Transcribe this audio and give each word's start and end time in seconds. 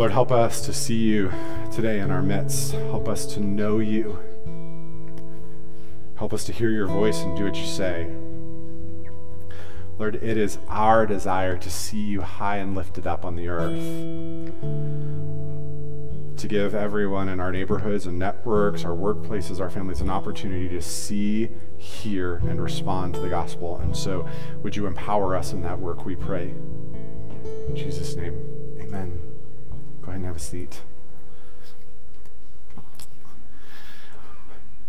Lord, 0.00 0.12
help 0.12 0.32
us 0.32 0.62
to 0.62 0.72
see 0.72 0.96
you 0.96 1.30
today 1.70 2.00
in 2.00 2.10
our 2.10 2.22
midst. 2.22 2.72
Help 2.72 3.06
us 3.06 3.26
to 3.34 3.40
know 3.40 3.80
you. 3.80 4.18
Help 6.14 6.32
us 6.32 6.44
to 6.44 6.52
hear 6.52 6.70
your 6.70 6.86
voice 6.86 7.20
and 7.20 7.36
do 7.36 7.44
what 7.44 7.54
you 7.54 7.66
say. 7.66 8.08
Lord, 9.98 10.14
it 10.14 10.38
is 10.38 10.56
our 10.68 11.04
desire 11.04 11.58
to 11.58 11.70
see 11.70 12.00
you 12.00 12.22
high 12.22 12.56
and 12.56 12.74
lifted 12.74 13.06
up 13.06 13.26
on 13.26 13.36
the 13.36 13.48
earth. 13.48 13.78
To 16.38 16.48
give 16.48 16.74
everyone 16.74 17.28
in 17.28 17.38
our 17.38 17.52
neighborhoods 17.52 18.06
and 18.06 18.18
networks, 18.18 18.86
our 18.86 18.96
workplaces, 18.96 19.60
our 19.60 19.68
families 19.68 20.00
an 20.00 20.08
opportunity 20.08 20.70
to 20.70 20.80
see, 20.80 21.50
hear, 21.76 22.36
and 22.36 22.58
respond 22.62 23.16
to 23.16 23.20
the 23.20 23.28
gospel. 23.28 23.76
And 23.76 23.94
so, 23.94 24.26
would 24.62 24.74
you 24.74 24.86
empower 24.86 25.36
us 25.36 25.52
in 25.52 25.60
that 25.60 25.78
work, 25.78 26.06
we 26.06 26.16
pray. 26.16 26.54
In 27.68 27.76
Jesus' 27.76 28.16
name, 28.16 28.32
amen. 28.80 29.29
Go 30.10 30.14
ahead 30.14 30.22
and 30.22 30.26
have 30.26 30.36
a 30.36 30.40
seat. 30.40 30.80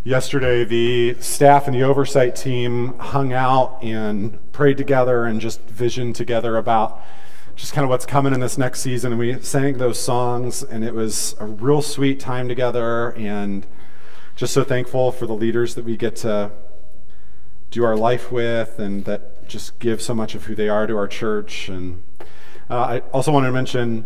Yesterday, 0.04 0.64
the 0.64 1.22
staff 1.22 1.68
and 1.68 1.76
the 1.76 1.84
oversight 1.84 2.36
team 2.36 2.98
hung 2.98 3.32
out 3.32 3.78
and 3.84 4.40
prayed 4.52 4.78
together 4.78 5.26
and 5.26 5.40
just 5.40 5.62
visioned 5.70 6.16
together 6.16 6.58
about 6.58 7.00
just 7.56 7.72
kind 7.72 7.84
of 7.84 7.92
what's 7.92 8.08
coming 8.08 8.34
in 8.34 8.40
this 8.40 8.58
next 8.58 8.80
season. 8.80 9.12
And 9.12 9.20
we 9.20 9.40
sang 9.42 9.78
those 9.78 10.00
songs, 10.00 10.64
and 10.64 10.84
it 10.84 10.96
was 10.96 11.36
a 11.40 11.46
real 11.46 11.84
sweet 11.84 12.20
time 12.20 12.48
together. 12.48 13.12
And 13.12 13.68
just 14.36 14.56
so 14.56 14.64
thankful 14.64 15.12
for 15.12 15.28
the 15.28 15.36
leaders 15.36 15.76
that 15.76 15.86
we 15.86 15.98
get 15.98 16.16
to 16.16 16.50
do 17.70 17.84
our 17.84 17.96
life 17.96 18.32
with 18.32 18.80
and 18.80 19.06
that 19.06 19.48
just 19.48 19.78
give 19.78 20.02
so 20.02 20.16
much 20.16 20.34
of 20.34 20.46
who 20.46 20.56
they 20.56 20.68
are 20.68 20.88
to 20.88 20.98
our 20.98 21.08
church. 21.08 21.70
And 21.70 22.02
uh, 22.72 22.76
I 22.80 23.00
also 23.14 23.32
wanted 23.32 23.50
to 23.50 23.54
mention 23.54 24.06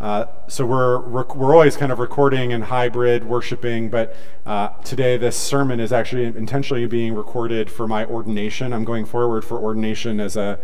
uh, 0.00 0.24
so 0.48 0.64
we're, 0.64 0.98
we're 1.00 1.54
always 1.54 1.76
kind 1.76 1.92
of 1.92 1.98
recording 1.98 2.54
and 2.54 2.64
hybrid 2.64 3.22
worshiping, 3.24 3.90
but 3.90 4.16
uh, 4.46 4.68
today 4.82 5.18
this 5.18 5.36
sermon 5.36 5.78
is 5.78 5.92
actually 5.92 6.24
intentionally 6.24 6.86
being 6.86 7.14
recorded 7.14 7.70
for 7.70 7.86
my 7.86 8.06
ordination. 8.06 8.72
I'm 8.72 8.84
going 8.84 9.04
forward 9.04 9.44
for 9.44 9.58
ordination 9.58 10.18
as 10.18 10.36
a 10.36 10.58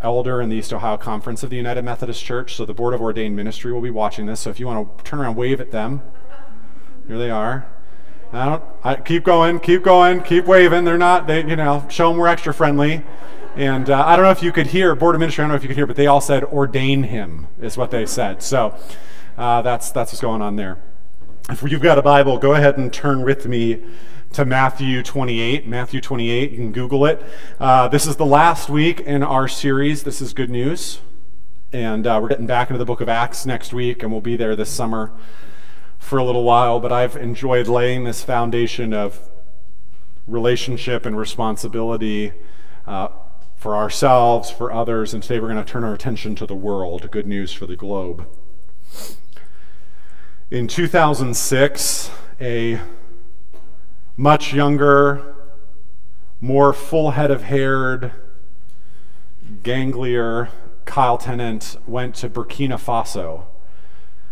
elder 0.00 0.40
in 0.40 0.50
the 0.50 0.56
East 0.56 0.72
Ohio 0.72 0.96
Conference 0.96 1.42
of 1.42 1.50
the 1.50 1.56
United 1.56 1.82
Methodist 1.82 2.24
Church. 2.24 2.54
So 2.54 2.64
the 2.64 2.74
Board 2.74 2.94
of 2.94 3.00
Ordained 3.00 3.34
Ministry 3.34 3.72
will 3.72 3.80
be 3.80 3.90
watching 3.90 4.26
this. 4.26 4.40
So 4.40 4.50
if 4.50 4.60
you 4.60 4.66
want 4.66 4.98
to 4.98 5.04
turn 5.04 5.18
around, 5.18 5.34
wave 5.34 5.60
at 5.60 5.72
them. 5.72 6.02
Here 7.08 7.18
they 7.18 7.30
are. 7.30 7.66
I 8.32 8.44
don't, 8.44 8.62
I, 8.84 8.94
keep 8.96 9.24
going, 9.24 9.58
keep 9.58 9.82
going, 9.82 10.22
keep 10.22 10.44
waving. 10.44 10.84
They're 10.84 10.98
not, 10.98 11.26
they, 11.26 11.44
you 11.44 11.56
know, 11.56 11.86
show 11.88 12.10
them 12.10 12.18
we're 12.18 12.28
extra 12.28 12.54
friendly. 12.54 13.02
And 13.56 13.88
uh, 13.88 14.04
I 14.06 14.16
don't 14.16 14.26
know 14.26 14.30
if 14.30 14.42
you 14.42 14.52
could 14.52 14.66
hear, 14.66 14.94
Board 14.94 15.14
of 15.14 15.18
Ministry, 15.18 15.42
I 15.42 15.46
don't 15.46 15.52
know 15.52 15.56
if 15.56 15.62
you 15.62 15.68
could 15.68 15.78
hear, 15.78 15.86
but 15.86 15.96
they 15.96 16.06
all 16.06 16.20
said, 16.20 16.44
ordain 16.44 17.04
him, 17.04 17.46
is 17.58 17.78
what 17.78 17.90
they 17.90 18.04
said. 18.04 18.42
So 18.42 18.76
uh, 19.38 19.62
that's, 19.62 19.90
that's 19.90 20.12
what's 20.12 20.20
going 20.20 20.42
on 20.42 20.56
there. 20.56 20.78
If 21.48 21.62
you've 21.62 21.80
got 21.80 21.96
a 21.96 22.02
Bible, 22.02 22.36
go 22.36 22.52
ahead 22.52 22.76
and 22.76 22.92
turn 22.92 23.22
with 23.22 23.46
me 23.46 23.82
to 24.34 24.44
Matthew 24.44 25.02
28. 25.02 25.66
Matthew 25.66 26.02
28, 26.02 26.50
you 26.50 26.56
can 26.58 26.70
Google 26.70 27.06
it. 27.06 27.24
Uh, 27.58 27.88
this 27.88 28.06
is 28.06 28.16
the 28.16 28.26
last 28.26 28.68
week 28.68 29.00
in 29.00 29.22
our 29.22 29.48
series. 29.48 30.02
This 30.02 30.20
is 30.20 30.34
good 30.34 30.50
news. 30.50 31.00
And 31.72 32.06
uh, 32.06 32.18
we're 32.20 32.28
getting 32.28 32.46
back 32.46 32.68
into 32.68 32.78
the 32.78 32.84
book 32.84 33.00
of 33.00 33.08
Acts 33.08 33.46
next 33.46 33.72
week, 33.72 34.02
and 34.02 34.12
we'll 34.12 34.20
be 34.20 34.36
there 34.36 34.54
this 34.54 34.68
summer 34.68 35.12
for 35.98 36.18
a 36.18 36.24
little 36.24 36.44
while. 36.44 36.78
But 36.78 36.92
I've 36.92 37.16
enjoyed 37.16 37.68
laying 37.68 38.04
this 38.04 38.22
foundation 38.22 38.92
of 38.92 39.30
relationship 40.26 41.06
and 41.06 41.16
responsibility 41.16 42.34
uh, 42.86 43.08
for 43.66 43.74
ourselves, 43.74 44.48
for 44.48 44.72
others, 44.72 45.12
and 45.12 45.24
today 45.24 45.40
we're 45.40 45.48
going 45.48 45.56
to 45.56 45.64
turn 45.64 45.82
our 45.82 45.92
attention 45.92 46.36
to 46.36 46.46
the 46.46 46.54
world. 46.54 47.10
Good 47.10 47.26
news 47.26 47.52
for 47.52 47.66
the 47.66 47.74
globe. 47.74 48.24
In 50.52 50.68
2006, 50.68 52.10
a 52.40 52.80
much 54.16 54.54
younger, 54.54 55.34
more 56.40 56.72
full 56.72 57.10
head 57.10 57.32
of 57.32 57.42
haired, 57.42 58.12
ganglier 59.64 60.50
Kyle 60.84 61.18
Tennant 61.18 61.76
went 61.88 62.14
to 62.14 62.30
Burkina 62.30 62.78
Faso 62.78 63.46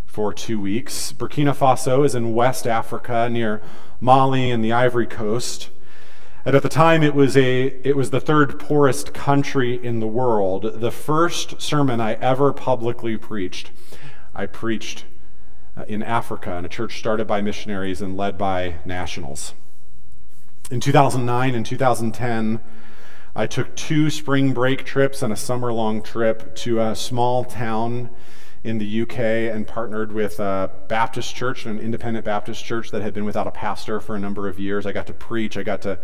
for 0.07 0.33
two 0.33 0.61
weeks. 0.61 1.13
Burkina 1.13 1.53
Faso 1.53 2.05
is 2.05 2.15
in 2.15 2.35
West 2.35 2.69
Africa 2.69 3.29
near 3.29 3.61
Mali 4.01 4.53
and 4.53 4.65
the 4.65 4.71
Ivory 4.71 5.09
Coast. 5.09 5.71
And 6.47 6.55
at 6.55 6.63
the 6.63 6.69
time, 6.69 7.03
it 7.03 7.15
was, 7.15 7.39
a, 7.39 7.67
it 7.89 7.97
was 7.97 8.11
the 8.11 8.21
third 8.21 8.59
poorest 8.59 9.15
country 9.15 9.83
in 9.83 10.01
the 10.01 10.07
world. 10.07 10.81
The 10.81 10.91
first 10.91 11.63
sermon 11.63 12.03
I 12.03 12.15
ever 12.15 12.53
publicly 12.53 13.17
preached, 13.17 13.71
I 14.35 14.45
preached 14.45 15.07
uh, 15.75 15.85
in 15.89 16.03
Africa 16.03 16.55
in 16.57 16.67
a 16.67 16.69
church 16.69 16.99
started 16.99 17.27
by 17.27 17.41
missionaries 17.41 18.03
and 18.03 18.15
led 18.15 18.37
by 18.37 18.77
nationals. 18.85 19.55
In 20.71 20.81
2009 20.81 21.55
and 21.55 21.65
2010, 21.65 22.61
I 23.35 23.47
took 23.47 23.75
two 23.75 24.11
spring 24.11 24.53
break 24.53 24.85
trips 24.85 25.23
and 25.23 25.33
a 25.33 25.37
summer 25.37 25.73
long 25.73 26.03
trip 26.03 26.55
to 26.57 26.81
a 26.81 26.95
small 26.95 27.45
town 27.45 28.11
in 28.65 28.79
the 28.79 29.03
UK 29.03 29.19
and 29.19 29.67
partnered 29.67 30.11
with 30.11 30.41
a 30.41 30.71
Baptist 30.89 31.37
church, 31.37 31.67
an 31.67 31.79
independent 31.79 32.25
Baptist 32.25 32.65
church 32.65 32.91
that 32.91 33.03
had 33.03 33.13
been 33.13 33.27
without 33.27 33.47
a 33.47 33.51
pastor 33.51 34.01
for 34.01 34.17
a 34.17 34.19
number 34.19 34.49
of 34.49 34.59
years. 34.59 34.87
I 34.87 34.93
got 34.93 35.07
to 35.09 35.13
preach, 35.13 35.59
I 35.59 35.63
got 35.63 35.83
to 35.83 35.99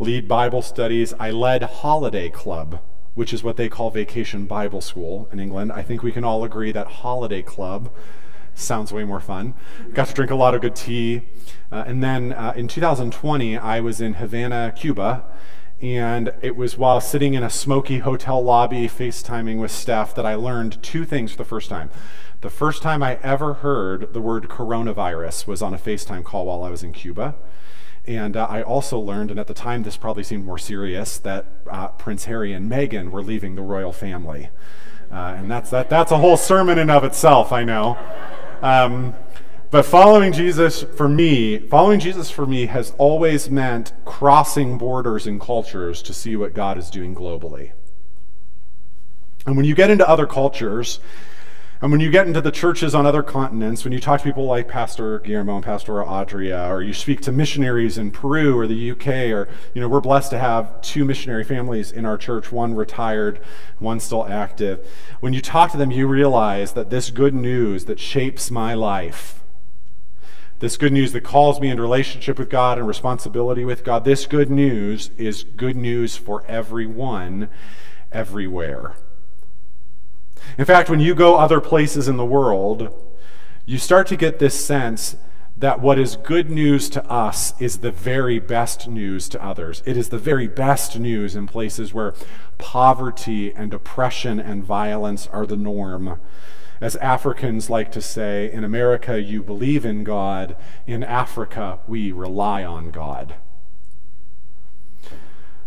lead 0.00 0.26
Bible 0.26 0.62
studies. 0.62 1.14
I 1.20 1.30
led 1.30 1.62
Holiday 1.62 2.28
Club, 2.28 2.80
which 3.14 3.32
is 3.32 3.44
what 3.44 3.56
they 3.56 3.68
call 3.68 3.90
Vacation 3.90 4.46
Bible 4.46 4.80
School 4.80 5.28
in 5.32 5.38
England. 5.38 5.70
I 5.70 5.82
think 5.82 6.02
we 6.02 6.10
can 6.10 6.24
all 6.24 6.42
agree 6.42 6.72
that 6.72 6.88
Holiday 6.88 7.42
Club 7.42 7.94
sounds 8.54 8.92
way 8.92 9.04
more 9.04 9.20
fun. 9.20 9.54
Got 9.94 10.08
to 10.08 10.14
drink 10.14 10.32
a 10.32 10.34
lot 10.34 10.54
of 10.54 10.60
good 10.60 10.74
tea. 10.74 11.22
Uh, 11.70 11.84
and 11.86 12.02
then 12.02 12.32
uh, 12.32 12.52
in 12.56 12.66
2020, 12.66 13.56
I 13.56 13.80
was 13.80 14.00
in 14.00 14.14
Havana, 14.14 14.74
Cuba, 14.76 15.24
and 15.82 16.32
it 16.40 16.54
was 16.54 16.78
while 16.78 17.00
sitting 17.00 17.34
in 17.34 17.42
a 17.42 17.50
smoky 17.50 17.98
hotel 17.98 18.40
lobby 18.40 18.86
FaceTiming 18.86 19.58
with 19.58 19.72
Steph 19.72 20.14
that 20.14 20.24
I 20.24 20.36
learned 20.36 20.80
two 20.80 21.04
things 21.04 21.32
for 21.32 21.38
the 21.38 21.44
first 21.44 21.68
time. 21.68 21.90
The 22.40 22.50
first 22.50 22.82
time 22.82 23.02
I 23.02 23.18
ever 23.22 23.54
heard 23.54 24.14
the 24.14 24.20
word 24.20 24.48
coronavirus 24.48 25.48
was 25.48 25.60
on 25.60 25.74
a 25.74 25.78
FaceTime 25.78 26.22
call 26.22 26.46
while 26.46 26.62
I 26.62 26.70
was 26.70 26.84
in 26.84 26.92
Cuba. 26.92 27.34
And 28.06 28.36
uh, 28.36 28.46
I 28.48 28.62
also 28.62 28.98
learned, 28.98 29.32
and 29.32 29.40
at 29.40 29.48
the 29.48 29.54
time 29.54 29.82
this 29.82 29.96
probably 29.96 30.22
seemed 30.22 30.44
more 30.44 30.58
serious, 30.58 31.18
that 31.18 31.46
uh, 31.68 31.88
Prince 31.88 32.26
Harry 32.26 32.52
and 32.52 32.70
Meghan 32.70 33.10
were 33.10 33.22
leaving 33.22 33.56
the 33.56 33.62
royal 33.62 33.92
family. 33.92 34.50
Uh, 35.10 35.34
and 35.36 35.50
that's, 35.50 35.70
that, 35.70 35.90
that's 35.90 36.12
a 36.12 36.18
whole 36.18 36.36
sermon 36.36 36.78
in 36.78 36.90
of 36.90 37.02
itself, 37.02 37.52
I 37.52 37.64
know. 37.64 37.98
Um, 38.60 39.14
but 39.72 39.86
following 39.86 40.34
Jesus 40.34 40.82
for 40.82 41.08
me, 41.08 41.58
following 41.58 41.98
Jesus 41.98 42.30
for 42.30 42.44
me 42.44 42.66
has 42.66 42.94
always 42.98 43.48
meant 43.48 43.94
crossing 44.04 44.76
borders 44.76 45.26
and 45.26 45.40
cultures 45.40 46.02
to 46.02 46.12
see 46.12 46.36
what 46.36 46.52
God 46.52 46.76
is 46.76 46.90
doing 46.90 47.14
globally. 47.14 47.72
And 49.46 49.56
when 49.56 49.64
you 49.64 49.74
get 49.74 49.88
into 49.88 50.06
other 50.06 50.26
cultures, 50.26 51.00
and 51.80 51.90
when 51.90 52.00
you 52.00 52.10
get 52.10 52.26
into 52.26 52.42
the 52.42 52.50
churches 52.50 52.94
on 52.94 53.06
other 53.06 53.22
continents, 53.22 53.82
when 53.82 53.94
you 53.94 53.98
talk 53.98 54.20
to 54.20 54.24
people 54.24 54.44
like 54.44 54.68
Pastor 54.68 55.20
Guillermo 55.20 55.56
and 55.56 55.64
Pastor 55.64 56.04
Adria, 56.04 56.70
or 56.70 56.82
you 56.82 56.92
speak 56.92 57.22
to 57.22 57.32
missionaries 57.32 57.96
in 57.96 58.10
Peru 58.10 58.56
or 58.56 58.66
the 58.66 58.90
UK, 58.90 59.06
or, 59.32 59.48
you 59.72 59.80
know, 59.80 59.88
we're 59.88 60.02
blessed 60.02 60.30
to 60.32 60.38
have 60.38 60.82
two 60.82 61.06
missionary 61.06 61.44
families 61.44 61.90
in 61.90 62.04
our 62.04 62.18
church, 62.18 62.52
one 62.52 62.74
retired, 62.74 63.40
one 63.78 64.00
still 64.00 64.26
active. 64.26 64.86
When 65.20 65.32
you 65.32 65.40
talk 65.40 65.72
to 65.72 65.78
them, 65.78 65.90
you 65.90 66.06
realize 66.06 66.74
that 66.74 66.90
this 66.90 67.10
good 67.10 67.32
news 67.32 67.86
that 67.86 67.98
shapes 67.98 68.50
my 68.50 68.74
life, 68.74 69.41
this 70.62 70.76
good 70.76 70.92
news 70.92 71.10
that 71.10 71.24
calls 71.24 71.60
me 71.60 71.68
into 71.70 71.82
relationship 71.82 72.38
with 72.38 72.48
God 72.48 72.78
and 72.78 72.86
responsibility 72.86 73.64
with 73.64 73.82
God, 73.82 74.04
this 74.04 74.26
good 74.26 74.48
news 74.48 75.10
is 75.18 75.42
good 75.42 75.74
news 75.74 76.16
for 76.16 76.44
everyone, 76.46 77.48
everywhere. 78.12 78.94
In 80.56 80.64
fact, 80.64 80.88
when 80.88 81.00
you 81.00 81.16
go 81.16 81.34
other 81.34 81.60
places 81.60 82.06
in 82.06 82.16
the 82.16 82.24
world, 82.24 82.94
you 83.66 83.76
start 83.76 84.06
to 84.06 84.16
get 84.16 84.38
this 84.38 84.64
sense 84.64 85.16
that 85.56 85.80
what 85.80 85.98
is 85.98 86.14
good 86.14 86.48
news 86.48 86.88
to 86.90 87.04
us 87.10 87.60
is 87.60 87.78
the 87.78 87.90
very 87.90 88.38
best 88.38 88.86
news 88.86 89.28
to 89.30 89.44
others. 89.44 89.82
It 89.84 89.96
is 89.96 90.10
the 90.10 90.18
very 90.18 90.46
best 90.46 90.96
news 90.96 91.34
in 91.34 91.48
places 91.48 91.92
where 91.92 92.14
poverty 92.58 93.52
and 93.52 93.74
oppression 93.74 94.38
and 94.38 94.62
violence 94.62 95.26
are 95.26 95.44
the 95.44 95.56
norm. 95.56 96.20
As 96.82 96.96
Africans 96.96 97.70
like 97.70 97.92
to 97.92 98.00
say, 98.02 98.50
in 98.52 98.64
America, 98.64 99.22
you 99.22 99.40
believe 99.40 99.84
in 99.84 100.02
God. 100.02 100.56
In 100.84 101.04
Africa, 101.04 101.78
we 101.86 102.10
rely 102.10 102.64
on 102.64 102.90
God. 102.90 103.36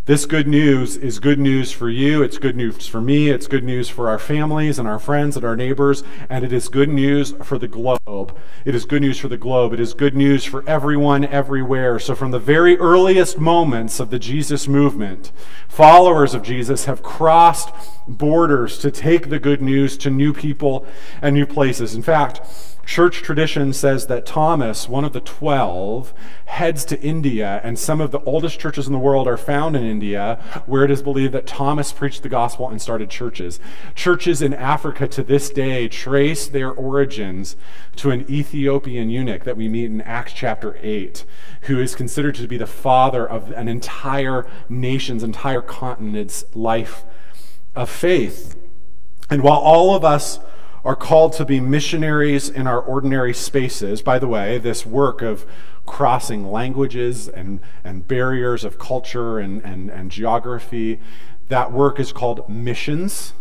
This 0.06 0.28
good 0.28 0.48
news 0.48 0.98
is 0.98 1.18
good 1.18 1.40
news 1.40 1.72
for 1.72 1.90
you. 1.90 2.22
It's 2.22 2.38
good 2.38 2.56
news 2.56 2.86
for 2.86 3.02
me. 3.02 3.32
It's 3.32 3.48
good 3.48 3.64
news 3.64 3.90
for 3.90 4.08
our 4.08 4.20
families 4.20 4.78
and 4.78 4.88
our 4.88 5.00
friends 5.00 5.36
and 5.36 5.44
our 5.44 5.56
neighbors. 5.56 6.04
And 6.30 6.46
it 6.46 6.54
is 6.54 6.70
good 6.70 6.90
news 6.90 7.34
for 7.42 7.58
the 7.58 7.68
globe. 7.68 8.38
It 8.66 8.76
is 8.76 8.86
good 8.86 9.02
news 9.02 9.18
for 9.18 9.30
the 9.30 9.38
globe. 9.38 9.74
It 9.74 9.80
is 9.80 9.96
good 9.96 10.16
news 10.16 10.44
for 10.44 10.64
everyone 10.70 11.26
everywhere. 11.26 11.98
So, 11.98 12.14
from 12.14 12.30
the 12.30 12.38
very 12.38 12.78
earliest 12.78 13.40
moments 13.40 14.00
of 14.00 14.12
the 14.12 14.20
Jesus 14.20 14.68
movement, 14.68 15.32
followers 15.68 16.36
of 16.36 16.44
Jesus 16.44 16.86
have 16.86 17.02
crossed 17.02 17.72
borders 18.08 18.78
to 18.80 18.92
take 18.92 19.30
the 19.30 19.40
good 19.40 19.64
news 19.64 19.98
to 19.98 20.12
new 20.12 20.34
people 20.34 20.86
and 21.20 21.34
new 21.34 21.48
places. 21.48 21.96
In 21.96 22.04
fact, 22.04 22.42
Church 22.86 23.24
tradition 23.24 23.74
says 23.74 24.06
that 24.08 24.26
Thomas, 24.28 24.88
one 24.88 25.04
of 25.04 25.14
the 25.14 25.20
twelve, 25.20 26.14
heads 26.46 26.86
to 26.86 27.02
India, 27.02 27.60
and 27.64 27.80
some 27.80 28.00
of 28.00 28.12
the 28.12 28.22
oldest 28.22 28.60
churches 28.60 28.86
in 28.86 28.94
the 28.94 29.00
world 29.00 29.28
are 29.28 29.38
found 29.38 29.76
in 29.76 29.84
India, 29.84 30.40
where 30.68 30.84
it 30.84 30.92
is 30.92 31.02
believed 31.02 31.34
that 31.34 31.48
Thomas 31.48 31.92
preached 31.92 32.22
the 32.22 32.30
gospel 32.30 32.70
and 32.70 32.80
started 32.80 33.10
churches. 33.10 33.60
Churches 33.96 34.42
in 34.42 34.54
Africa 34.54 35.08
to 35.08 35.24
this 35.24 35.50
day 35.50 35.88
trace 35.88 36.48
their 36.48 36.72
origins 36.72 37.56
to 37.96 38.12
an 38.12 38.30
Ethiopian 38.30 39.10
eunuch 39.10 39.46
that 39.46 39.58
we 39.58 39.68
meet 39.68 39.86
in 39.86 40.02
Acts 40.02 40.34
chapter 40.34 40.78
8, 40.82 41.26
who 41.62 41.80
is 41.80 41.96
considered 41.96 42.36
to 42.36 42.48
be 42.48 42.58
the 42.58 42.68
father 42.68 43.28
of 43.28 43.52
an 43.52 43.68
entire 43.68 44.46
nation's, 44.70 45.24
entire 45.24 45.62
continent's 45.62 46.46
life 46.54 47.04
of 47.76 47.90
faith. 47.90 48.56
And 49.28 49.42
while 49.42 49.58
all 49.58 49.96
of 49.96 50.06
us 50.06 50.40
are 50.86 50.96
called 50.96 51.34
to 51.34 51.44
be 51.44 51.60
missionaries 51.60 52.48
in 52.48 52.68
our 52.68 52.80
ordinary 52.80 53.34
spaces. 53.34 54.04
By 54.04 54.20
the 54.20 54.28
way, 54.28 54.60
this 54.60 54.86
work 54.86 55.24
of 55.24 55.46
crossing 55.88 56.52
languages 56.52 57.28
and, 57.28 57.60
and 57.84 58.08
barriers 58.08 58.64
of 58.64 58.78
culture 58.78 59.40
and, 59.40 59.64
and, 59.64 59.90
and 59.90 60.12
geography, 60.12 61.00
that 61.50 61.72
work 61.72 62.00
is 62.00 62.12
called 62.12 62.48
missions. 62.48 63.34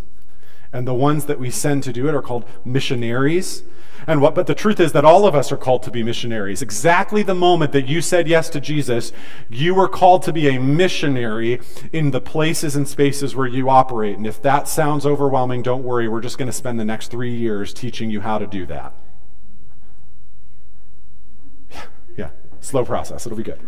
And 0.72 0.88
the 0.88 0.94
ones 0.94 1.26
that 1.26 1.38
we 1.38 1.50
send 1.50 1.82
to 1.84 1.92
do 1.92 2.08
it 2.08 2.14
are 2.14 2.22
called 2.22 2.46
missionaries. 2.64 3.62
And 4.06 4.20
what, 4.20 4.34
but 4.34 4.46
the 4.46 4.54
truth 4.54 4.80
is 4.80 4.92
that 4.92 5.04
all 5.04 5.26
of 5.26 5.34
us 5.34 5.50
are 5.50 5.56
called 5.56 5.82
to 5.84 5.90
be 5.90 6.02
missionaries. 6.02 6.60
Exactly 6.60 7.22
the 7.22 7.34
moment 7.34 7.72
that 7.72 7.88
you 7.88 8.00
said 8.00 8.28
yes 8.28 8.50
to 8.50 8.60
Jesus, 8.60 9.12
you 9.48 9.74
were 9.74 9.88
called 9.88 10.22
to 10.24 10.32
be 10.32 10.48
a 10.48 10.60
missionary 10.60 11.60
in 11.92 12.10
the 12.10 12.20
places 12.20 12.76
and 12.76 12.86
spaces 12.86 13.34
where 13.34 13.46
you 13.46 13.70
operate. 13.70 14.16
And 14.16 14.26
if 14.26 14.42
that 14.42 14.68
sounds 14.68 15.06
overwhelming, 15.06 15.62
don't 15.62 15.84
worry. 15.84 16.08
We're 16.08 16.20
just 16.20 16.38
going 16.38 16.48
to 16.48 16.52
spend 16.52 16.78
the 16.78 16.84
next 16.84 17.10
three 17.10 17.34
years 17.34 17.72
teaching 17.72 18.10
you 18.10 18.20
how 18.20 18.38
to 18.38 18.46
do 18.46 18.66
that. 18.66 18.94
Yeah, 22.16 22.30
slow 22.60 22.84
process. 22.84 23.26
It'll 23.26 23.38
be 23.38 23.42
good. 23.42 23.60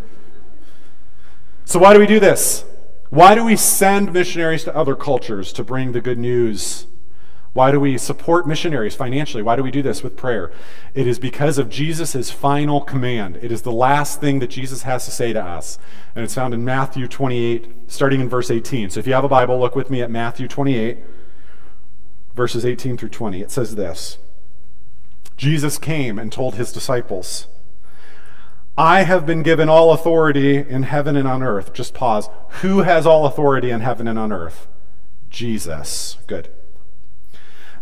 So, 1.64 1.78
why 1.78 1.92
do 1.94 1.98
we 1.98 2.06
do 2.06 2.20
this? 2.20 2.64
Why 3.10 3.34
do 3.34 3.44
we 3.44 3.56
send 3.56 4.12
missionaries 4.12 4.64
to 4.64 4.76
other 4.76 4.94
cultures 4.94 5.52
to 5.54 5.64
bring 5.64 5.92
the 5.92 6.00
good 6.00 6.18
news? 6.18 6.86
Why 7.56 7.70
do 7.70 7.80
we 7.80 7.96
support 7.96 8.46
missionaries 8.46 8.94
financially? 8.94 9.42
Why 9.42 9.56
do 9.56 9.62
we 9.62 9.70
do 9.70 9.80
this 9.80 10.02
with 10.02 10.14
prayer? 10.14 10.52
It 10.92 11.06
is 11.06 11.18
because 11.18 11.56
of 11.56 11.70
Jesus' 11.70 12.30
final 12.30 12.82
command. 12.82 13.38
It 13.40 13.50
is 13.50 13.62
the 13.62 13.72
last 13.72 14.20
thing 14.20 14.40
that 14.40 14.50
Jesus 14.50 14.82
has 14.82 15.06
to 15.06 15.10
say 15.10 15.32
to 15.32 15.42
us. 15.42 15.78
And 16.14 16.22
it's 16.22 16.34
found 16.34 16.52
in 16.52 16.66
Matthew 16.66 17.08
28, 17.08 17.72
starting 17.86 18.20
in 18.20 18.28
verse 18.28 18.50
18. 18.50 18.90
So 18.90 19.00
if 19.00 19.06
you 19.06 19.14
have 19.14 19.24
a 19.24 19.28
Bible, 19.28 19.58
look 19.58 19.74
with 19.74 19.88
me 19.88 20.02
at 20.02 20.10
Matthew 20.10 20.48
28, 20.48 20.98
verses 22.34 22.66
18 22.66 22.98
through 22.98 23.08
20. 23.08 23.40
It 23.40 23.50
says 23.50 23.74
this 23.74 24.18
Jesus 25.38 25.78
came 25.78 26.18
and 26.18 26.30
told 26.30 26.56
his 26.56 26.72
disciples, 26.72 27.46
I 28.76 29.04
have 29.04 29.24
been 29.24 29.42
given 29.42 29.70
all 29.70 29.94
authority 29.94 30.58
in 30.58 30.82
heaven 30.82 31.16
and 31.16 31.26
on 31.26 31.42
earth. 31.42 31.72
Just 31.72 31.94
pause. 31.94 32.28
Who 32.60 32.80
has 32.80 33.06
all 33.06 33.24
authority 33.24 33.70
in 33.70 33.80
heaven 33.80 34.06
and 34.06 34.18
on 34.18 34.30
earth? 34.30 34.68
Jesus. 35.30 36.18
Good. 36.26 36.50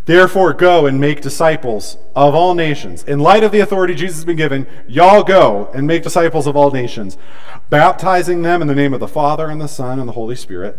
Therefore, 0.06 0.52
go 0.52 0.86
and 0.86 1.00
make 1.00 1.22
disciples 1.22 1.96
of 2.14 2.34
all 2.34 2.54
nations. 2.54 3.04
In 3.04 3.20
light 3.20 3.42
of 3.42 3.52
the 3.52 3.60
authority 3.60 3.94
Jesus 3.94 4.16
has 4.16 4.24
been 4.24 4.36
given, 4.36 4.66
y'all 4.86 5.22
go 5.22 5.70
and 5.74 5.86
make 5.86 6.02
disciples 6.02 6.46
of 6.46 6.56
all 6.56 6.70
nations, 6.70 7.16
baptizing 7.70 8.42
them 8.42 8.60
in 8.60 8.68
the 8.68 8.74
name 8.74 8.92
of 8.92 9.00
the 9.00 9.08
Father 9.08 9.48
and 9.48 9.60
the 9.60 9.68
Son 9.68 9.98
and 9.98 10.06
the 10.08 10.12
Holy 10.12 10.36
Spirit. 10.36 10.78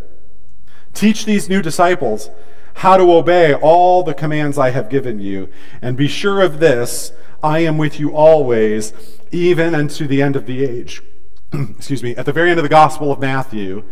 Teach 0.94 1.26
these 1.26 1.50
new 1.50 1.62
disciples 1.62 2.30
how 2.76 2.98
to 2.98 3.12
obey 3.12 3.54
all 3.54 4.04
the 4.04 4.14
commands 4.14 4.58
I 4.58 4.70
have 4.70 4.90
given 4.90 5.20
you, 5.20 5.50
and 5.82 5.98
be 5.98 6.08
sure 6.08 6.42
of 6.42 6.60
this 6.60 7.12
I 7.42 7.60
am 7.60 7.78
with 7.78 8.00
you 8.00 8.16
always, 8.16 8.94
even 9.32 9.74
unto 9.74 10.08
the 10.08 10.22
end 10.22 10.36
of 10.36 10.46
the 10.46 10.64
age. 10.64 11.02
Excuse 11.54 12.04
me. 12.04 12.16
At 12.16 12.26
the 12.26 12.34
very 12.34 12.50
end 12.50 12.60
of 12.60 12.64
the 12.64 12.70
Gospel 12.70 13.12
of 13.12 13.20
Matthew, 13.20 13.84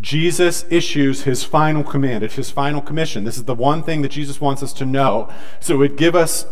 Jesus 0.00 0.64
issues 0.70 1.22
his 1.22 1.42
final 1.42 1.82
command. 1.82 2.22
It's 2.22 2.36
his 2.36 2.50
final 2.50 2.80
commission. 2.80 3.24
This 3.24 3.36
is 3.36 3.44
the 3.44 3.54
one 3.54 3.82
thing 3.82 4.02
that 4.02 4.10
Jesus 4.10 4.40
wants 4.40 4.62
us 4.62 4.72
to 4.74 4.86
know. 4.86 5.28
So 5.60 5.74
it 5.74 5.78
would 5.78 5.96
give 5.96 6.14
us 6.14 6.46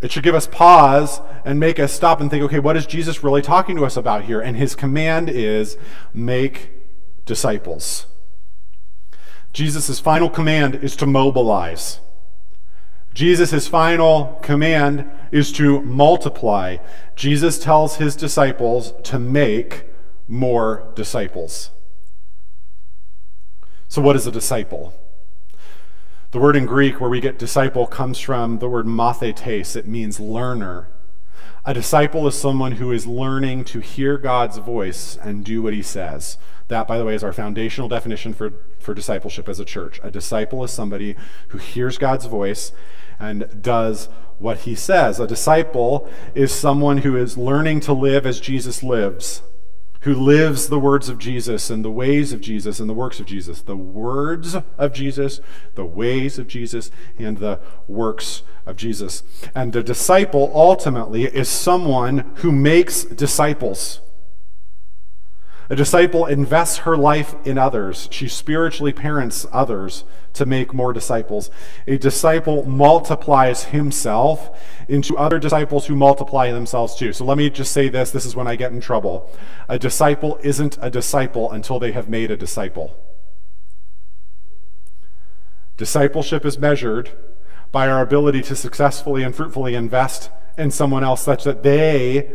it 0.00 0.12
should 0.12 0.22
give 0.22 0.34
us 0.34 0.46
pause 0.46 1.22
and 1.46 1.58
make 1.58 1.78
us 1.78 1.90
stop 1.90 2.20
and 2.20 2.30
think, 2.30 2.42
okay, 2.44 2.58
what 2.58 2.76
is 2.76 2.84
Jesus 2.84 3.24
really 3.24 3.40
talking 3.40 3.74
to 3.76 3.86
us 3.86 3.96
about 3.96 4.24
here? 4.24 4.38
And 4.38 4.54
his 4.54 4.74
command 4.74 5.30
is 5.30 5.78
make 6.12 6.72
disciples. 7.24 8.06
Jesus' 9.54 10.00
final 10.00 10.28
command 10.28 10.74
is 10.74 10.94
to 10.96 11.06
mobilize. 11.06 12.00
Jesus' 13.14 13.66
final 13.66 14.38
command 14.42 15.08
is 15.32 15.52
to 15.52 15.80
multiply. 15.82 16.76
Jesus 17.16 17.58
tells 17.58 17.96
his 17.96 18.14
disciples 18.14 18.92
to 19.04 19.18
make 19.18 19.86
more 20.28 20.92
disciples. 20.94 21.70
So, 23.94 24.02
what 24.02 24.16
is 24.16 24.26
a 24.26 24.32
disciple? 24.32 24.92
The 26.32 26.40
word 26.40 26.56
in 26.56 26.66
Greek 26.66 27.00
where 27.00 27.08
we 27.08 27.20
get 27.20 27.38
disciple 27.38 27.86
comes 27.86 28.18
from 28.18 28.58
the 28.58 28.68
word 28.68 28.86
mathetes. 28.86 29.76
It 29.76 29.86
means 29.86 30.18
learner. 30.18 30.88
A 31.64 31.72
disciple 31.72 32.26
is 32.26 32.36
someone 32.36 32.72
who 32.72 32.90
is 32.90 33.06
learning 33.06 33.66
to 33.66 33.78
hear 33.78 34.18
God's 34.18 34.58
voice 34.58 35.16
and 35.22 35.44
do 35.44 35.62
what 35.62 35.74
he 35.74 35.80
says. 35.80 36.38
That, 36.66 36.88
by 36.88 36.98
the 36.98 37.04
way, 37.04 37.14
is 37.14 37.22
our 37.22 37.32
foundational 37.32 37.88
definition 37.88 38.34
for, 38.34 38.54
for 38.80 38.94
discipleship 38.94 39.48
as 39.48 39.60
a 39.60 39.64
church. 39.64 40.00
A 40.02 40.10
disciple 40.10 40.64
is 40.64 40.72
somebody 40.72 41.14
who 41.50 41.58
hears 41.58 41.96
God's 41.96 42.26
voice 42.26 42.72
and 43.20 43.62
does 43.62 44.08
what 44.40 44.62
he 44.62 44.74
says. 44.74 45.20
A 45.20 45.26
disciple 45.28 46.10
is 46.34 46.52
someone 46.52 46.98
who 46.98 47.16
is 47.16 47.38
learning 47.38 47.78
to 47.82 47.92
live 47.92 48.26
as 48.26 48.40
Jesus 48.40 48.82
lives 48.82 49.40
who 50.04 50.14
lives 50.14 50.68
the 50.68 50.78
words 50.78 51.08
of 51.08 51.18
Jesus 51.18 51.70
and 51.70 51.82
the 51.82 51.90
ways 51.90 52.34
of 52.34 52.40
Jesus 52.42 52.78
and 52.78 52.90
the 52.90 52.94
works 52.94 53.20
of 53.20 53.26
Jesus. 53.26 53.62
The 53.62 53.74
words 53.74 54.54
of 54.76 54.92
Jesus, 54.92 55.40
the 55.76 55.84
ways 55.86 56.38
of 56.38 56.46
Jesus, 56.46 56.90
and 57.18 57.38
the 57.38 57.58
works 57.88 58.42
of 58.66 58.76
Jesus. 58.76 59.22
And 59.54 59.74
a 59.74 59.82
disciple 59.82 60.52
ultimately 60.54 61.24
is 61.24 61.48
someone 61.48 62.32
who 62.36 62.52
makes 62.52 63.04
disciples. 63.04 64.00
A 65.70 65.76
disciple 65.76 66.26
invests 66.26 66.78
her 66.78 66.96
life 66.96 67.34
in 67.46 67.56
others. 67.56 68.08
She 68.10 68.28
spiritually 68.28 68.92
parents 68.92 69.46
others 69.50 70.04
to 70.34 70.44
make 70.44 70.74
more 70.74 70.92
disciples. 70.92 71.50
A 71.86 71.96
disciple 71.96 72.64
multiplies 72.64 73.64
himself 73.64 74.60
into 74.88 75.16
other 75.16 75.38
disciples 75.38 75.86
who 75.86 75.96
multiply 75.96 76.52
themselves 76.52 76.94
too. 76.94 77.14
So 77.14 77.24
let 77.24 77.38
me 77.38 77.48
just 77.48 77.72
say 77.72 77.88
this 77.88 78.10
this 78.10 78.26
is 78.26 78.36
when 78.36 78.46
I 78.46 78.56
get 78.56 78.72
in 78.72 78.80
trouble. 78.80 79.30
A 79.68 79.78
disciple 79.78 80.38
isn't 80.42 80.76
a 80.82 80.90
disciple 80.90 81.50
until 81.50 81.78
they 81.78 81.92
have 81.92 82.08
made 82.10 82.30
a 82.30 82.36
disciple. 82.36 82.94
Discipleship 85.78 86.44
is 86.44 86.58
measured 86.58 87.10
by 87.72 87.88
our 87.88 88.02
ability 88.02 88.42
to 88.42 88.54
successfully 88.54 89.22
and 89.22 89.34
fruitfully 89.34 89.74
invest 89.74 90.30
in 90.58 90.70
someone 90.70 91.02
else 91.02 91.22
such 91.22 91.42
that 91.44 91.62
they 91.62 92.30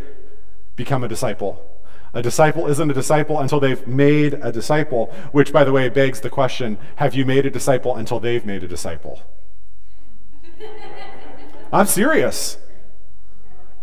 become 0.75 1.03
a 1.03 1.07
disciple. 1.07 1.68
A 2.13 2.21
disciple 2.21 2.67
isn't 2.67 2.89
a 2.89 2.93
disciple 2.93 3.39
until 3.39 3.59
they've 3.59 3.85
made 3.85 4.33
a 4.35 4.51
disciple, 4.51 5.13
which, 5.31 5.53
by 5.53 5.63
the 5.63 5.71
way, 5.71 5.89
begs 5.89 6.21
the 6.21 6.29
question 6.29 6.77
have 6.95 7.13
you 7.13 7.25
made 7.25 7.45
a 7.45 7.51
disciple 7.51 7.95
until 7.95 8.19
they've 8.19 8.45
made 8.45 8.63
a 8.63 8.67
disciple? 8.67 9.21
I'm 11.71 11.85
serious. 11.85 12.57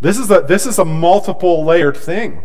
This 0.00 0.18
is, 0.18 0.30
a, 0.30 0.40
this 0.40 0.66
is 0.66 0.78
a 0.78 0.84
multiple 0.84 1.64
layered 1.64 1.96
thing. 1.96 2.42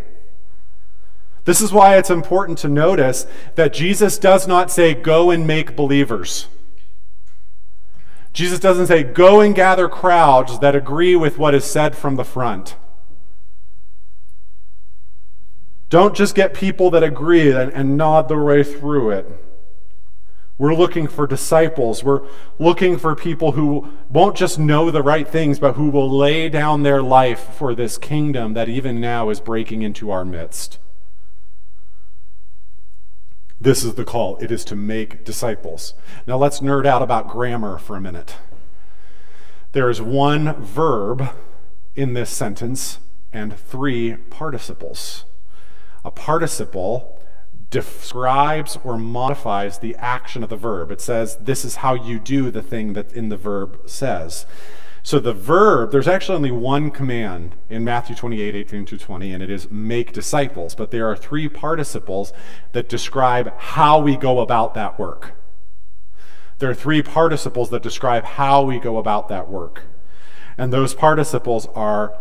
This 1.45 1.61
is 1.61 1.73
why 1.73 1.97
it's 1.97 2.11
important 2.11 2.59
to 2.59 2.67
notice 2.67 3.25
that 3.55 3.73
Jesus 3.73 4.17
does 4.17 4.47
not 4.47 4.69
say, 4.69 4.93
go 4.93 5.31
and 5.31 5.47
make 5.47 5.75
believers. 5.75 6.47
Jesus 8.31 8.59
doesn't 8.59 8.87
say, 8.87 9.03
go 9.03 9.41
and 9.41 9.55
gather 9.55 9.89
crowds 9.89 10.59
that 10.59 10.75
agree 10.75 11.15
with 11.15 11.37
what 11.37 11.55
is 11.55 11.65
said 11.65 11.95
from 11.97 12.15
the 12.15 12.23
front. 12.23 12.75
Don't 15.91 16.15
just 16.15 16.35
get 16.35 16.53
people 16.53 16.89
that 16.91 17.03
agree 17.03 17.51
and, 17.51 17.69
and 17.73 17.97
nod 17.97 18.29
their 18.29 18.41
way 18.41 18.63
through 18.63 19.11
it. 19.11 19.27
We're 20.57 20.73
looking 20.73 21.05
for 21.05 21.27
disciples. 21.27 22.01
We're 22.01 22.25
looking 22.57 22.97
for 22.97 23.13
people 23.13 23.51
who 23.51 23.89
won't 24.09 24.37
just 24.37 24.57
know 24.57 24.89
the 24.89 25.03
right 25.03 25.27
things, 25.27 25.59
but 25.59 25.73
who 25.73 25.89
will 25.89 26.09
lay 26.09 26.47
down 26.47 26.83
their 26.83 27.01
life 27.01 27.41
for 27.41 27.75
this 27.75 27.97
kingdom 27.97 28.53
that 28.53 28.69
even 28.69 29.01
now 29.01 29.29
is 29.29 29.41
breaking 29.41 29.81
into 29.81 30.11
our 30.11 30.23
midst. 30.23 30.79
This 33.59 33.83
is 33.83 33.95
the 33.95 34.05
call. 34.05 34.37
It 34.37 34.49
is 34.49 34.63
to 34.65 34.77
make 34.77 35.25
disciples. 35.25 35.93
Now 36.25 36.37
let's 36.37 36.61
nerd 36.61 36.85
out 36.85 37.01
about 37.01 37.27
grammar 37.27 37.77
for 37.77 37.97
a 37.97 38.01
minute. 38.01 38.37
There 39.73 39.89
is 39.89 40.01
one 40.01 40.53
verb 40.63 41.35
in 41.97 42.13
this 42.13 42.29
sentence 42.29 42.99
and 43.33 43.57
three 43.57 44.15
participles. 44.29 45.25
A 46.03 46.11
participle 46.11 47.21
describes 47.69 48.77
or 48.83 48.97
modifies 48.97 49.79
the 49.79 49.95
action 49.95 50.43
of 50.43 50.49
the 50.49 50.55
verb. 50.55 50.91
It 50.91 51.01
says, 51.01 51.37
This 51.37 51.63
is 51.63 51.77
how 51.77 51.93
you 51.93 52.19
do 52.19 52.51
the 52.51 52.61
thing 52.61 52.93
that 52.93 53.13
in 53.13 53.29
the 53.29 53.37
verb 53.37 53.79
says. 53.85 54.45
So 55.03 55.19
the 55.19 55.33
verb, 55.33 55.91
there's 55.91 56.07
actually 56.07 56.35
only 56.35 56.51
one 56.51 56.91
command 56.91 57.55
in 57.69 57.83
Matthew 57.83 58.15
28, 58.15 58.53
18 58.55 58.85
to 58.85 58.97
20, 58.97 59.33
and 59.33 59.41
it 59.41 59.49
is 59.49 59.71
make 59.71 60.13
disciples. 60.13 60.75
But 60.75 60.91
there 60.91 61.09
are 61.09 61.15
three 61.15 61.49
participles 61.49 62.33
that 62.73 62.87
describe 62.87 63.51
how 63.57 63.99
we 63.99 64.15
go 64.15 64.41
about 64.41 64.75
that 64.75 64.99
work. 64.99 65.33
There 66.59 66.69
are 66.69 66.75
three 66.75 67.01
participles 67.01 67.71
that 67.71 67.81
describe 67.81 68.23
how 68.23 68.61
we 68.61 68.79
go 68.79 68.97
about 68.99 69.27
that 69.29 69.49
work. 69.49 69.85
And 70.57 70.71
those 70.71 70.93
participles 70.93 71.65
are 71.73 72.15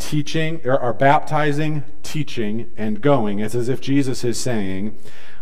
teaching, 0.00 0.60
there 0.64 0.80
are 0.80 0.92
baptizing, 0.92 1.84
teaching, 2.02 2.72
and 2.76 3.00
going. 3.00 3.38
It's 3.38 3.54
as 3.54 3.68
if 3.68 3.80
Jesus 3.80 4.24
is 4.24 4.40
saying, 4.40 4.98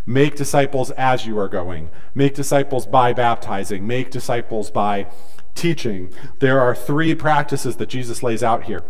Make 0.08 0.36
disciples 0.36 0.90
as 0.92 1.26
you 1.26 1.38
are 1.38 1.48
going. 1.48 1.90
Make 2.14 2.34
disciples 2.34 2.86
by 2.86 3.12
baptizing. 3.12 3.86
Make 3.86 4.10
disciples 4.10 4.70
by 4.70 5.06
teaching. 5.54 6.10
There 6.38 6.60
are 6.60 6.74
three 6.74 7.14
practices 7.14 7.76
that 7.76 7.90
Jesus 7.90 8.22
lays 8.22 8.42
out 8.42 8.64
here. 8.64 8.82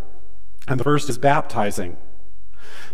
And 0.69 0.79
the 0.79 0.85
first 0.85 1.09
is 1.09 1.19
baptizing. 1.19 1.97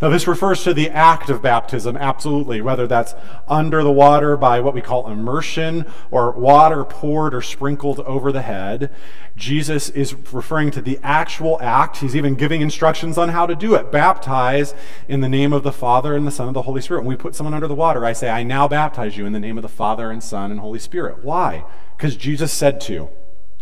Now, 0.02 0.09
this 0.09 0.26
refers 0.26 0.64
to 0.64 0.75
the 0.75 0.90
act 0.90 1.31
of 1.31 1.43
baptism, 1.43 1.97
absolutely, 1.97 2.61
whether 2.61 2.87
that's 2.87 3.14
under 3.49 3.83
the 3.83 3.93
water 3.93 4.37
by 4.37 4.61
what 4.61 4.75
we 4.75 4.81
call 4.81 5.11
immersion 5.11 5.87
or 6.11 6.33
water 6.33 6.85
poured 6.85 7.35
or 7.35 7.40
sprinkled 7.40 8.00
over 8.00 8.33
the 8.33 8.43
head. 8.43 8.90
Jesus 9.37 9.88
is 9.90 10.14
referring 10.33 10.71
to 10.73 10.83
the 10.83 10.99
actual 11.02 11.59
act. 11.61 11.99
He's 11.99 12.14
even 12.14 12.35
giving 12.35 12.61
instructions 12.61 13.19
on 13.19 13.31
how 13.31 13.47
to 13.47 13.54
do 13.54 13.75
it. 13.75 13.90
Baptize 13.90 14.75
in 15.09 15.21
the 15.21 15.28
name 15.28 15.52
of 15.52 15.62
the 15.62 15.73
Father 15.73 16.14
and 16.14 16.26
the 16.26 16.31
Son 16.31 16.49
and 16.49 16.57
the 16.57 16.62
Holy 16.62 16.81
Spirit. 16.81 17.00
When 17.00 17.09
we 17.09 17.16
put 17.16 17.35
someone 17.35 17.54
under 17.54 17.69
the 17.69 17.75
water, 17.75 18.04
I 18.04 18.12
say, 18.12 18.31
I 18.31 18.43
now 18.43 18.69
baptize 18.69 19.16
you 19.16 19.26
in 19.26 19.33
the 19.33 19.40
name 19.40 19.59
of 19.59 19.62
the 19.62 19.69
Father 19.69 20.11
and 20.11 20.23
Son 20.23 20.50
and 20.50 20.61
Holy 20.61 20.78
Spirit. 20.78 21.25
Why? 21.25 21.64
Because 21.97 22.16
Jesus 22.16 22.52
said 22.52 22.81
to 22.83 23.11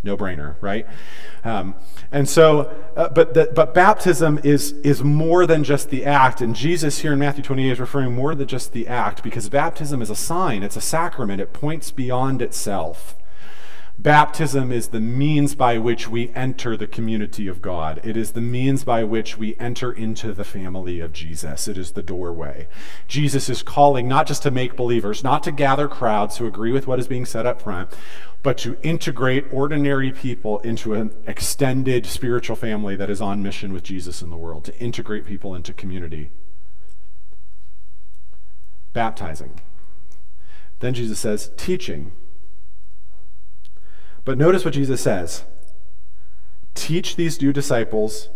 no 0.02 0.16
brainer, 0.16 0.56
right? 0.60 0.86
Um, 1.44 1.74
and 2.10 2.28
so, 2.28 2.74
uh, 2.96 3.08
but 3.08 3.34
the, 3.34 3.52
but 3.54 3.74
baptism 3.74 4.40
is 4.42 4.72
is 4.84 5.02
more 5.02 5.46
than 5.46 5.64
just 5.64 5.90
the 5.90 6.04
act, 6.04 6.40
and 6.40 6.54
Jesus 6.54 6.98
here 6.98 7.12
in 7.12 7.18
Matthew 7.18 7.42
28 7.42 7.72
is 7.72 7.80
referring 7.80 8.14
more 8.14 8.34
than 8.34 8.46
just 8.46 8.72
the 8.72 8.88
act 8.88 9.22
because 9.22 9.48
baptism 9.48 10.02
is 10.02 10.10
a 10.10 10.16
sign, 10.16 10.62
it's 10.62 10.76
a 10.76 10.80
sacrament, 10.80 11.40
it 11.40 11.52
points 11.52 11.90
beyond 11.90 12.42
itself. 12.42 13.16
Baptism 14.02 14.72
is 14.72 14.88
the 14.88 14.98
means 14.98 15.54
by 15.54 15.78
which 15.78 16.08
we 16.08 16.30
enter 16.30 16.76
the 16.76 16.88
community 16.88 17.46
of 17.46 17.62
God. 17.62 18.00
It 18.02 18.16
is 18.16 18.32
the 18.32 18.40
means 18.40 18.82
by 18.82 19.04
which 19.04 19.38
we 19.38 19.54
enter 19.60 19.92
into 19.92 20.32
the 20.32 20.42
family 20.42 20.98
of 20.98 21.12
Jesus. 21.12 21.68
It 21.68 21.78
is 21.78 21.92
the 21.92 22.02
doorway. 22.02 22.66
Jesus 23.06 23.48
is 23.48 23.62
calling 23.62 24.08
not 24.08 24.26
just 24.26 24.42
to 24.42 24.50
make 24.50 24.74
believers, 24.74 25.22
not 25.22 25.44
to 25.44 25.52
gather 25.52 25.86
crowds 25.86 26.38
who 26.38 26.48
agree 26.48 26.72
with 26.72 26.88
what 26.88 26.98
is 26.98 27.06
being 27.06 27.24
said 27.24 27.46
up 27.46 27.62
front, 27.62 27.90
but 28.42 28.58
to 28.58 28.76
integrate 28.82 29.44
ordinary 29.52 30.10
people 30.10 30.58
into 30.60 30.94
an 30.94 31.14
extended 31.28 32.04
spiritual 32.04 32.56
family 32.56 32.96
that 32.96 33.08
is 33.08 33.20
on 33.20 33.40
mission 33.40 33.72
with 33.72 33.84
Jesus 33.84 34.20
in 34.20 34.30
the 34.30 34.36
world, 34.36 34.64
to 34.64 34.76
integrate 34.80 35.24
people 35.24 35.54
into 35.54 35.72
community. 35.72 36.32
Baptizing. 38.92 39.60
Then 40.80 40.92
Jesus 40.92 41.20
says, 41.20 41.52
teaching. 41.56 42.10
But 44.24 44.38
notice 44.38 44.64
what 44.64 44.74
Jesus 44.74 45.00
says 45.00 45.44
Teach 46.74 47.16
these 47.16 47.40
new 47.40 47.52
disciples 47.52 48.28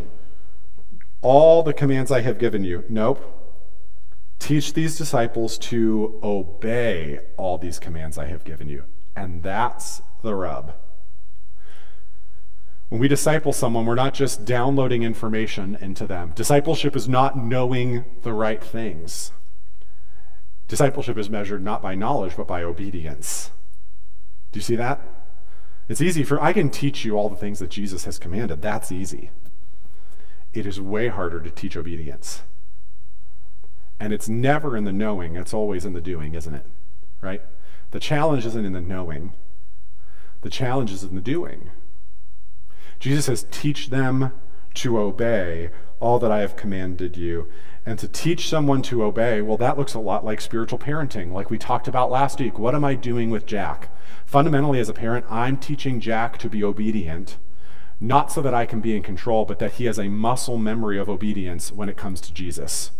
all 1.22 1.62
the 1.62 1.72
commands 1.72 2.10
I 2.10 2.20
have 2.20 2.38
given 2.38 2.64
you. 2.64 2.84
Nope. 2.88 3.32
Teach 4.38 4.74
these 4.74 4.96
disciples 4.96 5.58
to 5.58 6.20
obey 6.22 7.20
all 7.36 7.58
these 7.58 7.78
commands 7.78 8.18
I 8.18 8.26
have 8.26 8.44
given 8.44 8.68
you. 8.68 8.84
And 9.16 9.42
that's 9.42 10.02
the 10.22 10.34
rub. 10.34 10.74
When 12.88 13.00
we 13.00 13.08
disciple 13.08 13.52
someone, 13.52 13.86
we're 13.86 13.96
not 13.96 14.14
just 14.14 14.44
downloading 14.44 15.02
information 15.02 15.76
into 15.80 16.06
them. 16.06 16.32
Discipleship 16.36 16.94
is 16.94 17.08
not 17.08 17.36
knowing 17.36 18.04
the 18.22 18.32
right 18.32 18.62
things. 18.62 19.32
Discipleship 20.68 21.18
is 21.18 21.28
measured 21.30 21.64
not 21.64 21.82
by 21.82 21.94
knowledge, 21.94 22.36
but 22.36 22.46
by 22.46 22.62
obedience. 22.62 23.50
Do 24.52 24.58
you 24.58 24.62
see 24.62 24.76
that? 24.76 25.00
It's 25.88 26.00
easy 26.00 26.24
for, 26.24 26.42
I 26.42 26.52
can 26.52 26.70
teach 26.70 27.04
you 27.04 27.16
all 27.16 27.28
the 27.28 27.36
things 27.36 27.58
that 27.60 27.70
Jesus 27.70 28.04
has 28.04 28.18
commanded. 28.18 28.60
That's 28.60 28.90
easy. 28.90 29.30
It 30.52 30.66
is 30.66 30.80
way 30.80 31.08
harder 31.08 31.40
to 31.40 31.50
teach 31.50 31.76
obedience. 31.76 32.42
And 34.00 34.12
it's 34.12 34.28
never 34.28 34.76
in 34.76 34.84
the 34.84 34.92
knowing, 34.92 35.36
it's 35.36 35.54
always 35.54 35.84
in 35.84 35.92
the 35.92 36.00
doing, 36.00 36.34
isn't 36.34 36.54
it? 36.54 36.66
Right? 37.20 37.42
The 37.92 38.00
challenge 38.00 38.44
isn't 38.44 38.64
in 38.64 38.72
the 38.72 38.80
knowing, 38.80 39.32
the 40.42 40.50
challenge 40.50 40.92
is 40.92 41.02
in 41.02 41.14
the 41.14 41.20
doing. 41.20 41.70
Jesus 42.98 43.26
says, 43.26 43.46
Teach 43.50 43.88
them 43.88 44.32
to 44.74 44.98
obey 44.98 45.70
all 46.00 46.18
that 46.18 46.30
I 46.30 46.40
have 46.40 46.56
commanded 46.56 47.16
you. 47.16 47.48
And 47.84 47.98
to 47.98 48.08
teach 48.08 48.48
someone 48.48 48.82
to 48.82 49.04
obey, 49.04 49.40
well, 49.40 49.56
that 49.58 49.78
looks 49.78 49.94
a 49.94 50.00
lot 50.00 50.24
like 50.24 50.40
spiritual 50.40 50.78
parenting, 50.78 51.32
like 51.32 51.50
we 51.50 51.58
talked 51.58 51.86
about 51.86 52.10
last 52.10 52.40
week. 52.40 52.58
What 52.58 52.74
am 52.74 52.84
I 52.84 52.94
doing 52.94 53.30
with 53.30 53.46
Jack? 53.46 53.90
Fundamentally, 54.24 54.80
as 54.80 54.88
a 54.88 54.94
parent, 54.94 55.24
I'm 55.30 55.56
teaching 55.56 56.00
Jack 56.00 56.36
to 56.38 56.48
be 56.48 56.64
obedient, 56.64 57.36
not 58.00 58.32
so 58.32 58.42
that 58.42 58.54
I 58.54 58.66
can 58.66 58.80
be 58.80 58.96
in 58.96 59.02
control, 59.02 59.44
but 59.44 59.60
that 59.60 59.74
he 59.74 59.84
has 59.84 59.98
a 59.98 60.08
muscle 60.08 60.58
memory 60.58 60.98
of 60.98 61.08
obedience 61.08 61.70
when 61.70 61.88
it 61.88 61.96
comes 61.96 62.20
to 62.22 62.34
Jesus. 62.34 62.90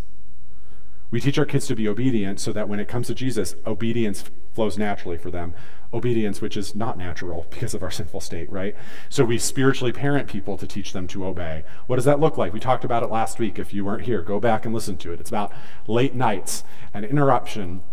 We 1.11 1.19
teach 1.19 1.37
our 1.37 1.45
kids 1.45 1.67
to 1.67 1.75
be 1.75 1.87
obedient 1.87 2.39
so 2.39 2.51
that 2.53 2.69
when 2.69 2.79
it 2.79 2.87
comes 2.87 3.07
to 3.07 3.15
Jesus, 3.15 3.55
obedience 3.65 4.23
flows 4.57 4.75
naturally 4.75 5.19
for 5.19 5.29
them. 5.29 5.53
Obedience, 5.93 6.41
which 6.41 6.57
is 6.57 6.73
not 6.73 6.97
natural 6.97 7.45
because 7.51 7.75
of 7.75 7.83
our 7.83 7.91
sinful 7.91 8.21
state, 8.21 8.51
right? 8.51 8.75
So 9.07 9.23
we 9.23 9.37
spiritually 9.37 9.93
parent 9.93 10.27
people 10.27 10.57
to 10.57 10.65
teach 10.65 10.93
them 10.93 11.07
to 11.09 11.27
obey. 11.27 11.63
What 11.85 11.97
does 11.97 12.05
that 12.05 12.19
look 12.19 12.39
like? 12.39 12.53
We 12.53 12.59
talked 12.59 12.83
about 12.83 13.03
it 13.03 13.11
last 13.11 13.37
week. 13.37 13.59
If 13.59 13.71
you 13.71 13.85
weren't 13.85 14.05
here, 14.05 14.23
go 14.23 14.39
back 14.39 14.65
and 14.65 14.73
listen 14.73 14.97
to 14.97 15.13
it. 15.13 15.19
It's 15.19 15.29
about 15.29 15.53
late 15.85 16.15
nights 16.15 16.63
and 16.91 17.05
interruption 17.05 17.83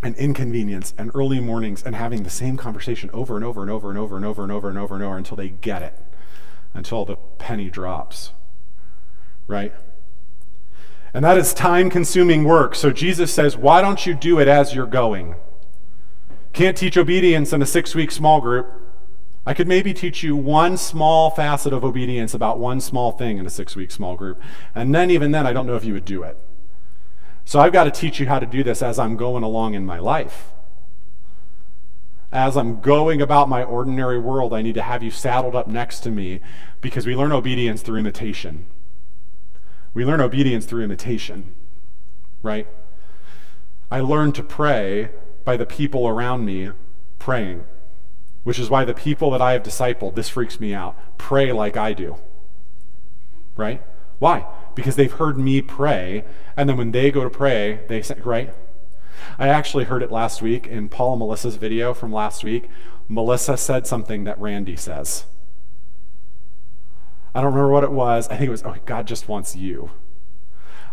and 0.00 0.14
inconvenience 0.14 0.94
and 0.96 1.10
early 1.12 1.40
mornings 1.40 1.82
and 1.82 1.96
having 1.96 2.22
the 2.22 2.30
same 2.30 2.56
conversation 2.56 3.10
over 3.12 3.34
and 3.34 3.44
over 3.44 3.62
and 3.62 3.70
over 3.70 3.90
and 3.90 3.98
over 3.98 4.14
and 4.14 4.24
over 4.24 4.42
and 4.44 4.52
over 4.52 4.68
and 4.68 4.78
over 4.78 4.94
and 4.94 5.02
over 5.02 5.16
until 5.16 5.36
they 5.36 5.48
get 5.48 5.82
it, 5.82 5.98
until 6.72 7.04
the 7.04 7.16
penny 7.16 7.68
drops, 7.68 8.30
right? 9.48 9.74
And 11.12 11.24
that 11.24 11.36
is 11.36 11.52
time 11.52 11.90
consuming 11.90 12.44
work. 12.44 12.76
So 12.76 12.92
Jesus 12.92 13.34
says, 13.34 13.56
Why 13.56 13.82
don't 13.82 14.06
you 14.06 14.14
do 14.14 14.38
it 14.38 14.46
as 14.46 14.72
you're 14.72 14.86
going? 14.86 15.34
Can't 16.52 16.76
teach 16.76 16.96
obedience 16.96 17.52
in 17.52 17.62
a 17.62 17.66
six 17.66 17.94
week 17.94 18.10
small 18.10 18.40
group. 18.40 18.66
I 19.44 19.54
could 19.54 19.66
maybe 19.66 19.92
teach 19.92 20.22
you 20.22 20.36
one 20.36 20.76
small 20.76 21.30
facet 21.30 21.72
of 21.72 21.84
obedience 21.84 22.32
about 22.34 22.58
one 22.58 22.80
small 22.80 23.12
thing 23.12 23.38
in 23.38 23.46
a 23.46 23.50
six 23.50 23.74
week 23.74 23.90
small 23.90 24.16
group. 24.16 24.40
And 24.74 24.94
then, 24.94 25.10
even 25.10 25.32
then, 25.32 25.46
I 25.46 25.52
don't 25.52 25.66
know 25.66 25.76
if 25.76 25.84
you 25.84 25.94
would 25.94 26.04
do 26.04 26.22
it. 26.22 26.38
So 27.44 27.58
I've 27.58 27.72
got 27.72 27.84
to 27.84 27.90
teach 27.90 28.20
you 28.20 28.26
how 28.26 28.38
to 28.38 28.46
do 28.46 28.62
this 28.62 28.82
as 28.82 28.98
I'm 28.98 29.16
going 29.16 29.42
along 29.42 29.74
in 29.74 29.84
my 29.84 29.98
life. 29.98 30.52
As 32.30 32.56
I'm 32.56 32.80
going 32.80 33.20
about 33.20 33.48
my 33.48 33.64
ordinary 33.64 34.18
world, 34.18 34.54
I 34.54 34.62
need 34.62 34.74
to 34.74 34.82
have 34.82 35.02
you 35.02 35.10
saddled 35.10 35.56
up 35.56 35.66
next 35.66 36.00
to 36.00 36.10
me 36.10 36.40
because 36.80 37.04
we 37.04 37.16
learn 37.16 37.32
obedience 37.32 37.82
through 37.82 37.98
imitation. 37.98 38.66
We 39.92 40.04
learn 40.04 40.20
obedience 40.20 40.64
through 40.64 40.84
imitation, 40.84 41.54
right? 42.42 42.66
I 43.90 44.00
learn 44.00 44.32
to 44.32 44.42
pray 44.42 45.10
by 45.44 45.56
the 45.56 45.66
people 45.66 46.06
around 46.08 46.44
me 46.44 46.70
praying, 47.18 47.64
which 48.44 48.58
is 48.58 48.70
why 48.70 48.84
the 48.84 48.94
people 48.94 49.30
that 49.30 49.40
I 49.40 49.52
have 49.52 49.62
discipled, 49.62 50.14
this 50.14 50.28
freaks 50.28 50.58
me 50.58 50.74
out, 50.74 50.96
pray 51.18 51.52
like 51.52 51.76
I 51.76 51.92
do, 51.92 52.16
right? 53.56 53.82
Why? 54.18 54.46
Because 54.74 54.96
they've 54.96 55.12
heard 55.12 55.38
me 55.38 55.62
pray, 55.62 56.24
and 56.56 56.68
then 56.68 56.76
when 56.76 56.92
they 56.92 57.10
go 57.10 57.24
to 57.24 57.30
pray, 57.30 57.80
they 57.88 58.02
say, 58.02 58.16
right? 58.24 58.54
I 59.38 59.48
actually 59.48 59.84
heard 59.84 60.02
it 60.02 60.10
last 60.10 60.42
week 60.42 60.66
in 60.66 60.88
Paul 60.88 61.12
and 61.12 61.20
Melissa's 61.20 61.56
video 61.56 61.94
from 61.94 62.12
last 62.12 62.44
week. 62.44 62.68
Melissa 63.08 63.56
said 63.56 63.86
something 63.86 64.24
that 64.24 64.38
Randy 64.40 64.76
says. 64.76 65.26
I 67.34 67.40
don't 67.40 67.52
remember 67.52 67.70
what 67.70 67.84
it 67.84 67.92
was. 67.92 68.28
I 68.28 68.36
think 68.36 68.48
it 68.48 68.50
was, 68.50 68.62
oh, 68.64 68.76
God 68.84 69.06
just 69.06 69.28
wants 69.28 69.56
you. 69.56 69.90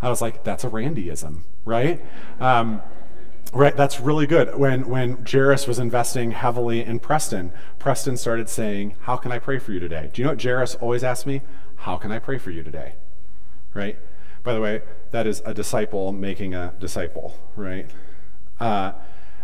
I 0.01 0.10
was 0.10 0.22
like, 0.22 0.44
that's 0.44 0.63
a 0.63 0.70
Randyism, 0.70 1.41
right? 1.65 2.03
Um, 2.39 2.82
right, 3.53 3.75
that's 3.75 4.00
really 4.00 4.27
good. 4.27 4.58
When 4.58 4.88
when 4.88 5.25
Jairus 5.25 5.68
was 5.68 5.79
investing 5.79 6.32
heavily 6.32 6.84
in 6.84 7.00
Preston, 7.00 7.51
Preston 7.77 8.18
started 8.18 8.50
saying, 8.50 8.96
"How 9.01 9.18
can 9.18 9.32
I 9.32 9.39
pray 9.39 9.60
for 9.60 9.72
you 9.72 9.79
today?" 9.79 10.10
Do 10.13 10.22
you 10.22 10.25
know 10.25 10.32
what 10.32 10.41
Jairus 10.41 10.75
always 10.75 11.03
asked 11.03 11.25
me? 11.25 11.41
How 11.77 11.98
can 11.98 12.12
I 12.12 12.20
pray 12.20 12.38
for 12.38 12.51
you 12.51 12.63
today? 12.63 12.96
Right. 13.74 13.98
By 14.44 14.53
the 14.53 14.62
way, 14.62 14.82
that 15.12 15.27
is 15.27 15.41
a 15.46 15.53
disciple 15.53 16.12
making 16.12 16.53
a 16.53 16.74
disciple, 16.79 17.38
right? 17.56 17.89
Uh, 18.60 18.94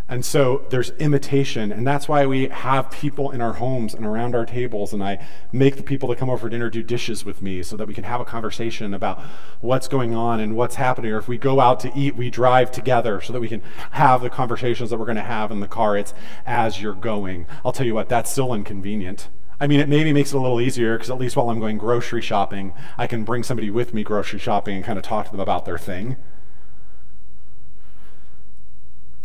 And 0.07 0.23
so 0.23 0.65
there's 0.69 0.91
imitation, 0.91 1.71
and 1.71 1.85
that's 1.85 2.07
why 2.07 2.27
we 2.27 2.47
have 2.49 2.91
people 2.91 3.31
in 3.31 3.41
our 3.41 3.53
homes 3.53 3.95
and 3.95 4.05
around 4.05 4.35
our 4.35 4.45
tables, 4.45 4.93
and 4.93 5.03
I 5.03 5.25
make 5.51 5.77
the 5.77 5.83
people 5.83 6.09
that 6.09 6.19
come 6.19 6.29
over 6.29 6.41
for 6.41 6.49
dinner 6.49 6.69
do 6.69 6.83
dishes 6.83 7.25
with 7.25 7.41
me 7.41 7.63
so 7.63 7.75
that 7.75 7.87
we 7.87 7.95
can 7.95 8.03
have 8.03 8.21
a 8.21 8.25
conversation 8.25 8.93
about 8.93 9.19
what's 9.61 9.87
going 9.87 10.13
on 10.13 10.39
and 10.39 10.55
what's 10.55 10.75
happening. 10.75 11.11
Or 11.11 11.17
if 11.17 11.27
we 11.27 11.39
go 11.39 11.59
out 11.59 11.79
to 11.79 11.91
eat, 11.95 12.15
we 12.15 12.29
drive 12.29 12.71
together 12.71 13.19
so 13.19 13.33
that 13.33 13.39
we 13.39 13.49
can 13.49 13.63
have 13.91 14.21
the 14.21 14.29
conversations 14.29 14.91
that 14.91 14.97
we're 14.97 15.05
going 15.05 15.15
to 15.15 15.23
have 15.23 15.49
in 15.49 15.59
the 15.59 15.67
car. 15.67 15.97
It's 15.97 16.13
as 16.45 16.79
you're 16.79 16.93
going. 16.93 17.47
I'll 17.65 17.71
tell 17.71 17.87
you 17.87 17.95
what, 17.95 18.07
that's 18.07 18.31
still 18.31 18.53
inconvenient. 18.53 19.29
I 19.59 19.65
mean, 19.65 19.79
it 19.79 19.89
maybe 19.89 20.13
makes 20.13 20.33
it 20.33 20.37
a 20.37 20.39
little 20.39 20.61
easier 20.61 20.97
because 20.97 21.09
at 21.09 21.17
least 21.17 21.35
while 21.35 21.49
I'm 21.49 21.59
going 21.59 21.79
grocery 21.79 22.21
shopping, 22.21 22.73
I 22.95 23.07
can 23.07 23.23
bring 23.23 23.41
somebody 23.41 23.71
with 23.71 23.91
me 23.91 24.03
grocery 24.03 24.37
shopping 24.37 24.75
and 24.75 24.85
kind 24.85 24.99
of 24.99 25.03
talk 25.03 25.25
to 25.25 25.31
them 25.31 25.39
about 25.39 25.65
their 25.65 25.79
thing 25.79 26.17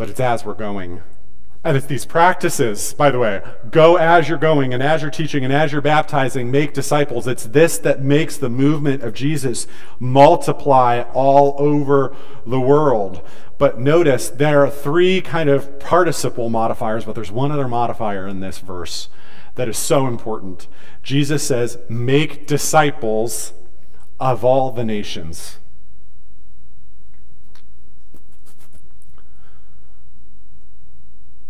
but 0.00 0.08
it's 0.08 0.18
as 0.18 0.46
we're 0.46 0.54
going. 0.54 1.02
And 1.62 1.76
it's 1.76 1.84
these 1.84 2.06
practices, 2.06 2.94
by 2.94 3.10
the 3.10 3.18
way, 3.18 3.42
go 3.70 3.96
as 3.96 4.30
you're 4.30 4.38
going 4.38 4.72
and 4.72 4.82
as 4.82 5.02
you're 5.02 5.10
teaching 5.10 5.44
and 5.44 5.52
as 5.52 5.72
you're 5.72 5.82
baptizing, 5.82 6.50
make 6.50 6.72
disciples. 6.72 7.26
It's 7.26 7.44
this 7.44 7.76
that 7.76 8.00
makes 8.00 8.38
the 8.38 8.48
movement 8.48 9.02
of 9.02 9.12
Jesus 9.12 9.66
multiply 9.98 11.02
all 11.12 11.54
over 11.58 12.16
the 12.46 12.58
world. 12.58 13.20
But 13.58 13.78
notice 13.78 14.30
there 14.30 14.64
are 14.64 14.70
three 14.70 15.20
kind 15.20 15.50
of 15.50 15.78
participle 15.78 16.48
modifiers, 16.48 17.04
but 17.04 17.14
there's 17.14 17.30
one 17.30 17.52
other 17.52 17.68
modifier 17.68 18.26
in 18.26 18.40
this 18.40 18.56
verse 18.56 19.10
that 19.56 19.68
is 19.68 19.76
so 19.76 20.06
important. 20.06 20.66
Jesus 21.02 21.46
says, 21.46 21.76
make 21.90 22.46
disciples 22.46 23.52
of 24.18 24.46
all 24.46 24.70
the 24.70 24.84
nations. 24.84 25.58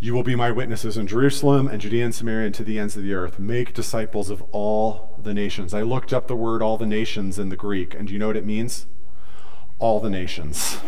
You 0.03 0.15
will 0.15 0.23
be 0.23 0.35
my 0.35 0.51
witnesses 0.51 0.97
in 0.97 1.07
Jerusalem 1.07 1.69
and 1.69 1.79
Judea 1.79 2.07
and 2.07 2.15
Samaria 2.15 2.47
and 2.47 2.55
to 2.55 2.65
the 2.65 2.79
ends 2.79 2.97
of 2.97 3.03
the 3.03 3.13
earth. 3.13 3.39
Make 3.39 3.75
disciples 3.75 4.31
of 4.31 4.43
all 4.51 5.15
the 5.23 5.35
nations. 5.35 5.75
I 5.75 5.83
looked 5.83 6.15
up 6.15 6.27
the 6.27 6.35
word 6.35 6.63
all 6.63 6.79
the 6.79 6.87
nations 6.87 7.39
in 7.39 7.51
the 7.51 7.57
Greek, 7.57 7.95
and 7.95 8.09
do 8.09 8.15
you 8.15 8.19
know 8.19 8.29
what 8.29 8.37
it 8.37 8.47
means? 8.47 8.87
All 9.79 10.01
the 10.01 10.09
nations. 10.09 10.81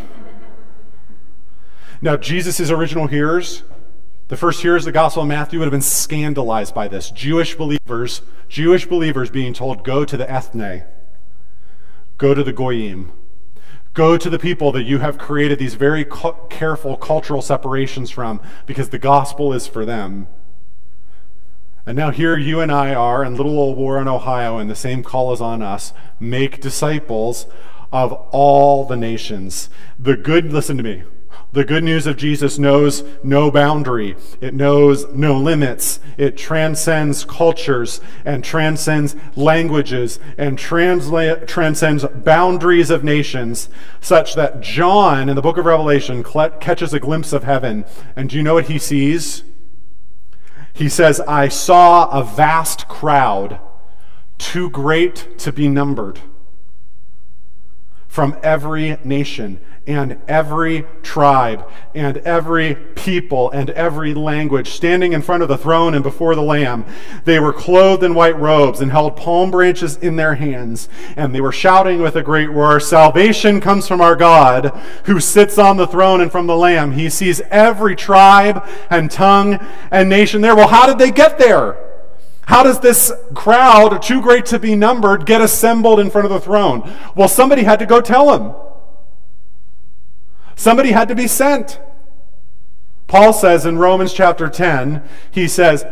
now, 2.00 2.16
Jesus' 2.16 2.70
original 2.70 3.06
hearers, 3.06 3.64
the 4.28 4.36
first 4.38 4.62
hearers 4.62 4.84
of 4.84 4.86
the 4.86 4.92
Gospel 4.92 5.24
of 5.24 5.28
Matthew 5.28 5.58
would 5.58 5.66
have 5.66 5.72
been 5.72 5.82
scandalized 5.82 6.74
by 6.74 6.88
this. 6.88 7.10
Jewish 7.10 7.54
believers, 7.54 8.22
Jewish 8.48 8.86
believers 8.86 9.28
being 9.28 9.52
told, 9.52 9.84
go 9.84 10.06
to 10.06 10.16
the 10.16 10.30
ethne, 10.30 10.84
go 12.16 12.32
to 12.32 12.42
the 12.42 12.52
goyim, 12.54 13.12
Go 13.94 14.16
to 14.16 14.30
the 14.30 14.38
people 14.38 14.72
that 14.72 14.84
you 14.84 14.98
have 14.98 15.18
created 15.18 15.58
these 15.58 15.74
very 15.74 16.06
careful 16.48 16.96
cultural 16.96 17.42
separations 17.42 18.10
from 18.10 18.40
because 18.64 18.88
the 18.88 18.98
gospel 18.98 19.52
is 19.52 19.66
for 19.66 19.84
them. 19.84 20.28
And 21.84 21.96
now 21.96 22.10
here 22.10 22.38
you 22.38 22.60
and 22.60 22.70
I 22.70 22.94
are 22.94 23.24
in 23.24 23.36
little 23.36 23.58
old 23.58 23.76
Warren, 23.76 24.08
Ohio, 24.08 24.56
and 24.56 24.70
the 24.70 24.76
same 24.76 25.02
call 25.02 25.32
is 25.32 25.40
on 25.40 25.62
us. 25.62 25.92
Make 26.20 26.60
disciples 26.60 27.46
of 27.92 28.12
all 28.30 28.86
the 28.86 28.96
nations. 28.96 29.68
The 29.98 30.16
good, 30.16 30.52
listen 30.52 30.76
to 30.78 30.82
me, 30.82 31.02
the 31.52 31.64
good 31.64 31.84
news 31.84 32.06
of 32.06 32.16
Jesus 32.16 32.58
knows 32.58 33.04
no 33.22 33.50
boundary. 33.50 34.16
It 34.40 34.54
knows 34.54 35.06
no 35.12 35.38
limits. 35.38 36.00
It 36.16 36.38
transcends 36.38 37.26
cultures 37.26 38.00
and 38.24 38.42
transcends 38.42 39.14
languages 39.36 40.18
and 40.38 40.58
transla- 40.58 41.46
transcends 41.46 42.06
boundaries 42.06 42.88
of 42.88 43.04
nations, 43.04 43.68
such 44.00 44.34
that 44.34 44.62
John 44.62 45.28
in 45.28 45.36
the 45.36 45.42
book 45.42 45.58
of 45.58 45.66
Revelation 45.66 46.24
catches 46.24 46.94
a 46.94 47.00
glimpse 47.00 47.34
of 47.34 47.44
heaven. 47.44 47.84
And 48.16 48.30
do 48.30 48.36
you 48.36 48.42
know 48.42 48.54
what 48.54 48.68
he 48.68 48.78
sees? 48.78 49.44
He 50.72 50.88
says, 50.88 51.20
I 51.20 51.48
saw 51.48 52.08
a 52.10 52.24
vast 52.24 52.88
crowd, 52.88 53.60
too 54.38 54.70
great 54.70 55.38
to 55.40 55.52
be 55.52 55.68
numbered, 55.68 56.20
from 58.12 58.36
every 58.42 58.98
nation 59.04 59.58
and 59.86 60.20
every 60.28 60.84
tribe 61.02 61.66
and 61.94 62.18
every 62.18 62.74
people 62.74 63.50
and 63.52 63.70
every 63.70 64.12
language 64.12 64.68
standing 64.68 65.14
in 65.14 65.22
front 65.22 65.42
of 65.42 65.48
the 65.48 65.56
throne 65.56 65.94
and 65.94 66.02
before 66.02 66.34
the 66.34 66.42
Lamb. 66.42 66.84
They 67.24 67.40
were 67.40 67.54
clothed 67.54 68.04
in 68.04 68.14
white 68.14 68.38
robes 68.38 68.82
and 68.82 68.90
held 68.90 69.16
palm 69.16 69.50
branches 69.50 69.96
in 69.96 70.16
their 70.16 70.34
hands, 70.34 70.90
and 71.16 71.34
they 71.34 71.40
were 71.40 71.52
shouting 71.52 72.02
with 72.02 72.14
a 72.14 72.22
great 72.22 72.50
roar 72.50 72.80
Salvation 72.80 73.62
comes 73.62 73.88
from 73.88 74.02
our 74.02 74.14
God 74.14 74.78
who 75.06 75.18
sits 75.18 75.56
on 75.56 75.78
the 75.78 75.86
throne 75.86 76.20
and 76.20 76.30
from 76.30 76.46
the 76.46 76.54
Lamb. 76.54 76.92
He 76.92 77.08
sees 77.08 77.40
every 77.48 77.96
tribe 77.96 78.62
and 78.90 79.10
tongue 79.10 79.54
and 79.90 80.10
nation 80.10 80.42
there. 80.42 80.54
Well, 80.54 80.68
how 80.68 80.86
did 80.86 80.98
they 80.98 81.12
get 81.12 81.38
there? 81.38 81.91
How 82.46 82.62
does 82.62 82.80
this 82.80 83.12
crowd, 83.34 84.02
too 84.02 84.20
great 84.20 84.46
to 84.46 84.58
be 84.58 84.74
numbered, 84.74 85.26
get 85.26 85.40
assembled 85.40 86.00
in 86.00 86.10
front 86.10 86.26
of 86.26 86.32
the 86.32 86.40
throne? 86.40 86.90
Well, 87.14 87.28
somebody 87.28 87.62
had 87.62 87.78
to 87.78 87.86
go 87.86 88.00
tell 88.00 88.36
him. 88.36 88.54
Somebody 90.56 90.92
had 90.92 91.08
to 91.08 91.14
be 91.14 91.26
sent. 91.26 91.80
Paul 93.06 93.32
says 93.32 93.66
in 93.66 93.78
Romans 93.78 94.12
chapter 94.12 94.48
10, 94.48 95.02
he 95.30 95.46
says, 95.46 95.84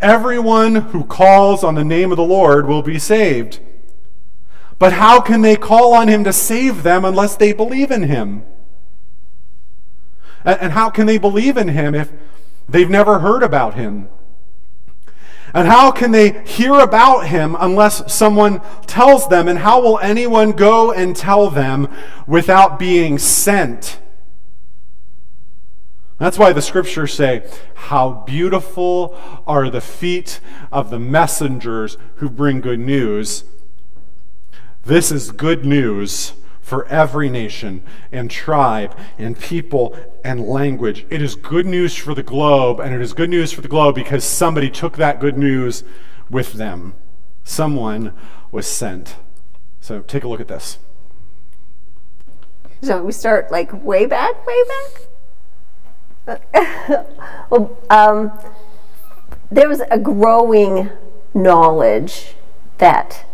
Everyone 0.00 0.74
who 0.74 1.04
calls 1.04 1.64
on 1.64 1.74
the 1.74 1.84
name 1.84 2.10
of 2.10 2.16
the 2.16 2.24
Lord 2.24 2.66
will 2.66 2.82
be 2.82 2.98
saved. 2.98 3.60
But 4.78 4.94
how 4.94 5.20
can 5.20 5.42
they 5.42 5.56
call 5.56 5.94
on 5.94 6.08
him 6.08 6.24
to 6.24 6.32
save 6.32 6.82
them 6.82 7.04
unless 7.04 7.36
they 7.36 7.52
believe 7.52 7.90
in 7.90 8.02
him? 8.02 8.44
And 10.44 10.72
how 10.72 10.90
can 10.90 11.06
they 11.06 11.16
believe 11.16 11.56
in 11.56 11.68
him 11.68 11.94
if 11.94 12.12
they've 12.68 12.90
never 12.90 13.20
heard 13.20 13.42
about 13.42 13.74
him? 13.74 14.08
And 15.54 15.68
how 15.68 15.92
can 15.92 16.10
they 16.10 16.42
hear 16.44 16.74
about 16.74 17.28
him 17.28 17.56
unless 17.60 18.12
someone 18.12 18.60
tells 18.86 19.28
them? 19.28 19.46
And 19.46 19.60
how 19.60 19.80
will 19.80 20.00
anyone 20.00 20.50
go 20.50 20.90
and 20.90 21.14
tell 21.14 21.48
them 21.48 21.88
without 22.26 22.76
being 22.76 23.18
sent? 23.18 24.00
That's 26.18 26.38
why 26.38 26.52
the 26.52 26.62
scriptures 26.62 27.14
say, 27.14 27.48
How 27.74 28.24
beautiful 28.26 29.16
are 29.46 29.70
the 29.70 29.80
feet 29.80 30.40
of 30.72 30.90
the 30.90 30.98
messengers 30.98 31.98
who 32.16 32.28
bring 32.28 32.60
good 32.60 32.80
news. 32.80 33.44
This 34.84 35.12
is 35.12 35.30
good 35.30 35.64
news 35.64 36.32
for 36.64 36.86
every 36.86 37.28
nation 37.28 37.82
and 38.10 38.30
tribe 38.30 38.96
and 39.18 39.38
people 39.38 39.94
and 40.24 40.40
language. 40.40 41.04
It 41.10 41.20
is 41.20 41.34
good 41.34 41.66
news 41.66 41.94
for 41.94 42.14
the 42.14 42.22
globe, 42.22 42.80
and 42.80 42.94
it 42.94 43.02
is 43.02 43.12
good 43.12 43.28
news 43.28 43.52
for 43.52 43.60
the 43.60 43.68
globe 43.68 43.94
because 43.94 44.24
somebody 44.24 44.70
took 44.70 44.96
that 44.96 45.20
good 45.20 45.36
news 45.36 45.84
with 46.30 46.54
them. 46.54 46.94
Someone 47.44 48.14
was 48.50 48.66
sent. 48.66 49.16
So 49.82 50.00
take 50.00 50.24
a 50.24 50.28
look 50.28 50.40
at 50.40 50.48
this. 50.48 50.78
So 52.80 53.04
we 53.04 53.12
start 53.12 53.52
like 53.52 53.70
way 53.84 54.06
back, 54.06 54.46
way 54.46 54.62
back? 56.26 56.40
well, 57.50 57.78
um, 57.90 58.32
there 59.50 59.68
was 59.68 59.82
a 59.90 59.98
growing 59.98 60.88
knowledge 61.34 62.36
that 62.78 63.26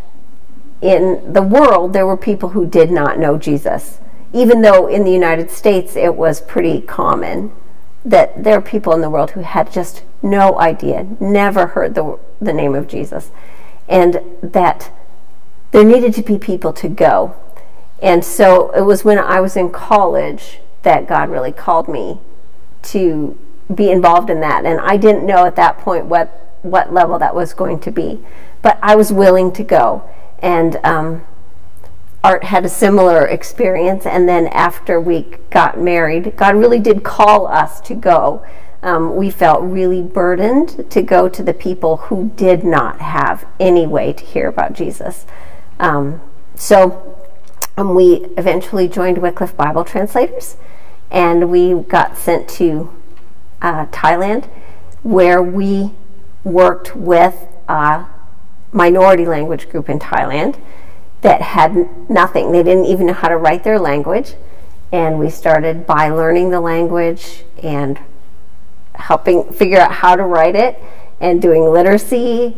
in 0.82 1.32
the 1.32 1.42
world 1.42 1.92
there 1.92 2.06
were 2.06 2.16
people 2.16 2.50
who 2.50 2.66
did 2.66 2.90
not 2.90 3.18
know 3.18 3.38
Jesus. 3.38 3.98
Even 4.32 4.62
though 4.62 4.86
in 4.86 5.04
the 5.04 5.12
United 5.12 5.50
States 5.50 5.96
it 5.96 6.14
was 6.14 6.40
pretty 6.40 6.80
common 6.80 7.52
that 8.04 8.44
there 8.44 8.56
are 8.56 8.62
people 8.62 8.94
in 8.94 9.00
the 9.00 9.10
world 9.10 9.32
who 9.32 9.40
had 9.40 9.70
just 9.72 10.02
no 10.22 10.58
idea, 10.58 11.06
never 11.20 11.68
heard 11.68 11.94
the, 11.94 12.18
the 12.40 12.52
name 12.52 12.74
of 12.74 12.88
Jesus, 12.88 13.30
and 13.88 14.20
that 14.42 14.90
there 15.72 15.84
needed 15.84 16.14
to 16.14 16.22
be 16.22 16.38
people 16.38 16.72
to 16.72 16.88
go. 16.88 17.34
And 18.02 18.24
so 18.24 18.70
it 18.70 18.82
was 18.82 19.04
when 19.04 19.18
I 19.18 19.40
was 19.40 19.56
in 19.56 19.70
college 19.70 20.60
that 20.82 21.06
God 21.06 21.28
really 21.28 21.52
called 21.52 21.88
me 21.88 22.20
to 22.82 23.38
be 23.74 23.90
involved 23.90 24.30
in 24.30 24.40
that. 24.40 24.64
And 24.64 24.80
I 24.80 24.96
didn't 24.96 25.26
know 25.26 25.44
at 25.44 25.56
that 25.56 25.78
point 25.78 26.06
what, 26.06 26.58
what 26.62 26.92
level 26.92 27.18
that 27.18 27.34
was 27.34 27.52
going 27.52 27.80
to 27.80 27.90
be. 27.90 28.20
But 28.62 28.78
I 28.82 28.96
was 28.96 29.12
willing 29.12 29.52
to 29.52 29.62
go. 29.62 30.08
And 30.42 30.76
um, 30.84 31.22
Art 32.22 32.44
had 32.44 32.64
a 32.64 32.68
similar 32.68 33.26
experience. 33.26 34.06
And 34.06 34.28
then 34.28 34.46
after 34.48 35.00
we 35.00 35.22
got 35.50 35.78
married, 35.78 36.36
God 36.36 36.56
really 36.56 36.78
did 36.78 37.02
call 37.02 37.46
us 37.46 37.80
to 37.82 37.94
go. 37.94 38.44
Um, 38.82 39.16
we 39.16 39.30
felt 39.30 39.62
really 39.62 40.02
burdened 40.02 40.90
to 40.90 41.02
go 41.02 41.28
to 41.28 41.42
the 41.42 41.52
people 41.52 41.98
who 41.98 42.30
did 42.36 42.64
not 42.64 43.00
have 43.00 43.46
any 43.58 43.86
way 43.86 44.12
to 44.12 44.24
hear 44.24 44.48
about 44.48 44.72
Jesus. 44.72 45.26
Um, 45.78 46.20
so 46.54 47.18
um, 47.76 47.94
we 47.94 48.26
eventually 48.36 48.88
joined 48.88 49.18
Wycliffe 49.18 49.56
Bible 49.56 49.84
Translators 49.84 50.56
and 51.10 51.50
we 51.50 51.74
got 51.74 52.16
sent 52.16 52.48
to 52.50 52.90
uh, 53.60 53.86
Thailand 53.86 54.44
where 55.02 55.42
we 55.42 55.92
worked 56.44 56.94
with 56.94 57.46
a 57.68 58.06
minority 58.72 59.26
language 59.26 59.68
group 59.68 59.88
in 59.88 59.98
Thailand 59.98 60.58
that 61.22 61.42
had 61.42 62.10
nothing. 62.10 62.52
They 62.52 62.62
didn't 62.62 62.86
even 62.86 63.06
know 63.06 63.12
how 63.12 63.28
to 63.28 63.36
write 63.36 63.64
their 63.64 63.78
language. 63.78 64.34
And 64.92 65.18
we 65.18 65.30
started 65.30 65.86
by 65.86 66.08
learning 66.08 66.50
the 66.50 66.60
language 66.60 67.44
and 67.62 67.98
helping 68.94 69.52
figure 69.52 69.78
out 69.78 69.92
how 69.92 70.16
to 70.16 70.24
write 70.24 70.56
it 70.56 70.82
and 71.20 71.40
doing 71.40 71.64
literacy, 71.64 72.56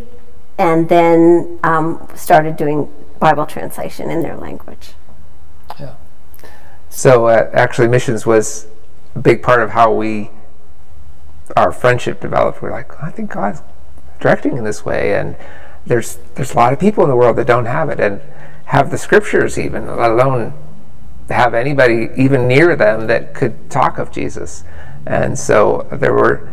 and 0.57 0.89
then 0.89 1.59
um, 1.65 2.07
started 2.15 2.57
doing 2.57 2.93
Bible 3.19 3.45
translation 3.45 4.11
in 4.11 4.23
their 4.23 4.37
language. 4.37 4.93
Yeah. 5.81 5.95
So 6.89 7.27
uh, 7.27 7.51
actually, 7.53 7.89
missions 7.89 8.25
was 8.25 8.67
a 9.15 9.19
big 9.19 9.43
part 9.43 9.63
of 9.63 9.71
how 9.71 9.93
we 9.93 10.31
our 11.57 11.73
friendship 11.73 12.21
developed. 12.21 12.63
We're 12.63 12.71
like, 12.71 13.03
I 13.03 13.11
think 13.11 13.31
God's 13.31 13.63
directing 14.21 14.57
in 14.57 14.65
this 14.65 14.85
way, 14.85 15.15
and 15.15 15.37
there's 15.87 16.19
there's 16.35 16.53
a 16.53 16.57
lot 16.57 16.73
of 16.73 16.79
people 16.79 17.05
in 17.05 17.11
the 17.11 17.17
world 17.17 17.37
that 17.37 17.47
don't 17.47 17.67
have 17.67 17.89
it 17.89 18.01
and 18.01 18.21
have 18.67 18.91
the 18.91 18.99
scriptures 18.99 19.59
even, 19.59 19.87
let 19.97 20.11
alone 20.11 20.55
have 21.29 21.55
anybody 21.55 22.09
even 22.17 22.47
near 22.47 22.77
them 22.77 23.07
that 23.07 23.35
could 23.35 23.71
talk 23.71 23.99
of 23.99 24.11
Jesus. 24.11 24.65
And 25.07 25.39
so 25.39 25.89
there 25.91 26.13
were 26.13 26.49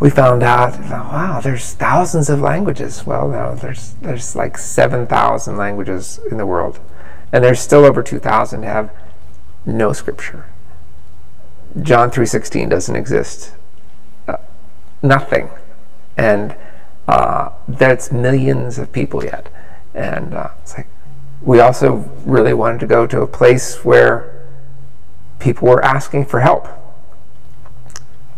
we 0.00 0.10
found 0.10 0.42
out, 0.42 0.78
wow, 0.80 1.40
there's 1.42 1.72
thousands 1.72 2.28
of 2.28 2.40
languages. 2.40 3.06
Well, 3.06 3.28
no, 3.28 3.54
there's 3.54 3.94
there's 4.02 4.36
like 4.36 4.58
seven 4.58 5.06
thousand 5.06 5.56
languages 5.56 6.20
in 6.30 6.36
the 6.36 6.46
world, 6.46 6.80
and 7.32 7.42
there's 7.42 7.60
still 7.60 7.84
over 7.84 8.02
two 8.02 8.18
thousand 8.18 8.64
have 8.64 8.90
no 9.64 9.92
scripture. 9.92 10.46
John 11.80 12.10
three 12.10 12.26
sixteen 12.26 12.68
doesn't 12.68 12.94
exist. 12.94 13.54
Uh, 14.28 14.36
nothing, 15.02 15.48
and 16.16 16.56
uh, 17.06 17.50
that's 17.68 18.10
millions 18.10 18.78
of 18.78 18.92
people 18.92 19.24
yet. 19.24 19.48
And 19.94 20.34
uh, 20.34 20.50
it's 20.62 20.76
like 20.76 20.88
we 21.42 21.60
also 21.60 22.10
really 22.24 22.54
wanted 22.54 22.80
to 22.80 22.86
go 22.86 23.06
to 23.06 23.20
a 23.20 23.26
place 23.26 23.84
where 23.84 24.46
people 25.38 25.68
were 25.68 25.84
asking 25.84 26.24
for 26.26 26.40
help. 26.40 26.68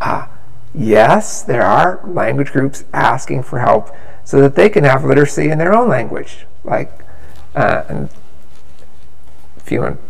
Uh, 0.01 0.27
yes, 0.75 1.43
there 1.43 1.63
are 1.63 2.01
language 2.05 2.53
groups 2.53 2.85
asking 2.93 3.43
for 3.45 3.61
help 3.61 3.95
so 4.25 4.41
that 4.41 4.57
they 4.57 4.69
can 4.69 4.85
have 4.85 5.05
literacy 5.05 5.51
in 5.51 5.59
their 5.59 5.75
own 5.75 5.89
language. 5.89 6.47
Like, 6.65 6.93
uh, 7.55 7.85
and 7.89 8.11
if 9.57 9.71
you 9.71 9.81
want, 9.81 10.01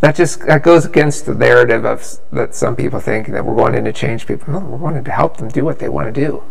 that 0.00 0.16
just 0.16 0.40
that 0.46 0.62
goes 0.62 0.84
against 0.84 1.26
the 1.26 1.34
narrative 1.34 1.84
of 1.84 2.18
that 2.32 2.54
some 2.54 2.74
people 2.74 3.00
think 3.00 3.28
that 3.28 3.44
we're 3.44 3.74
in 3.74 3.84
to 3.84 3.92
change 3.92 4.26
people. 4.26 4.52
No, 4.52 4.58
we're 4.58 4.76
wanting 4.76 5.04
to 5.04 5.12
help 5.12 5.36
them 5.36 5.48
do 5.48 5.64
what 5.64 5.78
they 5.78 5.88
want 5.88 6.12
to 6.12 6.20
do. 6.20 6.42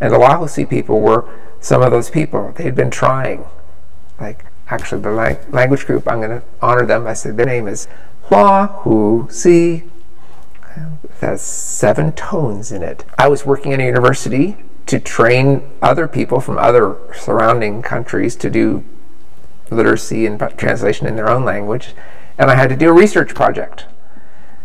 And 0.00 0.12
the 0.12 0.18
Lahu 0.18 0.52
Shi 0.52 0.64
people 0.64 1.00
were 1.00 1.28
some 1.60 1.82
of 1.82 1.90
those 1.90 2.10
people. 2.10 2.52
They'd 2.56 2.74
been 2.74 2.90
trying. 2.90 3.44
Like, 4.18 4.46
actually, 4.68 5.02
the 5.02 5.10
lang- 5.10 5.38
language 5.50 5.86
group, 5.86 6.08
I'm 6.08 6.20
going 6.20 6.40
to 6.40 6.42
honor 6.62 6.86
them. 6.86 7.06
I 7.06 7.12
said 7.12 7.36
their 7.36 7.46
name 7.46 7.68
is 7.68 7.86
Lahu 8.30 9.30
Shi 9.30 9.84
It 10.76 11.10
has 11.20 11.42
seven 11.42 12.12
tones 12.12 12.72
in 12.72 12.82
it. 12.82 13.04
I 13.18 13.28
was 13.28 13.44
working 13.44 13.72
in 13.72 13.80
a 13.80 13.84
university 13.84 14.56
to 14.86 14.98
train 14.98 15.62
other 15.82 16.08
people 16.08 16.40
from 16.40 16.58
other 16.58 16.96
surrounding 17.14 17.82
countries 17.82 18.34
to 18.36 18.50
do 18.50 18.84
literacy 19.70 20.26
and 20.26 20.40
translation 20.56 21.06
in 21.06 21.16
their 21.16 21.30
own 21.30 21.44
language, 21.44 21.94
and 22.38 22.50
I 22.50 22.54
had 22.56 22.70
to 22.70 22.76
do 22.76 22.88
a 22.88 22.92
research 22.92 23.34
project. 23.34 23.86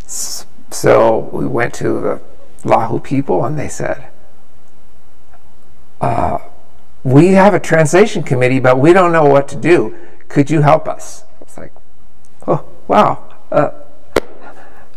So 0.06 1.30
we 1.32 1.46
went 1.46 1.74
to 1.74 2.00
the 2.00 2.20
Lahu 2.64 3.02
people, 3.02 3.44
and 3.44 3.58
they 3.58 3.68
said, 3.68 4.08
uh, 6.00 6.38
"We 7.04 7.28
have 7.28 7.54
a 7.54 7.60
translation 7.60 8.22
committee, 8.22 8.60
but 8.60 8.78
we 8.78 8.92
don't 8.92 9.12
know 9.12 9.24
what 9.24 9.48
to 9.48 9.56
do. 9.56 9.96
Could 10.28 10.50
you 10.50 10.62
help 10.62 10.88
us?" 10.88 11.24
It's 11.40 11.56
like, 11.56 11.72
"Oh, 12.46 12.64
wow." 12.88 13.22
Uh, 13.50 13.70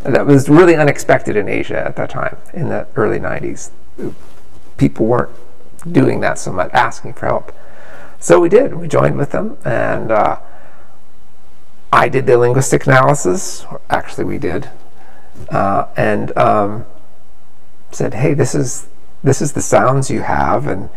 that 0.04 0.26
was 0.26 0.50
really 0.50 0.76
unexpected 0.76 1.36
in 1.36 1.50
Asia 1.50 1.78
at 1.78 1.96
that 1.98 2.10
time, 2.10 2.38
in 2.54 2.70
the 2.70 2.88
early 2.96 3.20
90s. 3.20 3.72
People 4.78 5.06
weren't 5.06 5.32
doing 5.92 6.22
that 6.22 6.40
so 6.40 6.52
much, 6.52 6.72
asking 6.74 7.14
for 7.14 7.26
help. 7.26 7.52
So 8.20 8.40
we 8.40 8.50
did. 8.50 8.76
We 8.76 8.88
joined 8.88 9.18
with 9.18 9.32
them, 9.32 9.58
and 9.64 10.12
uh, 10.12 10.40
I 11.92 12.10
did 12.10 12.26
the 12.26 12.38
linguistic 12.38 12.86
analysis. 12.86 13.66
Actually, 13.90 14.26
we 14.26 14.38
did, 14.38 14.70
uh, 15.50 15.88
and 15.96 16.38
um, 16.38 16.86
said, 17.92 18.14
"Hey, 18.14 18.34
this 18.34 18.54
is 18.54 18.88
this 19.24 19.42
is 19.42 19.54
the 19.54 19.62
sounds 19.62 20.10
you 20.10 20.22
have," 20.22 20.68
and 20.68 20.90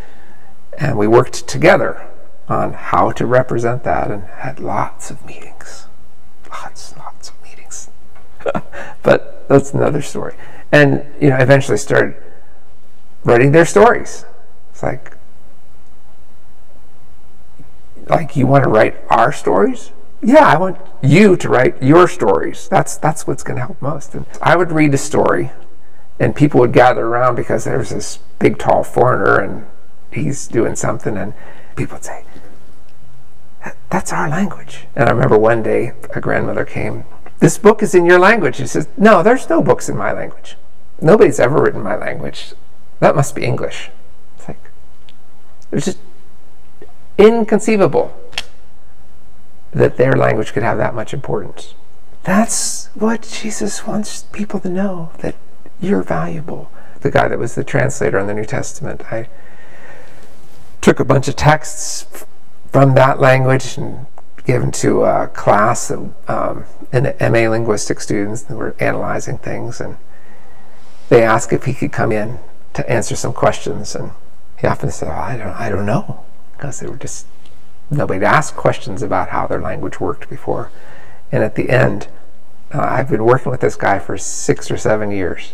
and 0.79 0.97
we 0.99 1.07
worked 1.07 1.47
together 1.49 2.09
on 2.49 2.73
how 2.73 3.13
to 3.13 3.27
represent 3.27 3.85
that, 3.85 4.11
and 4.11 4.25
had 4.25 4.61
lots 4.61 5.11
of 5.11 5.25
meetings, 5.25 5.87
lots, 6.51 6.97
lots 6.97 7.31
of 7.31 7.35
meetings. 7.43 7.91
but 9.03 9.49
that's 9.49 9.73
another 9.73 10.03
story. 10.03 10.35
And 10.71 11.05
you 11.21 11.31
know, 11.31 11.37
eventually 11.37 11.79
started 11.79 12.17
writing 13.25 13.53
their 13.53 13.67
stories. 13.67 14.25
It's 14.71 14.83
like, 14.83 15.17
like 18.09 18.37
you 18.37 18.47
want 18.47 18.65
to 18.65 18.71
write 18.71 18.97
our 19.11 19.33
stories? 19.33 19.93
Yeah, 20.23 20.47
I 20.47 20.57
want 20.57 20.79
you 21.03 21.37
to 21.37 21.49
write 21.49 21.83
your 21.83 22.07
stories. 22.09 22.69
That's 22.69 22.97
that's 22.97 23.27
what's 23.27 23.43
going 23.43 23.57
to 23.57 23.67
help 23.67 23.83
most. 23.83 24.15
And 24.15 24.27
I 24.41 24.57
would 24.57 24.71
read 24.71 24.95
a 24.95 24.99
story, 24.99 25.51
and 26.19 26.35
people 26.35 26.61
would 26.61 26.73
gather 26.73 27.07
around 27.07 27.37
because 27.37 27.65
there 27.65 27.79
was 27.79 27.91
this 27.91 28.19
big, 28.39 28.59
tall 28.59 28.85
foreigner, 28.85 29.39
and 29.39 29.67
he's 30.13 30.47
doing 30.49 30.77
something, 30.77 31.17
and 31.17 31.35
people 31.77 31.97
would 31.97 32.05
say, 32.05 32.25
"That's 33.91 34.13
our 34.13 34.29
language." 34.29 34.87
And 34.95 35.09
I 35.09 35.13
remember 35.13 35.39
one 35.39 35.63
day 35.63 35.93
a 36.15 36.21
grandmother 36.21 36.65
came 36.65 37.05
this 37.43 37.59
book 37.59 37.83
is 37.83 37.93
in 37.93 38.07
your 38.07 38.21
language. 38.21 38.59
He 38.59 38.69
says, 38.69 38.87
No, 38.97 39.25
there's 39.25 39.51
no 39.51 39.61
books 39.61 39.89
in 39.89 39.97
my 39.97 40.13
language. 40.13 40.57
Nobody's 41.01 41.41
ever 41.41 41.61
written 41.61 41.83
my 41.83 41.97
language. 41.97 42.55
That 43.01 43.17
must 43.17 43.35
be 43.35 43.45
English. 43.45 43.91
It's 44.39 44.47
like, 44.47 44.71
it's 45.73 45.87
just 45.87 45.99
inconceivable 47.19 48.17
that 49.73 49.97
their 49.97 50.13
language 50.13 50.53
could 50.53 50.63
have 50.63 50.79
that 50.79 50.95
much 50.95 51.13
importance. 51.13 51.75
That's 52.23 52.91
what 52.95 53.23
Jesus 53.23 53.89
wants 53.89 54.23
people 54.31 54.61
to 54.61 54.69
know 54.69 55.11
that 55.19 55.35
you're 55.83 56.03
valuable. 56.03 56.71
The 57.01 57.11
guy 57.11 57.29
that 57.29 57.39
was 57.39 57.55
the 57.55 57.65
translator 57.65 58.19
in 58.19 58.27
the 58.27 58.35
New 58.35 58.45
Testament, 58.45 59.13
I 59.13 59.29
took 60.81 61.01
a 61.01 61.05
bunch 61.05 61.29
of 61.29 61.37
texts 61.37 62.25
from 62.71 62.95
that 62.95 63.21
language 63.21 63.77
and 63.77 64.07
given 64.45 64.71
to 64.73 65.05
a 65.05 65.29
class 65.29 65.91
of 65.91 66.15
um, 66.29 66.65
an 66.93 67.15
MA 67.21 67.49
linguistic 67.49 68.01
students 68.01 68.43
that 68.43 68.57
were 68.57 68.75
analyzing 68.81 69.39
things, 69.39 69.81
and 69.81 69.97
they 71.09 71.23
asked 71.23 71.53
if 71.53 71.65
he 71.65 71.75
could 71.75 71.93
come 71.93 72.13
in 72.13 72.39
to 72.75 72.89
answer 72.91 73.15
some 73.15 73.33
questions, 73.33 73.95
and 73.95 74.13
he 74.59 74.67
often 74.67 74.91
said, 74.91 75.09
"I 75.09 75.37
don't, 75.37 75.49
I 75.49 75.69
don't 75.69 75.87
know," 75.87 76.25
because 76.53 76.81
they 76.81 76.89
were 76.89 76.97
just 76.97 77.27
nobody 77.91 78.25
asked 78.25 78.57
questions 78.57 79.03
about 79.03 79.29
how 79.29 79.47
their 79.47 79.61
language 79.61 80.01
worked 80.01 80.29
before. 80.29 80.71
And 81.31 81.45
at 81.45 81.55
the 81.55 81.71
end, 81.71 82.09
uh, 82.73 82.81
I've 82.81 83.09
been 83.09 83.25
working 83.25 83.53
with 83.53 83.61
this 83.61 83.77
guy 83.77 83.99
for 83.99 84.17
six 84.19 84.71
or 84.71 84.77
seven 84.77 85.11
years, 85.11 85.53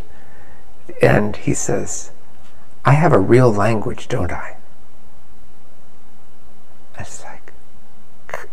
and 1.02 1.36
he 1.36 1.54
says, 1.54 2.10
"I 2.84 2.92
have 2.92 3.12
a 3.12 3.18
real 3.18 3.52
language, 3.52 4.08
don't 4.08 4.32
I?" 4.32 4.56
It's 6.98 7.22
like 7.24 7.52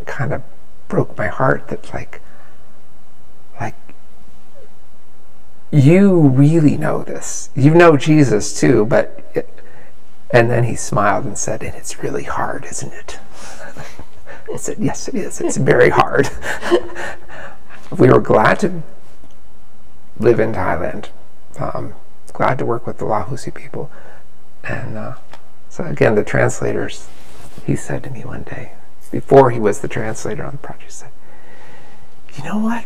kind 0.05 0.33
of 0.33 0.43
broke 0.87 1.17
my 1.17 1.27
heart 1.27 1.67
that 1.69 1.93
like 1.93 2.21
like 3.59 3.75
you 5.71 6.19
really 6.19 6.77
know 6.77 7.03
this. 7.03 7.49
You 7.55 7.73
know 7.73 7.97
jesus 7.97 8.59
too 8.59 8.85
but 8.85 9.23
it, 9.33 9.49
and 10.29 10.49
then 10.49 10.63
he 10.63 10.75
smiled 10.75 11.25
and 11.25 11.37
said 11.37 11.63
and 11.63 11.75
it's 11.75 12.01
really 12.03 12.23
hard 12.23 12.65
isn't 12.65 12.93
it? 12.93 13.19
I 14.53 14.57
said 14.57 14.77
yes 14.79 15.07
it 15.07 15.15
is. 15.15 15.41
It's 15.41 15.57
very 15.57 15.89
hard. 15.89 16.29
We 17.91 18.09
were 18.09 18.19
glad 18.19 18.59
to 18.61 18.81
live 20.19 20.39
in 20.39 20.53
thailand 20.53 21.09
um, 21.59 21.93
glad 22.35 22.57
to 22.59 22.65
work 22.65 22.85
with 22.85 22.97
the 22.97 23.05
Lahu 23.05 23.41
Shi 23.41 23.51
people 23.51 23.89
and 24.63 24.97
uh, 24.97 25.15
so 25.69 25.83
again 25.85 26.15
the 26.15 26.23
translators 26.23 27.07
he 27.65 27.75
said 27.75 28.03
to 28.03 28.09
me 28.09 28.23
one 28.23 28.43
day 28.43 28.73
before 29.15 29.51
he 29.51 29.59
was 29.59 29.79
the 29.79 29.87
translator 29.87 30.43
on 30.43 30.51
the 30.51 30.57
project, 30.57 30.91
said, 30.91 31.09
"You 32.35 32.43
know 32.43 32.59
what? 32.59 32.85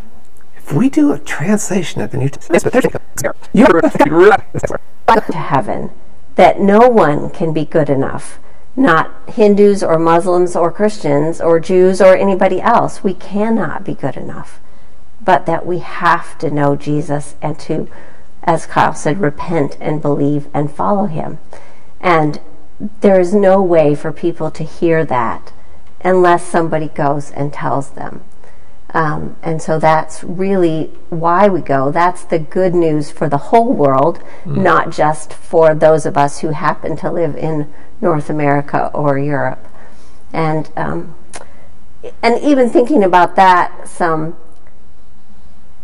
If 0.56 0.72
we 0.72 0.90
do 0.90 1.12
a 1.12 1.18
translation 1.18 2.02
of 2.02 2.12
the 2.12 2.18
New 2.18 2.30
Testament, 2.30 2.62
to 5.26 5.38
heaven, 5.38 5.90
that 6.36 6.60
no 6.60 6.88
one 6.88 7.32
can 7.32 7.52
be 7.52 7.66
good 7.66 7.90
enough." 7.90 8.40
Not 8.76 9.12
Hindus 9.28 9.82
or 9.84 9.98
Muslims 9.98 10.56
or 10.56 10.72
Christians 10.72 11.42
or 11.42 11.60
Jews 11.60 12.00
or 12.00 12.16
anybody 12.16 12.62
else. 12.62 13.04
We 13.04 13.16
cannot 13.16 13.84
be 13.84 13.96
good 13.96 14.16
enough. 14.16 14.62
But 15.20 15.48
that 15.48 15.66
we 15.66 15.80
have 15.80 16.38
to 16.38 16.52
know 16.52 16.76
Jesus 16.76 17.36
and 17.42 17.60
to, 17.62 17.90
as 18.43 18.65
Kyle 18.65 18.93
said, 18.93 19.19
repent 19.19 19.78
and 19.80 20.02
believe 20.02 20.47
and 20.54 20.71
follow 20.71 21.06
him. 21.06 21.39
And 21.99 22.39
there 23.02 23.19
is 23.19 23.34
no 23.34 23.62
way 23.62 23.95
for 23.95 24.12
people 24.12 24.49
to 24.52 24.63
hear 24.63 25.04
that 25.06 25.52
unless 26.02 26.45
somebody 26.45 26.88
goes 26.88 27.32
and 27.32 27.52
tells 27.52 27.91
them. 27.91 28.23
Um, 28.91 29.36
and 29.43 29.62
so 29.62 29.78
that's 29.78 30.23
really 30.23 30.86
why 31.10 31.47
we 31.47 31.62
go. 31.62 31.91
That's 31.91 32.23
the 32.23 32.39
good 32.39 32.73
news 32.73 33.12
for 33.12 33.30
the 33.30 33.38
whole 33.38 33.71
world, 33.71 34.19
not 34.45 34.91
just 34.91 35.32
for 35.32 35.75
those 35.75 36.08
of 36.08 36.17
us 36.17 36.39
who 36.39 36.49
happen 36.49 36.97
to 36.97 37.12
live 37.12 37.36
in 37.36 37.71
North 38.02 38.30
America 38.30 38.89
or 38.93 39.19
Europe. 39.19 39.67
And 40.34 40.71
um, 40.75 41.15
and 42.23 42.41
even 42.41 42.69
thinking 42.69 43.04
about 43.04 43.36
that, 43.36 43.88
some 43.88 44.38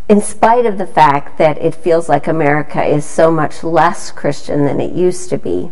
in 0.07 0.21
spite 0.21 0.65
of 0.65 0.77
the 0.77 0.85
fact 0.85 1.37
that 1.37 1.57
it 1.57 1.73
feels 1.73 2.07
like 2.07 2.27
America 2.27 2.83
is 2.83 3.05
so 3.05 3.31
much 3.31 3.63
less 3.63 4.11
Christian 4.11 4.65
than 4.65 4.79
it 4.79 4.93
used 4.93 5.29
to 5.29 5.37
be, 5.37 5.71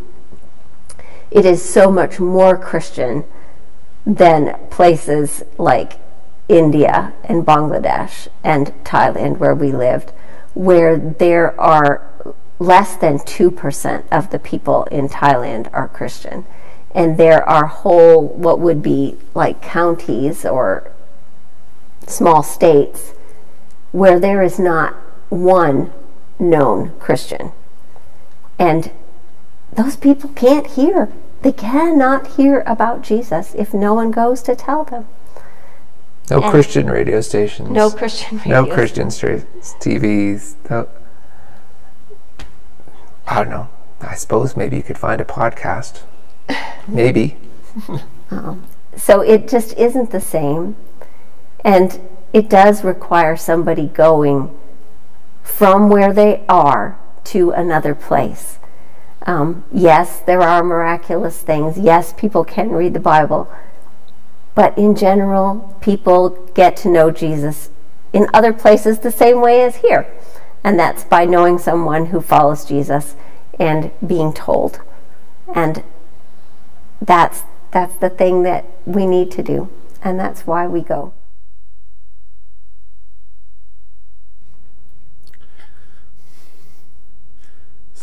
it 1.29 1.45
is 1.45 1.63
so 1.67 1.91
much 1.91 2.19
more 2.19 2.57
Christian 2.57 3.25
than 4.05 4.57
places 4.69 5.43
like 5.57 5.93
India 6.47 7.13
and 7.23 7.45
Bangladesh 7.45 8.27
and 8.43 8.67
Thailand, 8.83 9.37
where 9.37 9.55
we 9.55 9.71
lived, 9.71 10.11
where 10.53 10.97
there 10.97 11.59
are 11.59 12.09
less 12.59 12.95
than 12.95 13.17
2% 13.19 14.03
of 14.11 14.29
the 14.31 14.39
people 14.39 14.83
in 14.85 15.09
Thailand 15.09 15.69
are 15.73 15.87
Christian. 15.87 16.45
And 16.93 17.17
there 17.17 17.47
are 17.47 17.65
whole, 17.65 18.27
what 18.27 18.59
would 18.59 18.81
be 18.81 19.17
like 19.33 19.61
counties 19.61 20.45
or 20.45 20.91
small 22.07 22.43
states 22.43 23.13
where 23.93 24.19
there 24.19 24.43
is 24.43 24.59
not 24.59 24.93
one 25.29 25.93
known 26.37 26.91
Christian. 26.99 27.53
And 28.59 28.91
those 29.71 29.95
people 29.95 30.29
can't 30.35 30.67
hear. 30.67 31.09
They 31.41 31.51
cannot 31.53 32.35
hear 32.35 32.63
about 32.67 33.01
Jesus 33.03 33.53
if 33.55 33.73
no 33.73 33.93
one 33.93 34.11
goes 34.11 34.41
to 34.43 34.55
tell 34.55 34.83
them. 34.83 35.05
No 36.29 36.41
And- 36.41 36.51
Christian 36.51 36.89
radio 36.89 37.21
stations. 37.21 37.69
No 37.69 37.89
Christian 37.89 38.41
No. 38.45 38.65
Christian 38.65 39.07
TVs. 39.07 40.55
No. 40.69 40.87
I 43.27 43.35
don't 43.43 43.49
know. 43.49 43.67
I 44.01 44.15
suppose 44.15 44.57
maybe 44.57 44.75
you 44.77 44.83
could 44.83 44.97
find 44.97 45.21
a 45.21 45.25
podcast. 45.25 46.01
Maybe. 46.87 47.37
So 48.97 49.21
it 49.21 49.47
just 49.47 49.73
isn't 49.77 50.11
the 50.11 50.19
same. 50.19 50.75
And 51.63 51.99
it 52.33 52.49
does 52.49 52.83
require 52.83 53.37
somebody 53.37 53.87
going 53.87 54.57
from 55.41 55.89
where 55.89 56.11
they 56.11 56.43
are 56.49 56.99
to 57.25 57.51
another 57.51 57.95
place. 57.95 58.59
Um, 59.25 59.63
yes, 59.71 60.19
there 60.19 60.41
are 60.41 60.63
miraculous 60.63 61.39
things. 61.39 61.77
Yes, 61.77 62.11
people 62.13 62.43
can 62.43 62.71
read 62.71 62.93
the 62.93 62.99
Bible. 62.99 63.49
But 64.55 64.77
in 64.77 64.95
general, 64.95 65.77
people 65.79 66.29
get 66.53 66.75
to 66.77 66.89
know 66.89 67.11
Jesus 67.11 67.69
in 68.11 68.27
other 68.33 68.51
places 68.51 68.99
the 68.99 69.11
same 69.11 69.39
way 69.39 69.63
as 69.63 69.77
here. 69.77 70.13
And 70.63 70.77
that's 70.77 71.03
by 71.03 71.25
knowing 71.25 71.57
someone 71.57 72.07
who 72.07 72.19
follows 72.19 72.65
Jesus 72.65 73.15
and 73.59 73.91
being 74.05 74.33
told. 74.33 74.81
And 75.53 75.83
that's 77.01 77.43
that's 77.71 77.95
the 77.95 78.09
thing 78.09 78.43
that 78.43 78.65
we 78.85 79.05
need 79.05 79.31
to 79.31 79.43
do 79.43 79.67
and 80.03 80.19
that's 80.19 80.45
why 80.45 80.67
we 80.67 80.79
go 80.79 81.11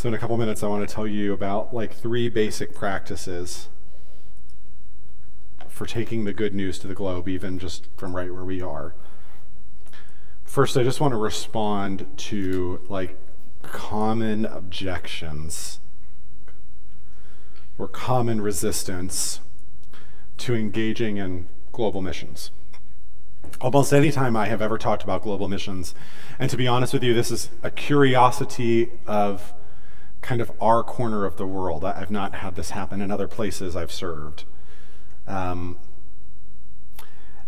So 0.00 0.08
in 0.08 0.14
a 0.14 0.18
couple 0.18 0.38
minutes, 0.38 0.62
I 0.62 0.66
want 0.66 0.88
to 0.88 0.94
tell 0.94 1.06
you 1.06 1.34
about 1.34 1.74
like 1.74 1.92
three 1.92 2.30
basic 2.30 2.74
practices 2.74 3.68
for 5.68 5.84
taking 5.84 6.24
the 6.24 6.32
good 6.32 6.54
news 6.54 6.78
to 6.78 6.86
the 6.86 6.94
globe, 6.94 7.28
even 7.28 7.58
just 7.58 7.86
from 7.98 8.16
right 8.16 8.32
where 8.32 8.46
we 8.46 8.62
are. 8.62 8.94
First, 10.42 10.78
I 10.78 10.84
just 10.84 11.02
want 11.02 11.12
to 11.12 11.18
respond 11.18 12.06
to 12.16 12.80
like 12.88 13.18
common 13.60 14.46
objections 14.46 15.80
or 17.76 17.86
common 17.86 18.40
resistance 18.40 19.40
to 20.38 20.54
engaging 20.54 21.18
in 21.18 21.46
global 21.72 22.00
missions. 22.00 22.52
Almost 23.60 23.92
any 23.92 24.10
time 24.10 24.34
I 24.34 24.46
have 24.46 24.62
ever 24.62 24.78
talked 24.78 25.02
about 25.02 25.20
global 25.20 25.46
missions, 25.46 25.94
and 26.38 26.48
to 26.48 26.56
be 26.56 26.66
honest 26.66 26.94
with 26.94 27.02
you, 27.02 27.12
this 27.12 27.30
is 27.30 27.50
a 27.62 27.70
curiosity 27.70 28.92
of 29.06 29.52
kind 30.20 30.40
of 30.40 30.52
our 30.60 30.82
corner 30.82 31.24
of 31.24 31.36
the 31.36 31.46
world. 31.46 31.84
I- 31.84 32.00
I've 32.00 32.10
not 32.10 32.36
had 32.36 32.54
this 32.54 32.70
happen 32.70 33.00
in 33.00 33.10
other 33.10 33.28
places 33.28 33.74
I've 33.76 33.92
served. 33.92 34.44
Um, 35.26 35.78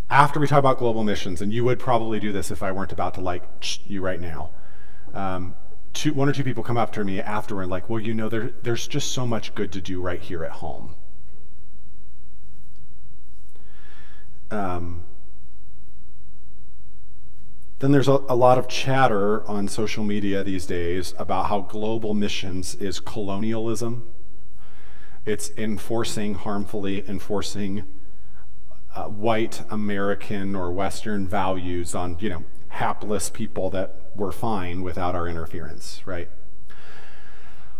after 0.09 0.39
we 0.39 0.47
talk 0.47 0.59
about 0.59 0.77
global 0.77 1.03
missions, 1.03 1.41
and 1.41 1.51
you 1.51 1.63
would 1.63 1.79
probably 1.79 2.19
do 2.19 2.31
this 2.31 2.51
if 2.51 2.61
I 2.61 2.71
weren't 2.71 2.91
about 2.91 3.13
to 3.15 3.21
like 3.21 3.43
you 3.89 4.01
right 4.01 4.19
now. 4.19 4.51
Um, 5.13 5.55
two, 5.93 6.13
one 6.13 6.29
or 6.29 6.33
two 6.33 6.43
people 6.43 6.63
come 6.63 6.77
up 6.77 6.91
to 6.93 7.03
me 7.03 7.19
afterward, 7.19 7.67
like, 7.67 7.89
"Well, 7.89 7.99
you 7.99 8.13
know, 8.13 8.29
there, 8.29 8.51
there's 8.61 8.87
just 8.87 9.11
so 9.11 9.25
much 9.25 9.55
good 9.55 9.71
to 9.71 9.81
do 9.81 10.01
right 10.01 10.19
here 10.19 10.43
at 10.43 10.51
home." 10.53 10.95
Um, 14.51 15.03
then 17.83 17.91
there's 17.91 18.07
a, 18.07 18.21
a 18.29 18.35
lot 18.35 18.57
of 18.57 18.69
chatter 18.69 19.45
on 19.45 19.67
social 19.67 20.05
media 20.05 20.41
these 20.41 20.65
days 20.65 21.13
about 21.19 21.47
how 21.47 21.59
global 21.59 22.13
missions 22.13 22.75
is 22.75 23.01
colonialism. 23.01 24.07
It's 25.25 25.51
enforcing, 25.57 26.35
harmfully 26.35 27.03
enforcing 27.09 27.83
uh, 28.95 29.09
white 29.09 29.63
American 29.69 30.55
or 30.55 30.71
Western 30.71 31.27
values 31.27 31.93
on, 31.93 32.15
you 32.21 32.29
know, 32.29 32.45
hapless 32.69 33.29
people 33.29 33.69
that 33.71 34.11
were 34.15 34.31
fine 34.31 34.81
without 34.81 35.13
our 35.13 35.27
interference, 35.27 36.07
right? 36.07 36.29
I 36.69 36.73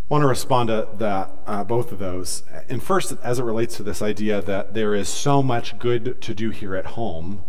want 0.09 0.23
to 0.23 0.27
respond 0.27 0.67
to 0.67 0.89
that, 0.97 1.31
uh, 1.47 1.63
both 1.63 1.93
of 1.93 1.99
those. 1.99 2.43
And 2.67 2.83
first, 2.83 3.13
as 3.23 3.39
it 3.39 3.43
relates 3.43 3.77
to 3.77 3.83
this 3.83 4.01
idea 4.01 4.41
that 4.41 4.73
there 4.73 4.93
is 4.93 5.07
so 5.07 5.41
much 5.41 5.79
good 5.79 6.21
to 6.21 6.33
do 6.33 6.49
here 6.49 6.75
at 6.75 6.87
home, 6.87 7.45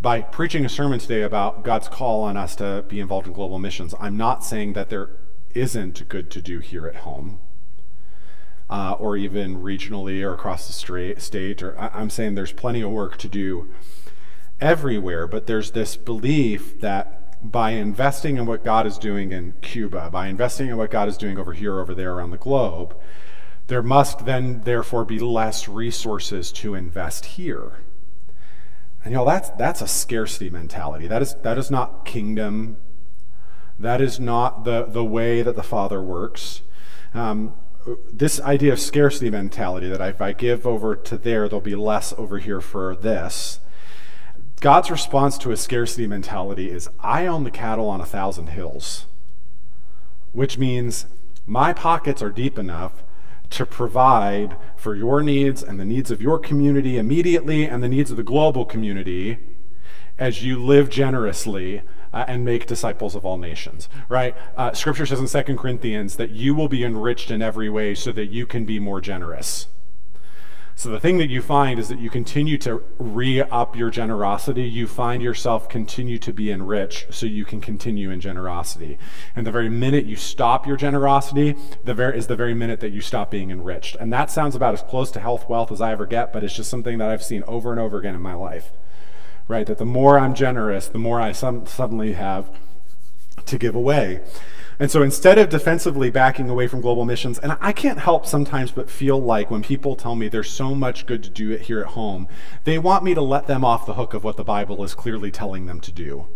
by 0.00 0.22
preaching 0.22 0.64
a 0.64 0.68
sermon 0.68 0.98
today 0.98 1.22
about 1.22 1.62
God's 1.62 1.88
call 1.88 2.22
on 2.22 2.36
us 2.36 2.56
to 2.56 2.84
be 2.88 3.00
involved 3.00 3.26
in 3.26 3.34
global 3.34 3.58
missions, 3.58 3.94
I'm 4.00 4.16
not 4.16 4.42
saying 4.44 4.72
that 4.72 4.88
there 4.88 5.10
isn't 5.54 6.08
good 6.08 6.30
to 6.30 6.40
do 6.40 6.60
here 6.60 6.86
at 6.86 6.96
home. 6.96 7.40
Uh, 8.70 8.94
or 9.00 9.16
even 9.16 9.62
regionally 9.62 10.22
or 10.22 10.32
across 10.32 10.68
the 10.68 10.72
stra- 10.72 11.18
state, 11.18 11.60
or 11.60 11.78
I- 11.78 11.90
I'm 11.92 12.08
saying 12.08 12.36
there's 12.36 12.52
plenty 12.52 12.82
of 12.82 12.90
work 12.90 13.16
to 13.18 13.28
do 13.28 13.68
everywhere, 14.60 15.26
but 15.26 15.48
there's 15.48 15.72
this 15.72 15.96
belief 15.96 16.80
that 16.80 17.16
by 17.42 17.70
investing 17.70 18.36
in 18.36 18.46
what 18.46 18.64
God 18.64 18.86
is 18.86 18.96
doing 18.96 19.32
in 19.32 19.54
Cuba, 19.60 20.08
by 20.10 20.28
investing 20.28 20.68
in 20.68 20.76
what 20.76 20.90
God 20.90 21.08
is 21.08 21.16
doing 21.16 21.36
over 21.36 21.52
here, 21.52 21.80
over 21.80 21.94
there, 21.94 22.14
around 22.14 22.30
the 22.30 22.36
globe, 22.36 22.96
there 23.66 23.82
must 23.82 24.24
then 24.24 24.60
therefore 24.60 25.04
be 25.04 25.18
less 25.18 25.68
resources 25.68 26.52
to 26.52 26.74
invest 26.74 27.24
here. 27.24 27.80
And 29.04 29.14
know 29.14 29.24
that's 29.24 29.50
that's 29.50 29.80
a 29.80 29.88
scarcity 29.88 30.50
mentality. 30.50 31.06
That 31.06 31.22
is 31.22 31.34
that 31.42 31.56
is 31.56 31.70
not 31.70 32.04
kingdom. 32.04 32.76
That 33.78 34.00
is 34.00 34.20
not 34.20 34.64
the 34.64 34.84
the 34.84 35.04
way 35.04 35.42
that 35.42 35.56
the 35.56 35.62
Father 35.62 36.02
works. 36.02 36.62
Um, 37.14 37.54
this 38.12 38.40
idea 38.40 38.74
of 38.74 38.80
scarcity 38.80 39.30
mentality 39.30 39.88
that 39.88 40.00
if 40.02 40.20
I 40.20 40.32
give 40.32 40.66
over 40.66 40.94
to 40.94 41.16
there, 41.16 41.48
there'll 41.48 41.62
be 41.62 41.74
less 41.74 42.12
over 42.18 42.38
here 42.38 42.60
for 42.60 42.94
this. 42.94 43.60
God's 44.60 44.90
response 44.90 45.38
to 45.38 45.52
a 45.52 45.56
scarcity 45.56 46.06
mentality 46.06 46.70
is 46.70 46.90
I 47.00 47.26
own 47.26 47.44
the 47.44 47.50
cattle 47.50 47.88
on 47.88 48.02
a 48.02 48.06
thousand 48.06 48.48
hills, 48.48 49.06
which 50.32 50.58
means 50.58 51.06
my 51.46 51.72
pockets 51.72 52.20
are 52.20 52.28
deep 52.28 52.58
enough 52.58 53.02
to 53.50 53.66
provide 53.66 54.56
for 54.76 54.94
your 54.94 55.22
needs 55.22 55.62
and 55.62 55.78
the 55.78 55.84
needs 55.84 56.10
of 56.10 56.22
your 56.22 56.38
community 56.38 56.96
immediately 56.96 57.64
and 57.64 57.82
the 57.82 57.88
needs 57.88 58.10
of 58.10 58.16
the 58.16 58.22
global 58.22 58.64
community 58.64 59.38
as 60.18 60.44
you 60.44 60.62
live 60.62 60.88
generously 60.88 61.82
uh, 62.12 62.24
and 62.26 62.44
make 62.44 62.66
disciples 62.66 63.14
of 63.14 63.24
all 63.24 63.36
nations 63.36 63.88
right? 64.08 64.36
Uh, 64.56 64.72
scripture 64.72 65.06
says 65.06 65.20
in 65.20 65.44
2 65.44 65.56
corinthians 65.56 66.16
that 66.16 66.30
you 66.30 66.54
will 66.54 66.68
be 66.68 66.84
enriched 66.84 67.30
in 67.30 67.42
every 67.42 67.68
way 67.68 67.94
so 67.94 68.12
that 68.12 68.26
you 68.26 68.46
can 68.46 68.64
be 68.64 68.78
more 68.78 69.00
generous 69.00 69.66
so 70.80 70.88
the 70.88 70.98
thing 70.98 71.18
that 71.18 71.28
you 71.28 71.42
find 71.42 71.78
is 71.78 71.90
that 71.90 71.98
you 71.98 72.08
continue 72.08 72.56
to 72.56 72.82
re-up 72.98 73.76
your 73.76 73.90
generosity. 73.90 74.62
You 74.62 74.86
find 74.86 75.22
yourself 75.22 75.68
continue 75.68 76.16
to 76.16 76.32
be 76.32 76.50
enriched 76.50 77.12
so 77.12 77.26
you 77.26 77.44
can 77.44 77.60
continue 77.60 78.10
in 78.10 78.18
generosity. 78.18 78.96
And 79.36 79.46
the 79.46 79.52
very 79.52 79.68
minute 79.68 80.06
you 80.06 80.16
stop 80.16 80.66
your 80.66 80.78
generosity, 80.78 81.54
the 81.84 81.92
very, 81.92 82.16
is 82.16 82.28
the 82.28 82.34
very 82.34 82.54
minute 82.54 82.80
that 82.80 82.92
you 82.92 83.02
stop 83.02 83.30
being 83.30 83.50
enriched. 83.50 83.94
And 83.96 84.10
that 84.14 84.30
sounds 84.30 84.56
about 84.56 84.72
as 84.72 84.80
close 84.80 85.10
to 85.10 85.20
health 85.20 85.50
wealth 85.50 85.70
as 85.70 85.82
I 85.82 85.92
ever 85.92 86.06
get, 86.06 86.32
but 86.32 86.42
it's 86.42 86.56
just 86.56 86.70
something 86.70 86.96
that 86.96 87.10
I've 87.10 87.22
seen 87.22 87.44
over 87.46 87.72
and 87.72 87.78
over 87.78 87.98
again 87.98 88.14
in 88.14 88.22
my 88.22 88.32
life. 88.32 88.72
Right? 89.48 89.66
That 89.66 89.76
the 89.76 89.84
more 89.84 90.18
I'm 90.18 90.32
generous, 90.32 90.88
the 90.88 90.98
more 90.98 91.20
I 91.20 91.32
some, 91.32 91.66
suddenly 91.66 92.14
have 92.14 92.50
to 93.44 93.58
give 93.58 93.74
away. 93.74 94.22
And 94.80 94.90
so 94.90 95.02
instead 95.02 95.36
of 95.36 95.50
defensively 95.50 96.08
backing 96.10 96.48
away 96.48 96.66
from 96.66 96.80
global 96.80 97.04
missions, 97.04 97.38
and 97.38 97.54
I 97.60 97.70
can't 97.70 97.98
help 97.98 98.24
sometimes 98.24 98.70
but 98.70 98.88
feel 98.88 99.20
like 99.20 99.50
when 99.50 99.62
people 99.62 99.94
tell 99.94 100.16
me 100.16 100.26
there's 100.26 100.48
so 100.48 100.74
much 100.74 101.04
good 101.04 101.22
to 101.22 101.28
do 101.28 101.50
it 101.50 101.62
here 101.62 101.80
at 101.80 101.88
home, 101.88 102.26
they 102.64 102.78
want 102.78 103.04
me 103.04 103.12
to 103.12 103.20
let 103.20 103.46
them 103.46 103.62
off 103.62 103.84
the 103.84 103.94
hook 103.94 104.14
of 104.14 104.24
what 104.24 104.38
the 104.38 104.42
Bible 104.42 104.82
is 104.82 104.94
clearly 104.94 105.30
telling 105.30 105.66
them 105.66 105.80
to 105.80 105.92
do. 105.92 106.28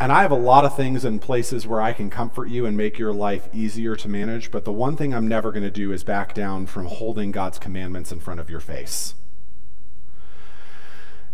And 0.00 0.10
I 0.10 0.22
have 0.22 0.30
a 0.30 0.34
lot 0.34 0.64
of 0.64 0.74
things 0.74 1.04
and 1.04 1.20
places 1.20 1.66
where 1.66 1.82
I 1.82 1.92
can 1.92 2.08
comfort 2.08 2.48
you 2.48 2.64
and 2.64 2.74
make 2.74 2.98
your 2.98 3.12
life 3.12 3.50
easier 3.52 3.96
to 3.96 4.08
manage, 4.08 4.50
but 4.50 4.64
the 4.64 4.72
one 4.72 4.96
thing 4.96 5.12
I'm 5.12 5.28
never 5.28 5.52
going 5.52 5.62
to 5.62 5.70
do 5.70 5.92
is 5.92 6.02
back 6.02 6.32
down 6.32 6.64
from 6.64 6.86
holding 6.86 7.32
God's 7.32 7.58
commandments 7.58 8.10
in 8.10 8.20
front 8.20 8.40
of 8.40 8.48
your 8.48 8.60
face. 8.60 9.12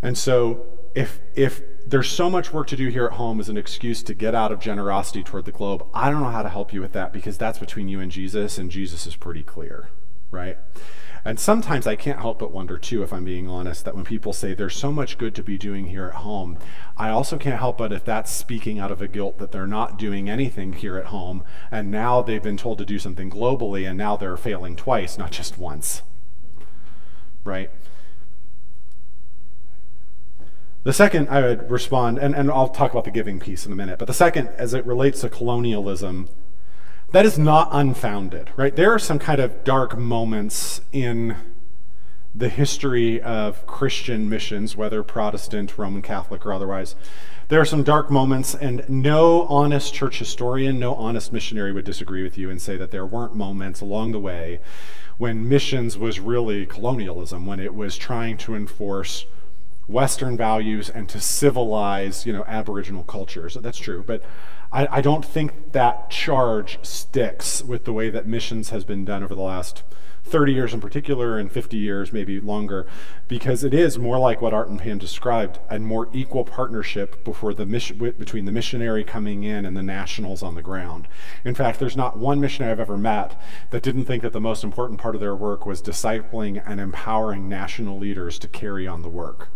And 0.03 0.19
so 0.19 0.67
if 0.97 1.21
if 1.37 1.63
there's 1.87 2.11
so 2.11 2.29
much 2.29 2.53
work 2.53 2.67
to 2.67 2.77
do 2.77 2.89
here 2.89 3.07
at 3.07 3.13
home 3.13 3.39
as 3.39 3.49
an 3.49 3.57
excuse 3.57 4.03
to 4.03 4.15
get 4.15 4.35
out 4.35 4.51
of 4.51 4.59
generosity 4.59 5.23
toward 5.23 5.45
the 5.45 5.53
globe, 5.53 5.87
I 5.95 6.11
don't 6.11 6.21
know 6.21 6.31
how 6.31 6.43
to 6.43 6.49
help 6.49 6.73
you 6.73 6.81
with 6.81 6.93
that 6.93 7.13
because 7.13 7.39
that's 7.39 7.61
between 7.61 7.89
you 7.89 8.01
and 8.01 8.11
Jesus, 8.11 8.59
and 8.59 8.71
Jesus 8.71 9.07
is 9.07 9.15
pretty 9.15 9.45
clear, 9.45 9.91
right? 10.33 10.59
And 11.25 11.41
sometimes 11.41 11.87
I 11.87 11.97
can't 11.97 12.21
help 12.21 12.39
but 12.39 12.53
wonder, 12.53 12.79
too, 12.79 13.03
if 13.03 13.13
I'm 13.13 13.25
being 13.25 13.49
honest, 13.49 13.85
that 13.85 13.95
when 13.95 14.05
people 14.05 14.33
say 14.33 14.55
there's 14.55 14.77
so 14.77 14.93
much 14.93 15.19
good 15.19 15.35
to 15.37 15.43
be 15.43 15.59
doing 15.59 15.87
here 15.87 16.07
at 16.07 16.15
home, 16.17 16.59
I 16.97 17.11
also 17.11 17.37
can't 17.37 17.59
help 17.59 17.79
but 17.79 17.93
if 17.93 18.05
that's 18.05 18.31
speaking 18.31 18.79
out 18.79 18.93
of 18.93 19.03
a 19.03 19.09
guilt 19.09 19.39
that 19.39 19.53
they're 19.53 19.67
not 19.67 19.99
doing 19.99 20.29
anything 20.29 20.73
here 20.73 20.97
at 20.97 21.07
home, 21.07 21.45
and 21.71 21.91
now 21.91 22.23
they've 22.23 22.43
been 22.43 22.57
told 22.57 22.79
to 22.79 22.85
do 22.85 22.99
something 22.99 23.31
globally, 23.31 23.89
and 23.89 23.99
now 23.99 24.17
they're 24.17 24.37
failing 24.37 24.77
twice, 24.77 25.19
not 25.19 25.33
just 25.33 25.59
once. 25.59 26.03
Right? 27.45 27.71
The 30.87 30.93
second 30.93 31.29
I 31.31 31.41
would 31.41 31.69
respond, 31.69 32.19
and, 32.19 32.33
and 32.33 32.49
I'll 32.49 32.69
talk 32.69 32.93
about 32.93 33.03
the 33.03 33.11
giving 33.11 33.41
piece 33.41 33.67
in 33.67 33.73
a 33.73 33.75
minute, 33.75 33.99
but 33.99 34.07
the 34.07 34.15
second, 34.15 34.51
as 34.51 34.73
it 34.73 34.87
relates 34.87 35.23
to 35.23 35.29
colonialism, 35.29 36.29
that 37.11 37.27
is 37.27 37.37
not 37.37 37.71
unfounded, 37.73 38.53
right? 38.57 38.75
There 38.77 38.93
are 38.93 38.99
some 39.01 39.19
kind 39.19 39.41
of 39.41 39.65
dark 39.65 39.99
moments 39.99 40.81
in 40.93 41.35
the 42.37 42.49
history 42.49 43.21
of 43.21 43.67
Christian 43.67 44.29
missions, 44.29 44.77
whether 44.77 45.03
Protestant, 45.03 45.77
Roman 45.77 46.03
Catholic, 46.03 46.47
or 46.47 46.53
otherwise. 46.53 46.95
There 47.49 47.61
are 47.61 47.65
some 47.65 47.83
dark 47.83 48.09
moments, 48.09 48.55
and 48.55 48.89
no 48.89 49.43
honest 49.49 49.93
church 49.93 50.21
historian, 50.21 50.79
no 50.79 50.95
honest 50.95 51.33
missionary 51.33 51.73
would 51.73 51.85
disagree 51.85 52.23
with 52.23 52.39
you 52.39 52.49
and 52.49 52.63
say 52.63 52.77
that 52.77 52.93
there 52.93 53.05
weren't 53.05 53.35
moments 53.35 53.81
along 53.81 54.13
the 54.13 54.21
way 54.21 54.61
when 55.19 55.49
missions 55.49 55.99
was 55.99 56.21
really 56.21 56.65
colonialism, 56.65 57.45
when 57.45 57.59
it 57.59 57.75
was 57.75 57.97
trying 57.97 58.37
to 58.37 58.55
enforce 58.55 59.27
Western 59.89 60.37
values 60.37 60.91
and 60.91 61.09
to 61.09 61.21
civilize, 61.21 62.27
you 62.27 62.33
know, 62.33 62.45
Aboriginal 62.47 63.05
cultures. 63.05 63.57
That's 63.61 63.79
true, 63.79 64.03
but 64.05 64.23
I, 64.73 64.89
I, 64.91 65.01
don't 65.01 65.25
think 65.25 65.73
that 65.73 66.11
charge 66.11 66.81
sticks 66.83 67.63
with 67.63 67.85
the 67.85 67.93
way 67.93 68.11
that 68.11 68.27
missions 68.27 68.71
has 68.71 68.85
been 68.85 69.05
done 69.05 69.23
over 69.23 69.35
the 69.35 69.43
last 69.43 69.85
30 70.25 70.53
years 70.53 70.75
in 70.75 70.81
particular, 70.81 71.39
and 71.39 71.53
50 71.53 71.77
years, 71.77 72.13
maybe 72.13 72.41
longer, 72.41 72.85
because 73.29 73.63
it 73.63 73.73
is 73.73 73.97
more 73.97 74.19
like 74.19 74.43
what 74.43 74.53
Art 74.53 74.69
and 74.69 74.81
Pam 74.81 74.99
described, 74.99 75.61
a 75.71 75.79
more 75.79 76.09
equal 76.13 76.45
partnership 76.45 77.25
before 77.25 77.55
the 77.55 77.65
mission, 77.65 77.97
between 77.97 78.45
the 78.45 78.51
missionary 78.51 79.05
coming 79.05 79.45
in 79.45 79.65
and 79.65 79.77
the 79.77 79.85
nationals 79.85 80.43
on 80.43 80.57
the 80.57 80.63
ground. 80.63 81.07
In 81.45 81.55
fact, 81.55 81.79
there's 81.79 81.97
not 81.97 82.19
one 82.19 82.41
missionary 82.41 82.73
I've 82.73 82.81
ever 82.81 82.99
met 82.99 83.41
that 83.71 83.85
didn't 83.85 84.07
think 84.07 84.25
that 84.25 84.33
the 84.33 84.41
most 84.41 84.65
important 84.65 85.01
part 85.01 85.15
of 85.15 85.21
their 85.21 85.37
work 85.37 85.65
was 85.65 85.81
discipling 85.81 86.61
and 86.67 86.81
empowering 86.81 87.49
national 87.49 87.97
leaders 87.97 88.37
to 88.41 88.49
carry 88.49 88.85
on 88.85 89.03
the 89.03 89.09
work 89.09 89.49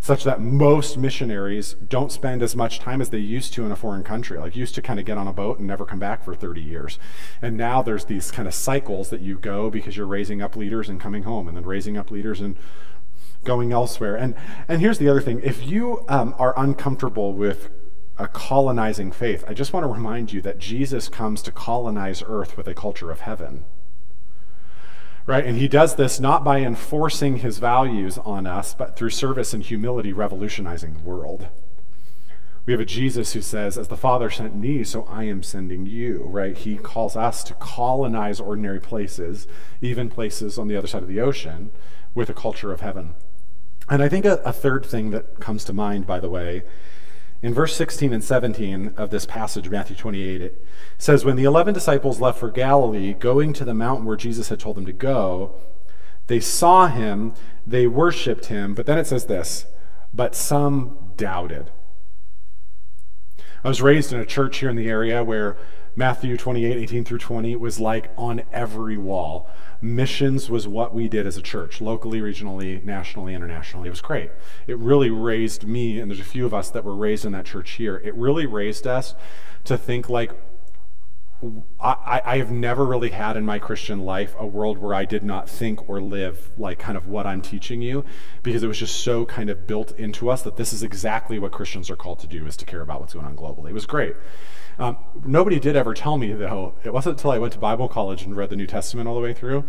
such 0.00 0.24
that 0.24 0.40
most 0.40 0.96
missionaries 0.96 1.74
don't 1.74 2.12
spend 2.12 2.42
as 2.42 2.54
much 2.54 2.78
time 2.78 3.00
as 3.00 3.10
they 3.10 3.18
used 3.18 3.52
to 3.54 3.64
in 3.64 3.72
a 3.72 3.76
foreign 3.76 4.02
country. 4.02 4.38
Like 4.38 4.56
used 4.56 4.74
to 4.76 4.82
kind 4.82 4.98
of 4.98 5.06
get 5.06 5.18
on 5.18 5.26
a 5.26 5.32
boat 5.32 5.58
and 5.58 5.66
never 5.66 5.84
come 5.84 5.98
back 5.98 6.24
for 6.24 6.34
30 6.34 6.60
years. 6.60 6.98
And 7.42 7.56
now 7.56 7.82
there's 7.82 8.04
these 8.04 8.30
kind 8.30 8.46
of 8.46 8.54
cycles 8.54 9.10
that 9.10 9.20
you 9.20 9.38
go 9.38 9.70
because 9.70 9.96
you're 9.96 10.06
raising 10.06 10.42
up 10.42 10.56
leaders 10.56 10.88
and 10.88 11.00
coming 11.00 11.24
home 11.24 11.48
and 11.48 11.56
then 11.56 11.64
raising 11.64 11.96
up 11.96 12.10
leaders 12.10 12.40
and 12.40 12.56
going 13.44 13.72
elsewhere. 13.72 14.16
And 14.16 14.34
and 14.68 14.80
here's 14.80 14.98
the 14.98 15.08
other 15.08 15.20
thing. 15.20 15.40
If 15.42 15.66
you 15.66 16.04
um, 16.08 16.34
are 16.38 16.54
uncomfortable 16.56 17.32
with 17.32 17.70
a 18.18 18.26
colonizing 18.28 19.12
faith, 19.12 19.44
I 19.46 19.54
just 19.54 19.72
want 19.72 19.84
to 19.84 19.88
remind 19.88 20.32
you 20.32 20.40
that 20.42 20.58
Jesus 20.58 21.08
comes 21.08 21.40
to 21.42 21.52
colonize 21.52 22.22
earth 22.26 22.56
with 22.56 22.66
a 22.66 22.74
culture 22.74 23.10
of 23.10 23.20
heaven 23.20 23.64
right? 25.28 25.44
And 25.44 25.58
he 25.58 25.68
does 25.68 25.96
this 25.96 26.18
not 26.18 26.42
by 26.42 26.60
enforcing 26.60 27.36
his 27.36 27.58
values 27.58 28.16
on 28.16 28.46
us, 28.46 28.72
but 28.72 28.96
through 28.96 29.10
service 29.10 29.52
and 29.52 29.62
humility, 29.62 30.10
revolutionizing 30.10 30.94
the 30.94 31.00
world. 31.00 31.48
We 32.64 32.72
have 32.72 32.80
a 32.80 32.86
Jesus 32.86 33.34
who 33.34 33.42
says, 33.42 33.76
As 33.76 33.88
the 33.88 33.96
Father 33.96 34.30
sent 34.30 34.56
me, 34.56 34.84
so 34.84 35.04
I 35.04 35.24
am 35.24 35.42
sending 35.42 35.84
you, 35.84 36.24
right? 36.24 36.56
He 36.56 36.78
calls 36.78 37.14
us 37.14 37.44
to 37.44 37.54
colonize 37.54 38.40
ordinary 38.40 38.80
places, 38.80 39.46
even 39.82 40.08
places 40.08 40.58
on 40.58 40.66
the 40.66 40.76
other 40.76 40.86
side 40.86 41.02
of 41.02 41.08
the 41.08 41.20
ocean, 41.20 41.72
with 42.14 42.30
a 42.30 42.34
culture 42.34 42.72
of 42.72 42.80
heaven. 42.80 43.14
And 43.90 44.02
I 44.02 44.08
think 44.08 44.24
a, 44.24 44.36
a 44.46 44.52
third 44.52 44.86
thing 44.86 45.10
that 45.10 45.40
comes 45.40 45.62
to 45.64 45.74
mind, 45.74 46.06
by 46.06 46.20
the 46.20 46.30
way, 46.30 46.62
in 47.42 47.54
verse 47.54 47.76
16 47.76 48.12
and 48.12 48.24
17 48.24 48.94
of 48.96 49.10
this 49.10 49.24
passage, 49.24 49.68
Matthew 49.70 49.94
28, 49.94 50.42
it 50.42 50.66
says, 50.96 51.24
When 51.24 51.36
the 51.36 51.44
eleven 51.44 51.72
disciples 51.72 52.20
left 52.20 52.40
for 52.40 52.50
Galilee, 52.50 53.14
going 53.14 53.52
to 53.54 53.64
the 53.64 53.74
mountain 53.74 54.06
where 54.06 54.16
Jesus 54.16 54.48
had 54.48 54.58
told 54.58 54.76
them 54.76 54.86
to 54.86 54.92
go, 54.92 55.54
they 56.26 56.40
saw 56.40 56.88
him, 56.88 57.34
they 57.66 57.86
worshiped 57.86 58.46
him, 58.46 58.74
but 58.74 58.86
then 58.86 58.98
it 58.98 59.06
says 59.06 59.26
this, 59.26 59.66
but 60.12 60.34
some 60.34 61.12
doubted. 61.16 61.70
I 63.64 63.68
was 63.68 63.82
raised 63.82 64.12
in 64.12 64.20
a 64.20 64.26
church 64.26 64.58
here 64.58 64.70
in 64.70 64.76
the 64.76 64.88
area 64.88 65.24
where 65.24 65.56
Matthew 65.98 66.36
28, 66.36 66.76
18 66.76 67.04
through 67.04 67.18
20 67.18 67.56
was 67.56 67.80
like 67.80 68.12
on 68.16 68.42
every 68.52 68.96
wall. 68.96 69.50
Missions 69.80 70.48
was 70.48 70.68
what 70.68 70.94
we 70.94 71.08
did 71.08 71.26
as 71.26 71.36
a 71.36 71.42
church, 71.42 71.80
locally, 71.80 72.20
regionally, 72.20 72.80
nationally, 72.84 73.34
internationally. 73.34 73.88
It 73.88 73.90
was 73.90 74.00
great. 74.00 74.30
It 74.68 74.78
really 74.78 75.10
raised 75.10 75.66
me, 75.66 75.98
and 75.98 76.08
there's 76.08 76.20
a 76.20 76.24
few 76.24 76.46
of 76.46 76.54
us 76.54 76.70
that 76.70 76.84
were 76.84 76.94
raised 76.94 77.24
in 77.24 77.32
that 77.32 77.46
church 77.46 77.72
here. 77.72 78.00
It 78.04 78.14
really 78.14 78.46
raised 78.46 78.86
us 78.86 79.16
to 79.64 79.76
think 79.76 80.08
like, 80.08 80.40
I, 81.80 82.20
I, 82.24 82.38
have 82.38 82.50
never 82.50 82.84
really 82.84 83.10
had 83.10 83.36
in 83.36 83.46
my 83.46 83.60
Christian 83.60 84.00
life 84.00 84.34
a 84.40 84.46
world 84.46 84.78
where 84.78 84.92
I 84.92 85.04
did 85.04 85.22
not 85.22 85.48
think 85.48 85.88
or 85.88 86.00
live 86.02 86.50
like 86.58 86.80
kind 86.80 86.96
of 86.96 87.06
what 87.06 87.28
I'm 87.28 87.40
teaching 87.40 87.80
you, 87.80 88.04
because 88.42 88.64
it 88.64 88.66
was 88.66 88.78
just 88.78 88.96
so 89.00 89.24
kind 89.24 89.48
of 89.48 89.64
built 89.64 89.92
into 89.92 90.30
us 90.30 90.42
that 90.42 90.56
this 90.56 90.72
is 90.72 90.82
exactly 90.82 91.38
what 91.38 91.52
Christians 91.52 91.90
are 91.90 91.96
called 91.96 92.18
to 92.20 92.26
do 92.26 92.44
is 92.46 92.56
to 92.56 92.64
care 92.64 92.80
about 92.80 93.00
what's 93.00 93.14
going 93.14 93.24
on 93.24 93.36
globally. 93.36 93.70
It 93.70 93.74
was 93.74 93.86
great. 93.86 94.16
Um, 94.80 94.96
nobody 95.24 95.60
did 95.60 95.76
ever 95.76 95.94
tell 95.94 96.18
me, 96.18 96.32
though, 96.32 96.74
it 96.82 96.92
wasn't 96.92 97.18
until 97.18 97.30
I 97.30 97.38
went 97.38 97.52
to 97.52 97.60
Bible 97.60 97.88
college 97.88 98.22
and 98.22 98.36
read 98.36 98.50
the 98.50 98.56
New 98.56 98.66
Testament 98.66 99.08
all 99.08 99.14
the 99.14 99.20
way 99.20 99.32
through, 99.32 99.64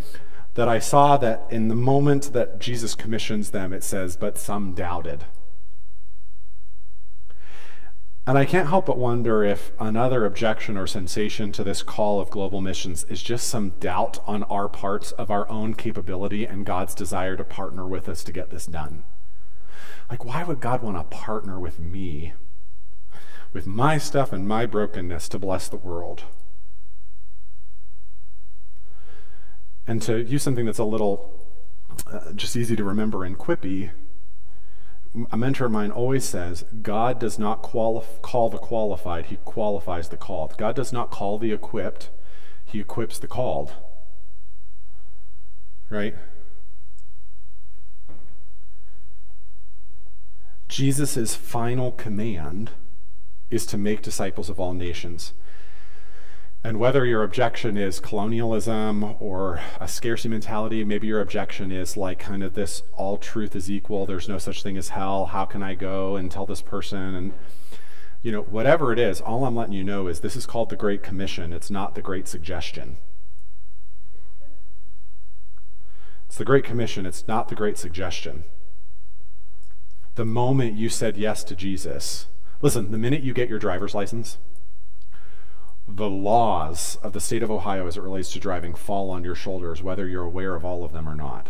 that 0.56 0.68
I 0.68 0.80
saw 0.80 1.18
that 1.18 1.46
in 1.52 1.68
the 1.68 1.76
moment 1.76 2.34
that 2.34 2.60
Jesus 2.60 2.96
commissions 2.96 3.52
them, 3.52 3.74
it 3.74 3.84
says, 3.84 4.18
but 4.18 4.40
some 4.40 4.74
doubted. 4.74 5.26
And 8.30 8.38
I 8.38 8.46
can't 8.46 8.70
help 8.70 8.86
but 8.86 9.00
wonder 9.00 9.44
if 9.44 9.72
another 9.80 10.24
objection 10.24 10.78
or 10.78 10.86
sensation 10.86 11.52
to 11.52 11.64
this 11.64 11.82
call 11.82 12.22
of 12.22 12.30
global 12.30 12.62
missions 12.62 13.04
is 13.06 13.24
just 13.24 13.48
some 13.48 13.72
doubt 13.80 14.20
on 14.28 14.44
our 14.44 14.70
parts 14.70 15.12
of 15.14 15.32
our 15.32 15.50
own 15.50 15.74
capability 15.74 16.46
and 16.46 16.64
God's 16.64 16.94
desire 16.94 17.36
to 17.36 17.44
partner 17.44 17.88
with 17.88 18.08
us 18.08 18.24
to 18.26 18.32
get 18.32 18.52
this 18.52 18.68
done. 18.68 19.04
Like, 20.12 20.24
why 20.24 20.44
would 20.44 20.60
God 20.60 20.84
want 20.84 20.98
to 20.98 21.18
partner 21.18 21.60
with 21.60 21.80
me 21.80 22.34
with 23.52 23.66
my 23.66 23.98
stuff 23.98 24.32
and 24.32 24.48
my 24.48 24.68
brokenness 24.68 25.28
to 25.30 25.40
bless 25.40 25.68
the 25.68 25.78
world. 25.78 26.26
And 29.88 30.04
to 30.04 30.22
use 30.22 30.44
something 30.44 30.68
that's 30.68 30.78
a 30.78 30.84
little 30.84 31.48
uh, 32.06 32.32
just 32.34 32.56
easy 32.56 32.76
to 32.76 32.84
remember 32.84 33.24
and 33.26 33.36
quippy, 33.38 33.90
a 35.32 35.38
mentor 35.38 35.66
of 35.66 35.72
mine 35.72 35.92
always 35.92 36.24
says, 36.24 36.66
God 36.82 37.20
does 37.20 37.40
not 37.40 37.64
qualif- 37.64 38.22
call 38.22 38.50
the 38.50 38.58
qualified, 38.58 39.28
he 39.28 39.38
qualifies 39.38 40.10
the 40.10 40.18
called. 40.18 40.58
God 40.58 40.76
does 40.76 40.94
not 40.94 41.10
call 41.10 41.40
the 41.40 41.52
equipped, 41.52 42.10
he 42.64 42.80
equips 42.80 43.18
the 43.18 43.28
called. 43.28 43.74
Right? 45.90 46.16
Jesus' 50.68 51.34
final 51.34 51.92
command 51.92 52.72
is 53.50 53.66
to 53.66 53.78
make 53.78 54.04
disciples 54.04 54.50
of 54.50 54.60
all 54.60 54.74
nations. 54.74 55.34
And 56.62 56.78
whether 56.78 57.06
your 57.06 57.24
objection 57.24 57.78
is 57.78 58.02
colonialism 58.02 59.16
or 59.20 59.62
a 59.80 59.88
scarcity 59.88 60.28
mentality, 60.28 60.84
maybe 60.84 61.08
your 61.08 61.22
objection 61.22 61.72
is 61.72 61.96
like 61.96 62.20
kind 62.20 62.44
of 62.44 62.54
this 62.54 62.84
all 62.94 63.18
truth 63.18 63.56
is 63.56 63.72
equal, 63.72 64.06
there's 64.06 64.28
no 64.28 64.38
such 64.38 64.62
thing 64.62 64.76
as 64.76 64.90
hell, 64.90 65.28
how 65.28 65.46
can 65.46 65.64
I 65.64 65.76
go 65.76 66.18
and 66.18 66.30
tell 66.30 66.46
this 66.46 66.62
person? 66.62 67.16
And, 67.16 67.34
you 68.22 68.34
know, 68.34 68.42
whatever 68.42 68.92
it 68.92 69.00
is, 69.00 69.22
all 69.22 69.46
I'm 69.46 69.56
letting 69.56 69.74
you 69.74 69.86
know 69.86 70.08
is 70.08 70.20
this 70.20 70.36
is 70.36 70.46
called 70.46 70.70
the 70.70 70.76
Great 70.76 71.02
Commission, 71.02 71.54
it's 71.54 71.72
not 71.72 71.96
the 71.96 72.02
Great 72.02 72.28
Suggestion. 72.28 72.98
It's 76.26 76.38
the 76.38 76.46
Great 76.46 76.66
Commission, 76.66 77.06
it's 77.06 77.26
not 77.26 77.48
the 77.48 77.56
Great 77.56 77.78
Suggestion. 77.78 78.44
The 80.16 80.26
moment 80.26 80.76
you 80.76 80.90
said 80.90 81.16
yes 81.16 81.46
to 81.46 81.56
Jesus, 81.56 82.28
Listen, 82.62 82.92
the 82.92 82.98
minute 82.98 83.24
you 83.24 83.34
get 83.34 83.48
your 83.48 83.60
driver's 83.60 83.96
license, 83.96 84.38
the 85.96 86.10
laws 86.10 86.98
of 87.02 87.14
the 87.14 87.20
state 87.20 87.42
of 87.42 87.50
Ohio 87.50 87.88
as 87.88 87.98
it 87.98 88.04
relates 88.04 88.32
to 88.34 88.40
driving 88.40 88.76
fall 88.76 89.10
on 89.10 89.24
your 89.24 89.36
shoulders, 89.36 89.82
whether 89.82 90.08
you're 90.08 90.24
aware 90.24 90.56
of 90.56 90.64
all 90.64 90.84
of 90.84 90.94
them 90.94 91.10
or 91.10 91.16
not. 91.16 91.50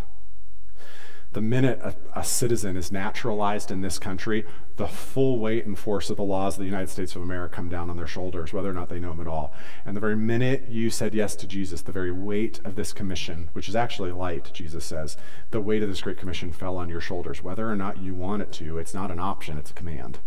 The 1.31 1.41
minute 1.41 1.79
a, 1.83 1.95
a, 2.15 2.23
citizen 2.23 2.75
is 2.75 2.91
naturalized 2.91 3.69
in 3.69 3.81
this 3.81 3.99
country, 3.99 4.45
the 4.77 4.87
full 4.87 5.37
weight 5.37 5.67
and 5.67 5.77
force 5.77 6.09
of 6.09 6.17
the 6.17 6.23
laws 6.23 6.55
of 6.55 6.61
the 6.61 6.65
United 6.65 6.89
States 6.89 7.15
of 7.15 7.21
America 7.21 7.55
come 7.55 7.69
down 7.69 7.87
on 7.87 7.97
their 7.97 8.07
shoulders, 8.07 8.51
whether 8.51 8.69
or 8.69 8.73
not 8.73 8.89
they 8.89 8.99
know 8.99 9.11
them 9.11 9.21
at 9.21 9.27
all. 9.27 9.53
And 9.85 9.95
the 9.95 10.01
very 10.01 10.15
minute 10.15 10.69
you 10.69 10.89
said 10.89 11.13
yes 11.13 11.35
to 11.35 11.47
Jesus, 11.47 11.83
the 11.83 11.91
very 11.91 12.11
weight 12.11 12.59
of 12.65 12.75
this 12.75 12.93
commission, 12.93 13.49
which 13.53 13.69
is 13.69 13.75
actually 13.75 14.11
light, 14.11 14.49
Jesus 14.53 14.83
says, 14.83 15.17
the 15.51 15.61
weight 15.61 15.83
of 15.83 15.89
this 15.89 16.01
great 16.01 16.17
commission 16.17 16.51
fell 16.51 16.77
on 16.77 16.89
your 16.89 17.01
shoulders. 17.01 17.43
Whether 17.43 17.69
or 17.69 17.75
not 17.75 18.01
you 18.01 18.15
want 18.15 18.41
it 18.41 18.51
to, 18.53 18.79
it's 18.79 18.95
not 18.95 19.11
an 19.11 19.19
option, 19.19 19.59
it's 19.59 19.69
a 19.69 19.75
command. 19.75 20.19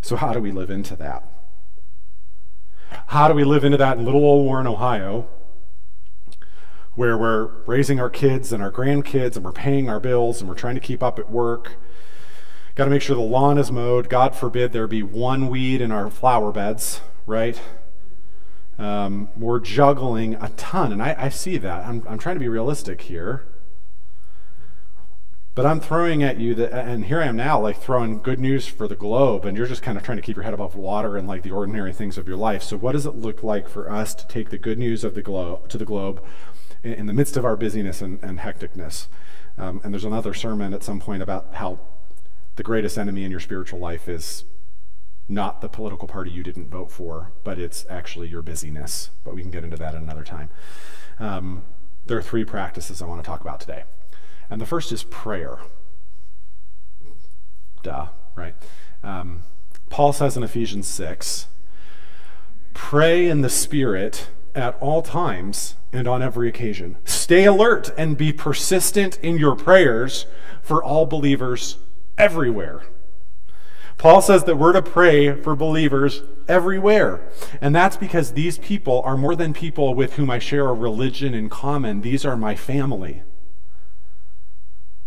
So, 0.00 0.16
how 0.16 0.32
do 0.32 0.40
we 0.40 0.52
live 0.52 0.70
into 0.70 0.96
that? 0.96 1.24
How 3.08 3.28
do 3.28 3.34
we 3.34 3.44
live 3.44 3.64
into 3.64 3.78
that 3.78 3.98
in 3.98 4.04
little 4.04 4.24
old 4.24 4.44
Warren, 4.44 4.66
Ohio? 4.66 5.28
where 6.98 7.16
we're 7.16 7.46
raising 7.64 8.00
our 8.00 8.10
kids 8.10 8.52
and 8.52 8.60
our 8.60 8.72
grandkids 8.72 9.36
and 9.36 9.44
we're 9.44 9.52
paying 9.52 9.88
our 9.88 10.00
bills 10.00 10.40
and 10.40 10.48
we're 10.48 10.56
trying 10.56 10.74
to 10.74 10.80
keep 10.80 11.00
up 11.00 11.16
at 11.16 11.30
work. 11.30 11.76
Got 12.74 12.86
to 12.86 12.90
make 12.90 13.02
sure 13.02 13.14
the 13.14 13.22
lawn 13.22 13.56
is 13.56 13.70
mowed. 13.70 14.08
God 14.08 14.34
forbid 14.34 14.72
there 14.72 14.88
be 14.88 15.04
one 15.04 15.48
weed 15.48 15.80
in 15.80 15.92
our 15.92 16.10
flower 16.10 16.50
beds, 16.50 17.00
right? 17.24 17.60
Um, 18.78 19.28
we're 19.36 19.60
juggling 19.60 20.34
a 20.34 20.48
ton, 20.56 20.90
and 20.92 21.00
I, 21.00 21.14
I 21.16 21.28
see 21.28 21.56
that. 21.58 21.86
I'm, 21.86 22.04
I'm 22.08 22.18
trying 22.18 22.34
to 22.34 22.40
be 22.40 22.48
realistic 22.48 23.02
here. 23.02 23.46
But 25.58 25.66
I'm 25.66 25.80
throwing 25.80 26.22
at 26.22 26.38
you 26.38 26.54
that, 26.54 26.72
and 26.72 27.06
here 27.06 27.20
I 27.20 27.26
am 27.26 27.34
now, 27.34 27.60
like 27.60 27.80
throwing 27.80 28.22
good 28.22 28.38
news 28.38 28.68
for 28.68 28.86
the 28.86 28.94
globe, 28.94 29.44
and 29.44 29.56
you're 29.56 29.66
just 29.66 29.82
kind 29.82 29.98
of 29.98 30.04
trying 30.04 30.16
to 30.18 30.22
keep 30.22 30.36
your 30.36 30.44
head 30.44 30.54
above 30.54 30.76
water 30.76 31.16
and 31.16 31.26
like 31.26 31.42
the 31.42 31.50
ordinary 31.50 31.92
things 31.92 32.16
of 32.16 32.28
your 32.28 32.36
life. 32.36 32.62
So, 32.62 32.76
what 32.76 32.92
does 32.92 33.06
it 33.06 33.16
look 33.16 33.42
like 33.42 33.68
for 33.68 33.90
us 33.90 34.14
to 34.14 34.26
take 34.28 34.50
the 34.50 34.56
good 34.56 34.78
news 34.78 35.02
of 35.02 35.16
the 35.16 35.20
globe 35.20 35.68
to 35.70 35.76
the 35.76 35.84
globe, 35.84 36.24
in, 36.84 36.92
in 36.92 37.06
the 37.06 37.12
midst 37.12 37.36
of 37.36 37.44
our 37.44 37.56
busyness 37.56 38.00
and, 38.00 38.22
and 38.22 38.38
hecticness. 38.38 39.08
Um, 39.56 39.80
and 39.82 39.92
there's 39.92 40.04
another 40.04 40.32
sermon 40.32 40.72
at 40.72 40.84
some 40.84 41.00
point 41.00 41.24
about 41.24 41.54
how 41.54 41.80
the 42.54 42.62
greatest 42.62 42.96
enemy 42.96 43.24
in 43.24 43.32
your 43.32 43.40
spiritual 43.40 43.80
life 43.80 44.08
is 44.08 44.44
not 45.28 45.60
the 45.60 45.68
political 45.68 46.06
party 46.06 46.30
you 46.30 46.44
didn't 46.44 46.70
vote 46.70 46.92
for, 46.92 47.32
but 47.42 47.58
it's 47.58 47.84
actually 47.90 48.28
your 48.28 48.42
busyness. 48.42 49.10
But 49.24 49.34
we 49.34 49.42
can 49.42 49.50
get 49.50 49.64
into 49.64 49.76
that 49.78 49.96
another 49.96 50.22
time. 50.22 50.50
Um, 51.18 51.64
there 52.06 52.16
are 52.16 52.22
three 52.22 52.44
practices 52.44 53.02
I 53.02 53.06
want 53.06 53.24
to 53.24 53.28
talk 53.28 53.40
about 53.40 53.58
today. 53.58 53.82
And 54.50 54.60
the 54.60 54.66
first 54.66 54.92
is 54.92 55.02
prayer. 55.04 55.58
Duh, 57.82 58.08
right? 58.34 58.54
Um, 59.02 59.44
Paul 59.90 60.12
says 60.12 60.36
in 60.36 60.42
Ephesians 60.42 60.86
6 60.86 61.46
pray 62.74 63.28
in 63.28 63.40
the 63.42 63.50
Spirit 63.50 64.28
at 64.54 64.76
all 64.80 65.02
times 65.02 65.74
and 65.92 66.06
on 66.06 66.22
every 66.22 66.48
occasion. 66.48 66.96
Stay 67.04 67.44
alert 67.44 67.92
and 67.96 68.16
be 68.16 68.32
persistent 68.32 69.18
in 69.22 69.38
your 69.38 69.56
prayers 69.56 70.26
for 70.62 70.82
all 70.82 71.06
believers 71.06 71.78
everywhere. 72.16 72.82
Paul 73.96 74.22
says 74.22 74.44
that 74.44 74.56
we're 74.56 74.72
to 74.72 74.82
pray 74.82 75.34
for 75.42 75.56
believers 75.56 76.22
everywhere. 76.46 77.20
And 77.60 77.74
that's 77.74 77.96
because 77.96 78.32
these 78.32 78.58
people 78.58 79.02
are 79.04 79.16
more 79.16 79.34
than 79.34 79.52
people 79.52 79.94
with 79.94 80.14
whom 80.14 80.30
I 80.30 80.38
share 80.38 80.68
a 80.68 80.72
religion 80.72 81.34
in 81.34 81.48
common. 81.48 82.02
These 82.02 82.24
are 82.24 82.36
my 82.36 82.54
family. 82.54 83.22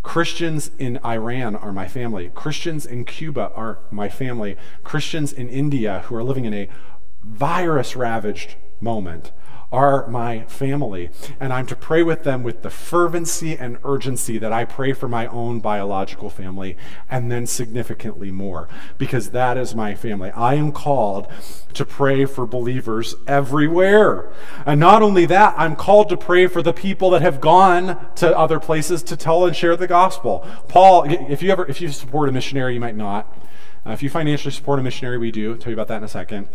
Christians 0.04 0.72
in 0.80 0.98
Iran 1.06 1.56
are 1.56 1.72
my 1.72 1.88
family. 1.88 2.32
Christians 2.34 2.86
in 2.86 3.06
Cuba 3.06 3.52
are 3.56 3.80
my 3.92 4.10
family. 4.10 4.58
Christians 4.84 5.32
in 5.32 5.48
India 5.48 6.04
who 6.06 6.16
are 6.16 6.24
living 6.24 6.46
in 6.46 6.54
a 6.54 6.70
virus 7.24 7.96
ravaged 7.96 8.56
moment 8.80 9.32
are 9.72 10.08
my 10.08 10.44
family. 10.46 11.10
And 11.40 11.54
I'm 11.54 11.66
to 11.68 11.76
pray 11.76 12.04
with 12.04 12.24
them 12.24 12.44
with 12.44 12.62
the 12.62 12.70
fervency 12.70 13.58
and 13.58 13.78
urgency 13.84 14.38
that 14.38 14.52
I 14.52 14.66
pray 14.66 14.94
for 14.94 15.08
my 15.08 15.28
own 15.28 15.60
biological 15.60 16.30
family, 16.30 16.78
and 17.10 17.32
then 17.32 17.48
significantly 17.48 18.32
more, 18.32 18.68
because 18.98 19.32
that 19.32 19.58
is 19.58 19.74
my 19.74 19.96
family. 19.96 20.32
I 20.32 20.56
am 20.56 20.72
called 20.72 21.28
to 21.74 21.86
pray 21.86 22.26
for 22.26 22.46
believers 22.46 23.16
everywhere. 23.28 24.32
And 24.66 24.80
not 24.80 25.02
only 25.02 25.26
that, 25.28 25.56
I'm 25.58 25.76
called 25.76 26.10
to 26.10 26.18
pray 26.18 26.48
for 26.48 26.62
the 26.62 26.74
people 26.74 27.10
that 27.12 27.22
have 27.22 27.40
gone 27.40 27.98
to 28.16 28.38
other 28.38 28.60
places 28.60 29.04
to 29.04 29.16
tell 29.16 29.46
and 29.46 29.56
share 29.56 29.76
the 29.76 29.88
gospel. 29.88 30.46
Paul, 30.68 31.06
if 31.10 31.42
you 31.42 31.52
ever 31.52 31.66
if 31.66 31.80
you 31.82 31.90
support 31.90 32.30
a 32.30 32.32
missionary, 32.32 32.74
you 32.74 32.80
might 32.80 32.96
not. 32.96 33.38
Uh, 33.86 33.92
if 33.92 34.04
you 34.04 34.10
financially 34.10 34.52
support 34.52 34.80
a 34.80 34.84
missionary, 34.84 35.18
we 35.18 35.32
do. 35.32 35.54
I'll 35.54 35.58
tell 35.58 35.72
you 35.72 35.76
about 35.76 35.88
that 35.88 35.98
in 35.98 36.04
a 36.04 36.08
second. 36.08 36.48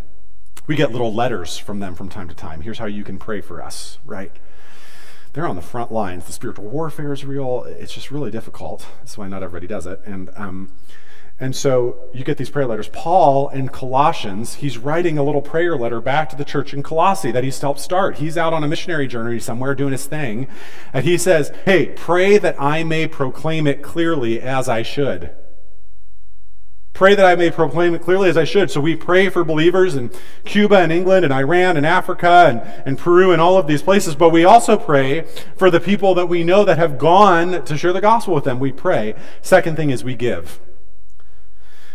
We 0.67 0.77
get 0.77 0.93
little 0.93 1.15
letters 1.15 1.59
from 1.59 1.81
them 1.81 1.95
from 1.95 2.09
time 2.09 2.29
to 2.29 2.35
time. 2.35 2.61
Here's 2.61 2.79
how 2.79 2.87
you 2.87 3.05
can 3.05 3.19
pray 3.19 3.41
for 3.41 3.63
us, 3.63 3.99
right? 4.05 4.33
They're 5.33 5.47
on 5.47 5.57
the 5.57 5.63
front 5.63 5.93
lines. 5.93 6.25
The 6.25 6.33
spiritual 6.33 6.65
warfare 6.65 7.13
is 7.13 7.25
real. 7.25 7.65
It's 7.65 7.93
just 7.93 8.11
really 8.11 8.31
difficult. 8.31 8.87
That's 8.99 9.19
why 9.19 9.29
not 9.29 9.43
everybody 9.43 9.67
does 9.67 9.87
it. 9.87 10.01
And 10.05 10.31
um, 10.35 10.73
and 11.39 11.55
so 11.55 11.97
you 12.15 12.25
get 12.25 12.39
these 12.39 12.49
prayer 12.49 12.67
letters. 12.67 12.89
Paul 12.89 13.51
in 13.51 13.69
Colossians, 13.69 14.55
he's 14.55 14.79
writing 14.79 15.19
a 15.19 15.23
little 15.23 15.43
prayer 15.43 15.77
letter 15.77 16.01
back 16.01 16.31
to 16.31 16.37
the 16.37 16.47
church 16.47 16.73
in 16.73 16.83
Colossae 16.83 17.31
that 17.31 17.45
he's 17.45 17.61
helped 17.61 17.81
start. 17.81 18.17
He's 18.17 18.39
out 18.39 18.55
on 18.55 18.65
a 18.65 18.69
missionary 18.69 19.07
journey 19.07 19.39
somewhere 19.39 19.75
doing 19.75 19.93
his 19.93 20.07
thing. 20.07 20.49
And 20.95 21.05
he 21.05 21.19
says, 21.19 21.53
Hey, 21.67 21.89
pray 21.95 22.39
that 22.39 22.59
I 22.59 22.85
may 22.85 23.07
proclaim 23.07 23.67
it 23.67 23.83
clearly 23.83 24.41
as 24.41 24.69
I 24.69 24.83
should. 24.83 25.31
Pray 26.97 27.15
that 27.15 27.27
I 27.27 27.35
may 27.37 27.51
proclaim 27.51 27.95
it 27.95 28.01
clearly 28.01 28.31
as 28.31 28.39
I 28.39 28.45
should. 28.45 28.71
So 28.71 28.81
we 28.81 28.97
pray 28.97 29.29
for 29.29 29.45
believers 29.45 29.97
in 29.97 30.11
Cuba 30.47 30.77
and 30.77 30.91
England 30.91 31.27
and 31.27 31.35
Iran 31.35 31.77
and 31.77 31.85
Africa 31.85 32.47
and, 32.49 32.63
and 32.87 32.99
Peru 32.99 33.33
and 33.33 33.43
all 33.43 33.59
of 33.59 33.67
these 33.67 33.83
places, 33.83 34.15
but 34.15 34.31
we 34.31 34.47
also 34.47 34.79
pray 34.79 35.27
for 35.59 35.71
the 35.71 35.79
people 35.79 36.15
that 36.15 36.25
we 36.25 36.43
know 36.43 36.65
that 36.65 36.79
have 36.79 36.97
gone 36.97 37.63
to 37.67 37.77
share 37.77 37.93
the 37.93 38.01
gospel 38.01 38.35
with 38.35 38.45
them. 38.45 38.59
We 38.59 38.73
pray. 38.73 39.15
Second 39.43 39.77
thing 39.77 39.91
is 39.91 40.05
we 40.05 40.15
give. 40.15 40.59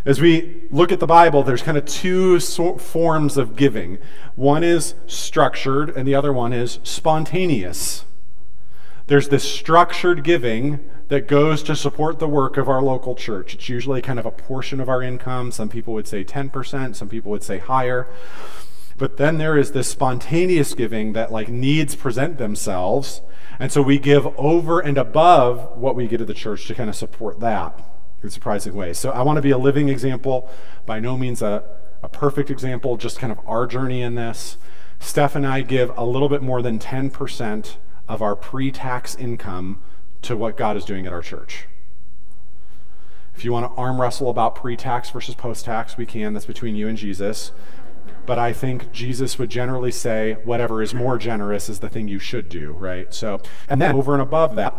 As 0.05 0.21
we 0.21 0.65
look 0.69 0.91
at 0.91 0.99
the 0.99 1.07
Bible, 1.07 1.41
there's 1.41 1.63
kind 1.63 1.79
of 1.79 1.85
two 1.85 2.39
so- 2.39 2.77
forms 2.77 3.37
of 3.37 3.55
giving. 3.55 3.97
One 4.35 4.63
is 4.63 4.93
structured, 5.07 5.89
and 5.89 6.07
the 6.07 6.13
other 6.13 6.31
one 6.31 6.53
is 6.53 6.77
spontaneous. 6.83 8.05
There's 9.07 9.29
this 9.29 9.51
structured 9.51 10.23
giving 10.23 10.79
that 11.11 11.27
goes 11.27 11.61
to 11.61 11.75
support 11.75 12.19
the 12.19 12.27
work 12.27 12.55
of 12.55 12.69
our 12.69 12.81
local 12.81 13.15
church. 13.15 13.53
It's 13.53 13.67
usually 13.67 14.01
kind 14.01 14.17
of 14.17 14.25
a 14.25 14.31
portion 14.31 14.79
of 14.79 14.87
our 14.87 15.03
income. 15.03 15.51
Some 15.51 15.67
people 15.67 15.93
would 15.93 16.07
say 16.07 16.23
10%, 16.23 16.95
some 16.95 17.09
people 17.09 17.31
would 17.31 17.43
say 17.43 17.57
higher. 17.57 18.07
But 18.97 19.17
then 19.17 19.37
there 19.37 19.57
is 19.57 19.73
this 19.73 19.89
spontaneous 19.89 20.73
giving 20.73 21.11
that 21.11 21.29
like 21.29 21.49
needs 21.49 21.95
present 21.95 22.37
themselves. 22.37 23.21
And 23.59 23.73
so 23.73 23.81
we 23.81 23.99
give 23.99 24.25
over 24.39 24.79
and 24.79 24.97
above 24.97 25.77
what 25.77 25.97
we 25.97 26.07
get 26.07 26.19
to 26.19 26.25
the 26.25 26.33
church 26.33 26.65
to 26.67 26.75
kind 26.75 26.89
of 26.89 26.95
support 26.95 27.41
that 27.41 27.77
in 28.23 28.29
surprising 28.29 28.73
ways. 28.73 28.97
So 28.97 29.11
I 29.11 29.21
want 29.23 29.35
to 29.35 29.41
be 29.41 29.51
a 29.51 29.57
living 29.57 29.89
example, 29.89 30.49
by 30.85 31.01
no 31.01 31.17
means 31.17 31.41
a, 31.41 31.61
a 32.01 32.07
perfect 32.07 32.49
example, 32.49 32.95
just 32.95 33.19
kind 33.19 33.33
of 33.33 33.39
our 33.45 33.67
journey 33.67 34.01
in 34.01 34.15
this. 34.15 34.55
Steph 34.99 35.35
and 35.35 35.45
I 35.45 35.63
give 35.63 35.91
a 35.97 36.05
little 36.05 36.29
bit 36.29 36.41
more 36.41 36.61
than 36.61 36.79
10% 36.79 37.75
of 38.07 38.21
our 38.21 38.37
pre 38.37 38.71
tax 38.71 39.13
income 39.15 39.81
to 40.23 40.37
what 40.37 40.57
God 40.57 40.77
is 40.77 40.85
doing 40.85 41.05
at 41.07 41.13
our 41.13 41.21
church. 41.21 41.67
If 43.35 43.45
you 43.45 43.51
want 43.51 43.71
to 43.71 43.79
arm 43.79 43.99
wrestle 43.99 44.29
about 44.29 44.55
pre 44.55 44.75
tax 44.75 45.09
versus 45.09 45.35
post 45.35 45.65
tax, 45.65 45.97
we 45.97 46.05
can. 46.05 46.33
That's 46.33 46.45
between 46.45 46.75
you 46.75 46.87
and 46.87 46.97
Jesus. 46.97 47.51
But 48.25 48.37
I 48.37 48.53
think 48.53 48.91
Jesus 48.91 49.39
would 49.39 49.49
generally 49.49 49.91
say 49.91 50.37
whatever 50.43 50.81
is 50.81 50.93
more 50.93 51.17
generous 51.17 51.69
is 51.69 51.79
the 51.79 51.89
thing 51.89 52.07
you 52.07 52.19
should 52.19 52.49
do, 52.49 52.71
right? 52.73 53.11
So, 53.13 53.41
and 53.67 53.81
then 53.81 53.95
over 53.95 54.13
and 54.13 54.21
above 54.21 54.55
that, 54.57 54.75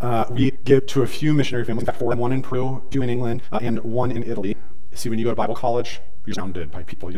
uh, 0.00 0.24
we 0.30 0.52
give 0.64 0.86
to 0.86 1.02
a 1.02 1.06
few 1.06 1.34
missionary 1.34 1.64
families, 1.64 1.88
four, 1.96 2.14
one 2.16 2.32
in 2.32 2.42
Peru, 2.42 2.82
two 2.90 3.02
in 3.02 3.10
England, 3.10 3.42
uh, 3.52 3.58
and 3.62 3.78
one 3.80 4.10
in 4.10 4.22
Italy. 4.22 4.56
See, 4.94 5.08
when 5.08 5.18
you 5.18 5.24
go 5.24 5.30
to 5.30 5.36
Bible 5.36 5.54
college, 5.54 6.00
you're 6.26 6.34
surrounded 6.34 6.70
by 6.70 6.82
people. 6.82 7.10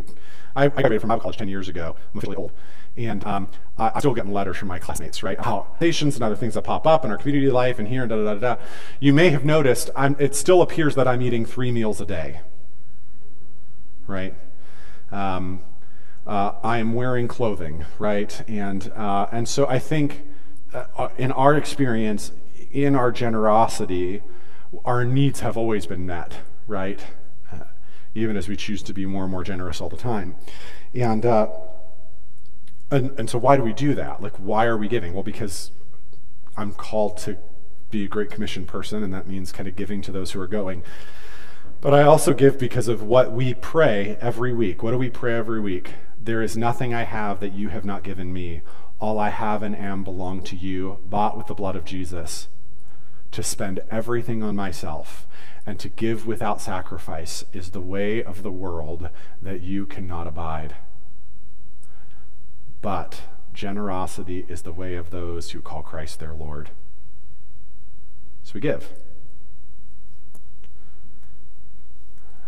I, 0.57 0.65
I 0.65 0.69
graduated 0.69 1.01
from 1.01 1.09
Bible 1.09 1.23
college 1.23 1.37
10 1.37 1.49
years 1.49 1.69
ago. 1.69 1.97
I'm 2.13 2.21
fairly 2.21 2.37
old. 2.37 2.53
And 2.97 3.27
um, 3.27 3.49
I, 3.77 3.89
am 3.89 4.01
still 4.01 4.15
getting 4.15 4.33
letters 4.33 4.57
from 4.57 4.69
my 4.69 4.79
classmates, 4.79 5.23
right? 5.23 5.39
How 5.41 5.67
patients 5.81 6.15
and 6.15 6.23
other 6.23 6.37
things 6.37 6.55
that 6.55 6.63
pop 6.63 6.87
up 6.87 7.05
in 7.05 7.11
our 7.11 7.17
community 7.17 7.51
life 7.51 7.79
and 7.81 7.89
here 7.89 8.03
and 8.03 8.11
da 8.11 8.17
da 8.17 8.35
da 8.35 8.55
da. 8.55 8.63
You 9.01 9.13
may 9.13 9.31
have 9.31 9.45
noticed 9.45 9.91
I'm, 9.97 10.15
it 10.21 10.37
still 10.37 10.63
appears 10.63 10.95
that 10.95 11.09
I'm 11.09 11.21
eating 11.21 11.45
three 11.45 11.73
meals 11.73 12.01
a 12.01 12.07
day, 12.07 12.41
right? 14.07 14.35
Um, 15.11 15.63
uh, 16.27 16.53
I 16.63 16.79
am 16.79 16.95
wearing 16.95 17.29
clothing, 17.29 17.85
right? 17.99 18.49
And 18.49 18.91
uh, 18.93 19.27
and 19.31 19.49
so 19.49 19.67
I 19.67 19.79
think 19.79 20.23
uh, 20.73 21.09
in 21.19 21.33
our 21.33 21.55
experience, 21.55 22.33
in 22.71 22.95
our 22.95 23.13
generosity, 23.13 24.23
our 24.85 25.05
needs 25.05 25.41
have 25.41 25.57
always 25.57 25.87
been 25.87 26.07
met, 26.07 26.39
right? 26.67 27.05
Uh, 27.53 27.65
even 28.15 28.37
as 28.37 28.49
we 28.49 28.57
choose 28.57 28.83
to 28.85 28.95
be 28.95 29.05
more 29.05 29.25
and 29.25 29.31
more 29.31 29.45
generous 29.45 29.81
all 29.81 29.89
the 29.89 29.97
time, 29.97 30.37
and 30.95 31.27
uh, 31.27 31.49
and, 32.95 33.19
and 33.19 33.31
so, 33.31 33.39
why 33.39 33.57
do 33.57 33.63
we 33.63 33.73
do 33.73 33.95
that? 33.95 34.23
Like, 34.23 34.37
why 34.37 34.67
are 34.67 34.77
we 34.77 34.89
giving? 34.89 35.15
Well, 35.15 35.23
because 35.23 35.71
I'm 36.57 36.73
called 36.73 37.17
to 37.19 37.37
be 37.91 38.05
a 38.05 38.09
Great 38.09 38.31
Commission 38.31 38.67
person, 38.67 39.03
and 39.03 39.13
that 39.13 39.27
means 39.27 39.53
kind 39.53 39.69
of 39.69 39.77
giving 39.77 40.03
to 40.03 40.13
those 40.13 40.33
who 40.33 40.41
are 40.41 40.47
going. 40.47 40.83
But 41.81 41.95
I 41.95 42.03
also 42.03 42.33
give 42.33 42.59
because 42.59 42.89
of 42.89 43.03
what 43.03 43.33
we 43.33 43.55
pray 43.55 44.17
every 44.21 44.55
week. 44.55 44.83
What 44.83 44.93
do 44.93 44.99
we 44.99 45.11
pray 45.11 45.35
every 45.35 45.61
week? 45.61 45.95
There 46.19 46.41
is 46.41 46.57
nothing 46.57 46.95
I 46.95 47.03
have 47.03 47.41
that 47.41 47.53
you 47.53 47.69
have 47.69 47.85
not 47.85 48.03
given 48.03 48.33
me. 48.33 48.63
All 48.99 49.19
I 49.19 49.29
have 49.29 49.63
and 49.63 49.77
am 49.77 50.03
belong 50.03 50.43
to 50.45 50.57
you, 50.57 50.99
bought 51.05 51.37
with 51.37 51.47
the 51.47 51.55
blood 51.55 51.77
of 51.77 51.85
Jesus. 51.85 52.49
To 53.33 53.43
spend 53.43 53.81
everything 53.91 54.43
on 54.43 54.57
myself 54.57 55.27
and 55.67 55.79
to 55.81 55.89
give 55.89 56.27
without 56.27 56.61
sacrifice 56.61 57.45
is 57.53 57.71
the 57.71 57.81
way 57.81 58.23
of 58.23 58.43
the 58.43 58.53
world 58.53 59.11
that 59.43 59.61
you 59.61 59.87
cannot 59.87 60.27
abide. 60.27 60.77
But 62.85 63.23
generosity 63.55 64.45
is 64.47 64.61
the 64.61 64.73
way 64.73 64.95
of 64.95 65.09
those 65.09 65.53
who 65.53 65.63
call 65.63 65.81
Christ 65.81 66.21
their 66.21 66.35
Lord. 66.35 66.69
So 68.43 68.53
we 68.53 68.61
give. 68.61 68.91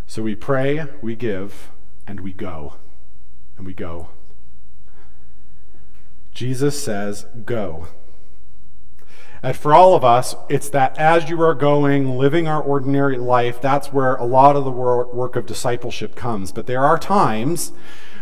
So 0.06 0.22
we 0.22 0.34
pray, 0.34 0.88
we 1.00 1.16
give, 1.16 1.70
and 2.06 2.20
we 2.20 2.34
go. 2.34 2.74
And 3.56 3.66
we 3.66 3.72
go. 3.72 4.10
Jesus 6.32 6.84
says, 6.84 7.24
Go. 7.46 7.88
And 9.42 9.56
for 9.56 9.72
all 9.72 9.94
of 9.94 10.04
us, 10.04 10.34
it's 10.50 10.68
that 10.68 10.98
as 10.98 11.30
you 11.30 11.40
are 11.40 11.54
going, 11.54 12.18
living 12.18 12.46
our 12.46 12.60
ordinary 12.60 13.16
life, 13.16 13.58
that's 13.62 13.90
where 13.90 14.16
a 14.16 14.26
lot 14.26 14.54
of 14.54 14.66
the 14.66 14.70
work 14.70 15.34
of 15.34 15.46
discipleship 15.46 16.14
comes. 16.14 16.52
But 16.52 16.66
there 16.66 16.84
are 16.84 16.98
times 16.98 17.72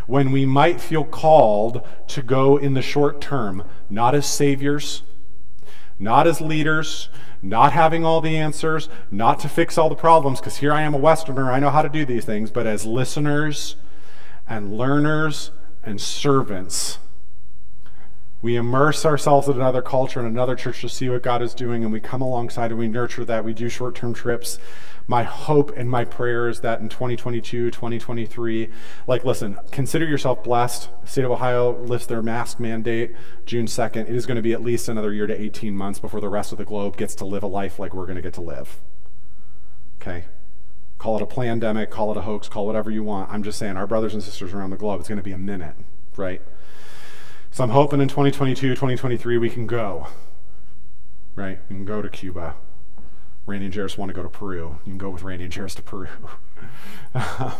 when 0.07 0.32
we 0.32 0.44
might 0.44 0.80
feel 0.80 1.05
called 1.05 1.86
to 2.09 2.22
go 2.22 2.57
in 2.57 2.74
the 2.74 2.82
short 2.82 3.20
term, 3.20 3.64
not 3.88 4.14
as 4.14 4.26
saviors, 4.26 5.02
not 5.98 6.26
as 6.26 6.40
leaders, 6.40 7.09
not 7.42 7.72
having 7.72 8.05
all 8.05 8.20
the 8.20 8.36
answers, 8.36 8.88
not 9.11 9.38
to 9.40 9.48
fix 9.48 9.76
all 9.76 9.88
the 9.88 9.94
problems, 9.94 10.40
because 10.40 10.57
here 10.59 10.72
I 10.72 10.82
am 10.82 10.94
a 10.94 10.98
Westerner, 10.98 11.52
I 11.52 11.61
know 11.61 11.70
how 11.70 11.82
to 11.82 11.88
do 11.88 12.05
these 12.05 12.24
things, 12.24 12.50
but 12.50 12.66
as 12.66 12.84
listeners 12.84 13.76
and 14.48 14.76
learners 14.76 15.50
and 15.82 16.00
servants. 16.00 16.98
We 18.42 18.57
immerse 18.57 19.07
ourselves 19.07 19.48
in 19.48 19.55
another 19.55 19.80
culture 19.80 20.20
and 20.20 20.28
another 20.28 20.55
church 20.55 20.82
to 20.82 20.88
see 20.88 21.09
what 21.09 21.22
God 21.22 21.40
is 21.40 21.55
doing, 21.55 21.82
and 21.82 21.90
we 21.90 22.00
come 22.00 22.20
alongside 22.20 22.70
and 22.70 22.78
we 22.78 22.88
nurture 22.88 23.24
that. 23.24 23.42
We 23.42 23.55
do 23.55 23.70
short 23.70 23.94
term 23.94 24.12
trips 24.12 24.59
my 25.07 25.22
hope 25.22 25.70
and 25.76 25.90
my 25.90 26.05
prayer 26.05 26.48
is 26.48 26.61
that 26.61 26.80
in 26.80 26.88
2022, 26.88 27.70
2023, 27.70 28.70
like, 29.07 29.24
listen, 29.24 29.59
consider 29.70 30.07
yourself 30.07 30.42
blessed. 30.42 30.88
State 31.05 31.24
of 31.24 31.30
Ohio 31.30 31.78
lifts 31.82 32.07
their 32.07 32.22
mask 32.22 32.59
mandate 32.59 33.14
June 33.44 33.66
2nd. 33.66 34.09
It 34.09 34.14
is 34.14 34.24
going 34.24 34.36
to 34.36 34.42
be 34.42 34.55
at 34.55 34.62
least 34.62 34.88
another 34.88 35.12
year 35.12 35.26
to 35.26 35.38
18 35.38 35.76
months 35.76 35.98
before 35.98 36.20
the 36.20 36.28
rest 36.28 36.52
of 36.52 36.59
the 36.59 36.64
globe 36.64 36.96
gets 36.96 37.14
to 37.16 37.24
live 37.26 37.42
a 37.42 37.46
life 37.46 37.78
like 37.78 37.92
we're 37.92 38.07
going 38.07 38.16
to 38.16 38.22
get 38.22 38.34
to 38.34 38.40
live. 38.40 38.80
Okay? 40.00 40.24
Call 40.96 41.16
it 41.16 41.22
a 41.22 41.26
pandemic, 41.26 41.90
call 41.90 42.11
it 42.11 42.16
a 42.16 42.22
hoax, 42.22 42.48
call 42.48 42.66
whatever 42.66 42.90
you 42.90 43.02
want. 43.02 43.30
I'm 43.30 43.42
just 43.42 43.59
saying, 43.59 43.76
our 43.76 43.86
brothers 43.86 44.14
and 44.14 44.22
sisters 44.22 44.55
around 44.55 44.70
the 44.70 44.76
globe, 44.76 45.00
it's 45.00 45.09
going 45.09 45.18
to 45.18 45.22
be 45.22 45.32
a 45.32 45.38
minute, 45.38 45.74
right? 46.16 46.40
So 47.50 47.62
I'm 47.62 47.70
hoping 47.70 48.00
in 48.00 48.09
2022, 48.09 48.70
2023, 48.70 49.36
we 49.36 49.50
can 49.50 49.66
go, 49.66 50.09
right? 51.36 51.59
We 51.68 51.76
can 51.76 51.84
go 51.84 52.00
to 52.00 52.09
Cuba. 52.09 52.57
Randy 53.47 53.66
and 53.66 53.74
Jairus 53.74 53.99
want 53.99 54.09
to 54.09 54.14
go 54.14 54.22
to 54.22 54.28
Peru. 54.28 54.78
You 54.84 54.92
can 54.92 54.99
go 54.99 55.11
with 55.11 55.22
Randy 55.22 55.45
and 55.45 55.55
Jairus 55.55 55.74
to 55.74 55.82
Peru. 55.82 56.09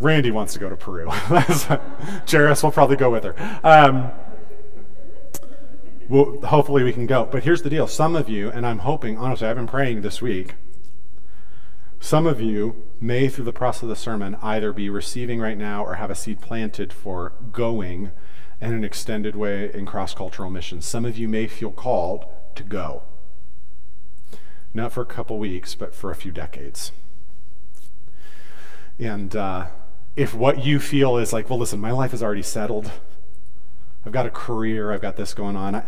Randy 0.00 0.32
wants 0.32 0.54
to 0.54 0.58
go 0.58 0.68
to 0.68 0.76
Peru. 0.76 1.08
Jairus 2.28 2.62
will 2.62 2.72
probably 2.72 2.96
go 2.96 3.10
with 3.10 3.24
her. 3.24 3.60
Um, 3.62 4.10
well, 6.08 6.40
hopefully 6.42 6.82
we 6.82 6.92
can 6.92 7.06
go. 7.06 7.28
But 7.30 7.44
here's 7.44 7.62
the 7.62 7.70
deal. 7.70 7.86
Some 7.86 8.16
of 8.16 8.28
you, 8.28 8.50
and 8.50 8.66
I'm 8.66 8.80
hoping, 8.80 9.16
honestly, 9.16 9.46
I've 9.46 9.56
been 9.56 9.68
praying 9.68 10.00
this 10.00 10.20
week. 10.20 10.56
Some 12.00 12.26
of 12.26 12.40
you 12.40 12.82
may, 13.00 13.28
through 13.28 13.44
the 13.44 13.52
process 13.52 13.84
of 13.84 13.88
the 13.88 13.96
sermon, 13.96 14.36
either 14.42 14.72
be 14.72 14.90
receiving 14.90 15.40
right 15.40 15.56
now 15.56 15.84
or 15.84 15.94
have 15.94 16.10
a 16.10 16.14
seed 16.14 16.40
planted 16.40 16.92
for 16.92 17.32
going 17.52 18.10
in 18.60 18.74
an 18.74 18.84
extended 18.84 19.36
way 19.36 19.70
in 19.72 19.86
cross 19.86 20.12
cultural 20.12 20.50
missions. 20.50 20.84
Some 20.84 21.04
of 21.04 21.16
you 21.16 21.28
may 21.28 21.46
feel 21.46 21.70
called 21.70 22.26
to 22.56 22.64
go 22.64 23.04
not 24.74 24.92
for 24.92 25.00
a 25.00 25.06
couple 25.06 25.38
weeks, 25.38 25.74
but 25.74 25.94
for 25.94 26.10
a 26.10 26.14
few 26.16 26.32
decades. 26.32 26.90
And 28.98 29.34
uh, 29.34 29.68
if 30.16 30.34
what 30.34 30.64
you 30.64 30.80
feel 30.80 31.16
is 31.16 31.32
like, 31.32 31.48
well, 31.48 31.58
listen, 31.58 31.80
my 31.80 31.92
life 31.92 32.12
is 32.12 32.22
already 32.22 32.42
settled, 32.42 32.90
I've 34.04 34.12
got 34.12 34.26
a 34.26 34.30
career, 34.30 34.92
I've 34.92 35.00
got 35.00 35.16
this 35.16 35.32
going 35.32 35.56
on. 35.56 35.74
I, 35.74 35.84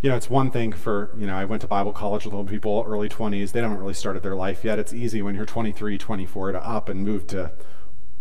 you 0.00 0.10
know, 0.10 0.16
it's 0.16 0.30
one 0.30 0.50
thing 0.50 0.72
for, 0.72 1.10
you 1.18 1.26
know, 1.26 1.34
I 1.34 1.46
went 1.46 1.62
to 1.62 1.68
Bible 1.68 1.92
college 1.92 2.24
with 2.24 2.34
old 2.34 2.48
people, 2.48 2.84
early 2.86 3.08
20s. 3.08 3.52
They 3.52 3.60
haven't 3.60 3.78
really 3.78 3.94
started 3.94 4.22
their 4.22 4.36
life 4.36 4.64
yet. 4.64 4.78
It's 4.78 4.92
easy 4.92 5.22
when 5.22 5.34
you're 5.34 5.46
23, 5.46 5.98
24 5.98 6.52
to 6.52 6.66
up 6.66 6.88
and 6.88 7.02
move 7.02 7.26
to, 7.28 7.52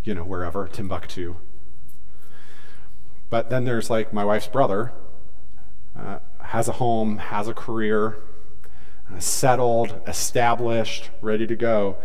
you 0.03 0.15
know, 0.15 0.23
wherever, 0.23 0.67
Timbuktu. 0.67 1.35
But 3.29 3.49
then 3.49 3.65
there's 3.65 3.89
like 3.89 4.13
my 4.13 4.23
wife's 4.23 4.47
brother, 4.47 4.93
uh, 5.97 6.19
has 6.41 6.67
a 6.67 6.73
home, 6.73 7.17
has 7.17 7.47
a 7.47 7.53
career, 7.53 8.17
settled, 9.19 10.01
established, 10.07 11.09
ready 11.21 11.47
to 11.47 11.55
go. 11.55 11.97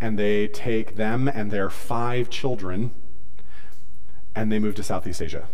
And 0.00 0.18
they 0.18 0.48
take 0.48 0.96
them 0.96 1.28
and 1.28 1.50
their 1.50 1.70
five 1.70 2.28
children 2.30 2.92
and 4.34 4.50
they 4.50 4.58
move 4.58 4.74
to 4.74 4.82
Southeast 4.82 5.22
Asia. 5.22 5.48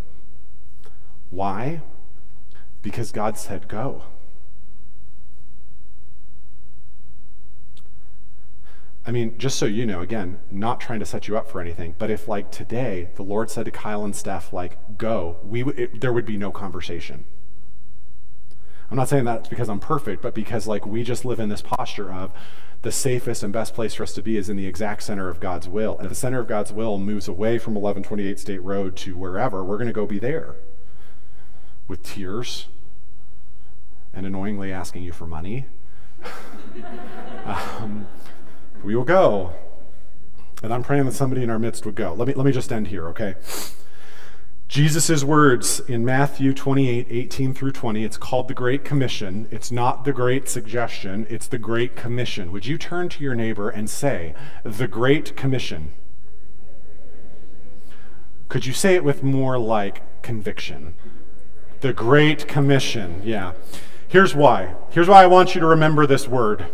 Why? 1.28 1.82
Because 2.82 3.12
God 3.12 3.36
said 3.36 3.68
go. 3.68 4.04
I 9.06 9.12
mean, 9.12 9.38
just 9.38 9.58
so 9.58 9.66
you 9.66 9.86
know, 9.86 10.00
again, 10.00 10.38
not 10.50 10.80
trying 10.80 11.00
to 11.00 11.06
set 11.06 11.26
you 11.26 11.36
up 11.36 11.50
for 11.50 11.60
anything, 11.60 11.94
but 11.98 12.10
if 12.10 12.28
like 12.28 12.50
today 12.50 13.10
the 13.16 13.22
Lord 13.22 13.50
said 13.50 13.64
to 13.64 13.70
Kyle 13.70 14.04
and 14.04 14.14
Steph, 14.14 14.52
like, 14.52 14.98
go, 14.98 15.38
we 15.42 15.60
w- 15.62 15.84
it, 15.84 16.00
there 16.00 16.12
would 16.12 16.26
be 16.26 16.36
no 16.36 16.50
conversation. 16.50 17.24
I'm 18.90 18.96
not 18.96 19.08
saying 19.08 19.24
that 19.24 19.48
because 19.48 19.68
I'm 19.68 19.78
perfect, 19.78 20.20
but 20.20 20.34
because 20.34 20.66
like 20.66 20.84
we 20.84 21.04
just 21.04 21.24
live 21.24 21.38
in 21.38 21.48
this 21.48 21.62
posture 21.62 22.12
of 22.12 22.32
the 22.82 22.90
safest 22.90 23.42
and 23.42 23.52
best 23.52 23.74
place 23.74 23.94
for 23.94 24.02
us 24.02 24.12
to 24.14 24.22
be 24.22 24.36
is 24.36 24.48
in 24.48 24.56
the 24.56 24.66
exact 24.66 25.02
center 25.02 25.28
of 25.28 25.38
God's 25.38 25.68
will. 25.68 25.96
And 25.96 26.06
if 26.06 26.10
the 26.10 26.16
center 26.16 26.40
of 26.40 26.48
God's 26.48 26.72
will 26.72 26.98
moves 26.98 27.28
away 27.28 27.58
from 27.58 27.74
1128 27.74 28.38
State 28.40 28.62
Road 28.62 28.96
to 28.96 29.16
wherever, 29.16 29.62
we're 29.62 29.76
going 29.76 29.86
to 29.86 29.92
go 29.92 30.06
be 30.06 30.18
there 30.18 30.56
with 31.86 32.02
tears 32.02 32.66
and 34.12 34.26
annoyingly 34.26 34.72
asking 34.72 35.02
you 35.02 35.12
for 35.12 35.26
money. 35.26 35.66
um, 37.44 38.06
we 38.82 38.96
will 38.96 39.04
go. 39.04 39.52
And 40.62 40.74
I'm 40.74 40.82
praying 40.82 41.04
that 41.04 41.12
somebody 41.12 41.42
in 41.42 41.50
our 41.50 41.58
midst 41.58 41.86
would 41.86 41.94
go. 41.94 42.12
Let 42.14 42.28
me, 42.28 42.34
let 42.34 42.44
me 42.44 42.52
just 42.52 42.72
end 42.72 42.88
here, 42.88 43.08
okay? 43.08 43.34
Jesus' 44.70 45.24
words 45.24 45.80
in 45.80 46.04
Matthew 46.04 46.54
28 46.54 47.08
18 47.10 47.54
through 47.54 47.72
20, 47.72 48.04
it's 48.04 48.16
called 48.16 48.46
the 48.46 48.54
Great 48.54 48.84
Commission. 48.84 49.48
It's 49.50 49.72
not 49.72 50.04
the 50.04 50.12
Great 50.12 50.48
Suggestion, 50.48 51.26
it's 51.28 51.48
the 51.48 51.58
Great 51.58 51.96
Commission. 51.96 52.52
Would 52.52 52.66
you 52.66 52.78
turn 52.78 53.08
to 53.08 53.20
your 53.24 53.34
neighbor 53.34 53.68
and 53.68 53.90
say, 53.90 54.32
the 54.62 54.86
Great 54.86 55.34
Commission? 55.36 55.90
Could 58.48 58.64
you 58.64 58.72
say 58.72 58.94
it 58.94 59.02
with 59.02 59.24
more 59.24 59.58
like 59.58 60.22
conviction? 60.22 60.94
The 61.80 61.92
Great 61.92 62.46
Commission, 62.46 63.22
yeah. 63.24 63.54
Here's 64.06 64.36
why. 64.36 64.76
Here's 64.90 65.08
why 65.08 65.24
I 65.24 65.26
want 65.26 65.56
you 65.56 65.60
to 65.60 65.66
remember 65.66 66.06
this 66.06 66.28
word. 66.28 66.66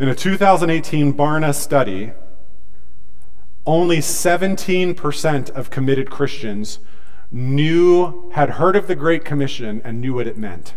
In 0.00 0.08
a 0.08 0.16
2018 0.16 1.14
Barna 1.14 1.54
study, 1.54 2.10
only 3.66 3.98
17% 3.98 5.50
of 5.50 5.70
committed 5.70 6.10
Christians 6.10 6.78
knew, 7.30 8.30
had 8.32 8.50
heard 8.50 8.76
of 8.76 8.86
the 8.86 8.94
Great 8.94 9.24
Commission 9.24 9.80
and 9.84 10.00
knew 10.00 10.14
what 10.14 10.26
it 10.26 10.36
meant. 10.36 10.74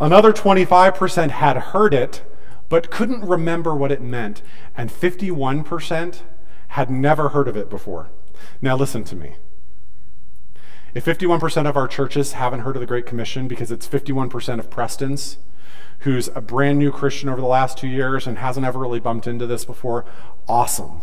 Another 0.00 0.32
25% 0.32 1.30
had 1.30 1.56
heard 1.58 1.92
it, 1.92 2.22
but 2.68 2.90
couldn't 2.90 3.24
remember 3.24 3.74
what 3.74 3.92
it 3.92 4.00
meant. 4.00 4.42
And 4.76 4.90
51% 4.90 6.22
had 6.68 6.90
never 6.90 7.30
heard 7.30 7.48
of 7.48 7.56
it 7.56 7.68
before. 7.68 8.10
Now, 8.62 8.76
listen 8.76 9.04
to 9.04 9.16
me. 9.16 9.36
If 10.94 11.04
51% 11.04 11.68
of 11.68 11.76
our 11.76 11.86
churches 11.86 12.32
haven't 12.32 12.60
heard 12.60 12.76
of 12.76 12.80
the 12.80 12.86
Great 12.86 13.06
Commission 13.06 13.46
because 13.46 13.70
it's 13.70 13.86
51% 13.86 14.58
of 14.58 14.70
Preston's, 14.70 15.38
who's 16.00 16.28
a 16.34 16.40
brand 16.40 16.78
new 16.78 16.90
Christian 16.90 17.28
over 17.28 17.40
the 17.40 17.46
last 17.46 17.78
two 17.78 17.88
years 17.88 18.26
and 18.26 18.38
hasn't 18.38 18.66
ever 18.66 18.78
really 18.78 19.00
bumped 19.00 19.26
into 19.26 19.46
this 19.46 19.64
before, 19.64 20.04
awesome. 20.48 21.02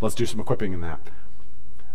Let's 0.00 0.14
do 0.14 0.26
some 0.26 0.40
equipping 0.40 0.72
in 0.72 0.80
that. 0.80 1.00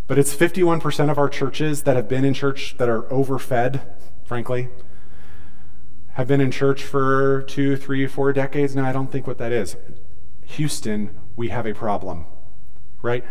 But 0.08 0.20
it's 0.20 0.36
51% 0.36 1.10
of 1.10 1.18
our 1.18 1.30
churches 1.30 1.84
that 1.84 1.96
have 1.96 2.08
been 2.08 2.26
in 2.26 2.34
church 2.34 2.76
that 2.78 2.90
are 2.90 3.04
overfed, 3.04 3.82
frankly, 4.26 4.70
have 6.14 6.28
been 6.28 6.42
in 6.42 6.52
church 6.52 6.84
for 6.84 7.44
two, 7.44 7.78
three, 7.78 8.06
four 8.06 8.34
decades 8.34 8.76
now. 8.76 8.86
I 8.86 8.92
don't 8.92 9.12
think 9.12 9.26
what 9.26 9.38
that 9.38 9.52
is. 9.52 9.78
Houston, 10.46 11.18
we 11.36 11.50
have 11.50 11.66
a 11.66 11.74
problem, 11.74 12.26
right? 13.02 13.24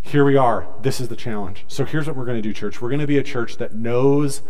Here 0.00 0.24
we 0.24 0.36
are. 0.36 0.68
This 0.80 1.00
is 1.00 1.08
the 1.08 1.16
challenge. 1.16 1.64
So 1.68 1.84
here's 1.84 2.06
what 2.06 2.16
we're 2.16 2.24
going 2.24 2.38
to 2.38 2.42
do, 2.42 2.52
church. 2.52 2.80
We're 2.80 2.90
going 2.90 3.00
to 3.00 3.06
be 3.06 3.18
a 3.18 3.22
church 3.22 3.56
that 3.56 3.74
knows 3.74 4.42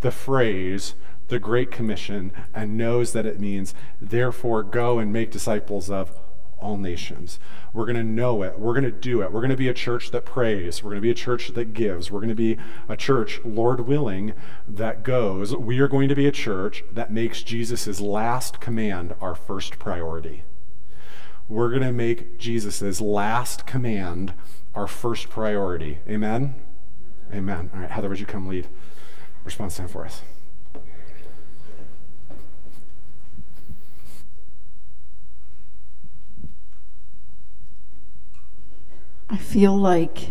the 0.00 0.10
phrase 0.10 0.94
the 1.28 1.38
Great 1.38 1.70
Commission 1.70 2.32
and 2.54 2.76
knows 2.76 3.12
that 3.12 3.26
it 3.26 3.40
means, 3.40 3.74
therefore, 4.00 4.62
go 4.62 4.98
and 4.98 5.12
make 5.12 5.30
disciples 5.30 5.90
of 5.90 6.20
all 6.58 6.76
nations. 6.76 7.38
We're 7.72 7.84
going 7.84 7.96
to 7.96 8.04
know 8.04 8.42
it. 8.42 8.58
We're 8.58 8.72
going 8.72 8.84
to 8.84 8.90
do 8.90 9.22
it. 9.22 9.30
We're 9.32 9.40
going 9.40 9.50
to 9.50 9.56
be 9.56 9.68
a 9.68 9.74
church 9.74 10.10
that 10.12 10.24
prays. 10.24 10.82
We're 10.82 10.90
going 10.90 11.02
to 11.02 11.06
be 11.06 11.10
a 11.10 11.14
church 11.14 11.48
that 11.48 11.74
gives. 11.74 12.10
We're 12.10 12.20
going 12.20 12.30
to 12.30 12.34
be 12.34 12.56
a 12.88 12.96
church, 12.96 13.40
Lord 13.44 13.80
willing, 13.80 14.32
that 14.66 15.02
goes. 15.02 15.54
We 15.54 15.80
are 15.80 15.88
going 15.88 16.08
to 16.08 16.14
be 16.14 16.26
a 16.26 16.32
church 16.32 16.82
that 16.92 17.12
makes 17.12 17.42
Jesus' 17.42 18.00
last 18.00 18.60
command 18.60 19.14
our 19.20 19.34
first 19.34 19.78
priority. 19.78 20.44
We're 21.48 21.70
going 21.70 21.82
to 21.82 21.92
make 21.92 22.38
Jesus' 22.38 23.00
last 23.00 23.66
command 23.66 24.32
our 24.74 24.86
first 24.86 25.28
priority. 25.28 25.98
Amen? 26.08 26.54
Amen. 27.32 27.70
All 27.74 27.80
right, 27.80 27.90
Heather, 27.90 28.08
would 28.08 28.20
you 28.20 28.26
come 28.26 28.48
lead 28.48 28.68
response 29.44 29.76
time 29.76 29.88
for 29.88 30.04
us? 30.04 30.22
I 39.28 39.36
feel 39.36 39.76
like 39.76 40.28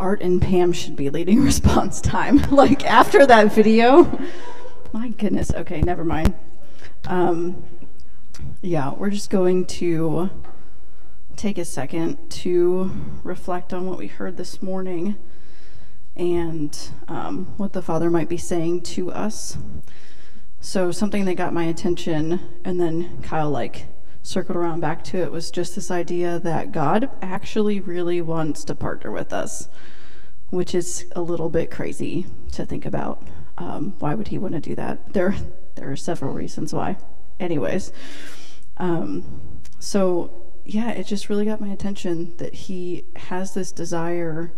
Art 0.00 0.22
and 0.22 0.40
Pam 0.40 0.72
should 0.72 0.96
be 0.96 1.10
leading 1.10 1.40
response 1.44 2.00
time. 2.00 2.38
like 2.50 2.84
after 2.84 3.26
that 3.26 3.52
video. 3.52 4.18
My 4.92 5.08
goodness. 5.08 5.52
Okay, 5.52 5.80
never 5.80 6.04
mind. 6.04 6.34
Um, 7.06 7.64
yeah, 8.60 8.92
we're 8.92 9.10
just 9.10 9.30
going 9.30 9.66
to 9.66 10.30
take 11.36 11.58
a 11.58 11.64
second 11.64 12.30
to 12.30 12.90
reflect 13.22 13.72
on 13.72 13.86
what 13.86 13.98
we 13.98 14.06
heard 14.06 14.36
this 14.36 14.62
morning 14.62 15.16
and 16.16 16.90
um, 17.08 17.46
what 17.56 17.72
the 17.72 17.82
Father 17.82 18.10
might 18.10 18.28
be 18.28 18.36
saying 18.36 18.82
to 18.82 19.10
us. 19.10 19.56
So, 20.60 20.92
something 20.92 21.24
that 21.24 21.34
got 21.34 21.52
my 21.52 21.64
attention, 21.64 22.38
and 22.64 22.80
then 22.80 23.20
Kyle 23.22 23.50
like 23.50 23.86
circled 24.22 24.56
around 24.56 24.80
back 24.80 25.02
to 25.04 25.18
it, 25.18 25.32
was 25.32 25.50
just 25.50 25.74
this 25.74 25.90
idea 25.90 26.38
that 26.38 26.72
God 26.72 27.10
actually 27.20 27.80
really 27.80 28.20
wants 28.22 28.64
to 28.64 28.74
partner 28.74 29.10
with 29.10 29.32
us, 29.32 29.68
which 30.50 30.74
is 30.74 31.06
a 31.16 31.20
little 31.20 31.48
bit 31.50 31.70
crazy 31.70 32.26
to 32.52 32.64
think 32.64 32.86
about. 32.86 33.26
Um, 33.58 33.94
why 33.98 34.14
would 34.14 34.28
He 34.28 34.38
want 34.38 34.54
to 34.54 34.60
do 34.60 34.74
that? 34.76 35.12
There, 35.12 35.34
there 35.74 35.90
are 35.90 35.96
several 35.96 36.32
reasons 36.32 36.72
why. 36.72 36.96
Anyways, 37.40 37.92
um, 38.76 39.60
so 39.78 40.30
yeah, 40.64 40.90
it 40.90 41.06
just 41.06 41.28
really 41.28 41.44
got 41.44 41.60
my 41.60 41.68
attention 41.68 42.36
that 42.36 42.54
He 42.54 43.04
has 43.16 43.54
this 43.54 43.72
desire 43.72 44.52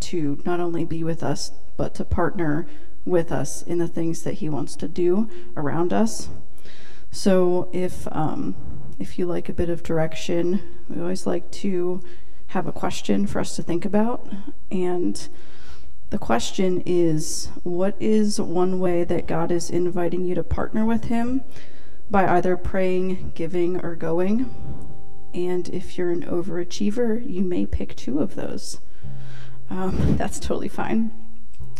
to 0.00 0.40
not 0.46 0.60
only 0.60 0.84
be 0.84 1.04
with 1.04 1.22
us, 1.22 1.52
but 1.76 1.94
to 1.96 2.04
partner 2.04 2.66
with 3.04 3.30
us 3.30 3.62
in 3.62 3.78
the 3.78 3.88
things 3.88 4.22
that 4.22 4.34
He 4.34 4.48
wants 4.48 4.76
to 4.76 4.88
do 4.88 5.28
around 5.56 5.92
us. 5.92 6.30
So 7.10 7.68
if 7.72 8.06
um, 8.12 8.54
if 9.00 9.18
you 9.18 9.24
like 9.26 9.48
a 9.48 9.52
bit 9.54 9.70
of 9.70 9.82
direction, 9.82 10.60
we 10.88 11.00
always 11.00 11.26
like 11.26 11.50
to 11.50 12.02
have 12.48 12.66
a 12.66 12.72
question 12.72 13.26
for 13.26 13.40
us 13.40 13.56
to 13.56 13.62
think 13.62 13.84
about. 13.84 14.28
And 14.70 15.28
the 16.10 16.18
question 16.18 16.82
is 16.84 17.48
what 17.62 17.96
is 17.98 18.40
one 18.40 18.78
way 18.78 19.04
that 19.04 19.26
God 19.26 19.50
is 19.50 19.70
inviting 19.70 20.24
you 20.24 20.34
to 20.34 20.44
partner 20.44 20.84
with 20.84 21.04
Him 21.04 21.42
by 22.10 22.28
either 22.28 22.56
praying, 22.56 23.32
giving, 23.34 23.82
or 23.82 23.96
going? 23.96 24.50
And 25.32 25.68
if 25.70 25.96
you're 25.96 26.10
an 26.10 26.24
overachiever, 26.24 27.26
you 27.26 27.42
may 27.42 27.64
pick 27.64 27.96
two 27.96 28.18
of 28.18 28.34
those. 28.34 28.80
Um, 29.70 30.16
that's 30.18 30.38
totally 30.38 30.68
fine. 30.68 31.10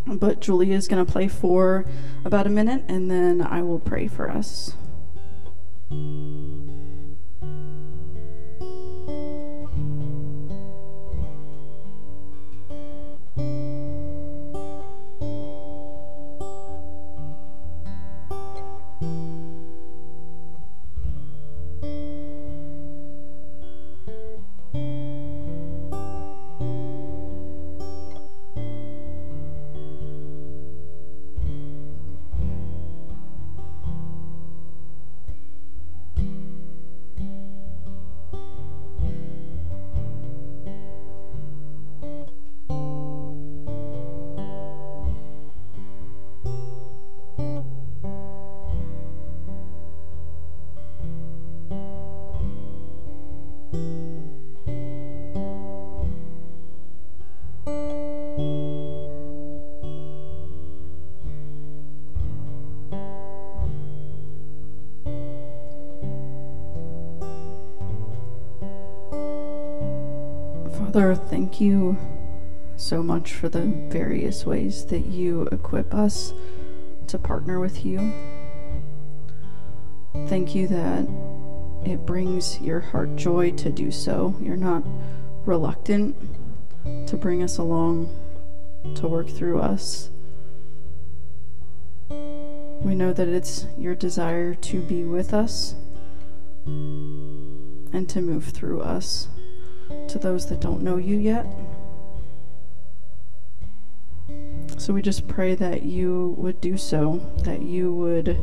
But 0.07 0.41
Julia 0.41 0.75
is 0.75 0.89
going 0.89 1.05
to 1.05 1.13
play 1.13 1.29
for 1.29 1.85
about 2.25 2.47
a 2.47 2.51
minute 2.51 2.85
and 2.89 3.11
then 3.11 3.43
I 3.43 3.61
will 3.61 3.81
pray 3.81 4.07
for 4.07 4.31
us. 4.31 4.75
Father, 70.93 71.15
thank 71.15 71.61
you 71.61 71.97
so 72.75 73.01
much 73.01 73.33
for 73.33 73.49
the 73.49 73.61
various 73.61 74.45
ways 74.45 74.85
that 74.87 75.07
you 75.07 75.43
equip 75.53 75.95
us 75.95 76.33
to 77.07 77.17
partner 77.17 77.61
with 77.61 77.85
you. 77.85 78.13
Thank 80.27 80.53
you 80.57 80.67
that 80.67 81.09
it 81.89 82.05
brings 82.05 82.61
your 82.61 82.81
heart 82.81 83.15
joy 83.15 83.53
to 83.53 83.71
do 83.71 83.93
so. 83.93 84.35
You're 84.41 84.57
not 84.57 84.83
reluctant 85.47 86.17
to 87.07 87.17
bring 87.17 87.45
us 87.45 87.57
along 87.57 88.13
to 88.97 89.07
work 89.07 89.29
through 89.29 89.61
us. 89.61 90.11
We 92.09 92.97
know 92.97 93.13
that 93.13 93.29
it's 93.29 93.65
your 93.79 93.95
desire 93.95 94.57
to 94.57 94.81
be 94.81 95.05
with 95.05 95.35
us 95.35 95.77
and 96.67 98.09
to 98.09 98.21
move 98.21 98.47
through 98.47 98.81
us 98.81 99.29
to 100.11 100.19
those 100.19 100.47
that 100.49 100.61
don't 100.61 100.83
know 100.83 100.97
you 100.97 101.17
yet. 101.17 101.47
So 104.77 104.93
we 104.93 105.03
just 105.03 105.29
pray 105.29 105.55
that 105.55 105.83
you 105.83 106.35
would 106.37 106.61
do 106.61 106.77
so, 106.77 107.21
that 107.45 107.63
you 107.63 107.93
would 107.95 108.39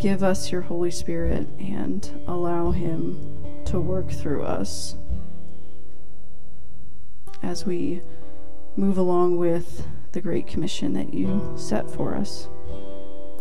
give 0.00 0.22
us 0.22 0.50
your 0.50 0.62
Holy 0.62 0.90
Spirit 0.90 1.46
and 1.58 2.22
allow 2.26 2.70
Him 2.70 3.62
to 3.66 3.78
work 3.80 4.10
through 4.10 4.42
us 4.42 4.96
as 7.42 7.64
we 7.64 8.02
move 8.76 8.98
along 8.98 9.36
with 9.36 9.86
the 10.12 10.20
Great 10.20 10.46
Commission 10.46 10.94
that 10.94 11.12
you 11.14 11.54
set 11.56 11.90
for 11.90 12.14
us. 12.14 12.48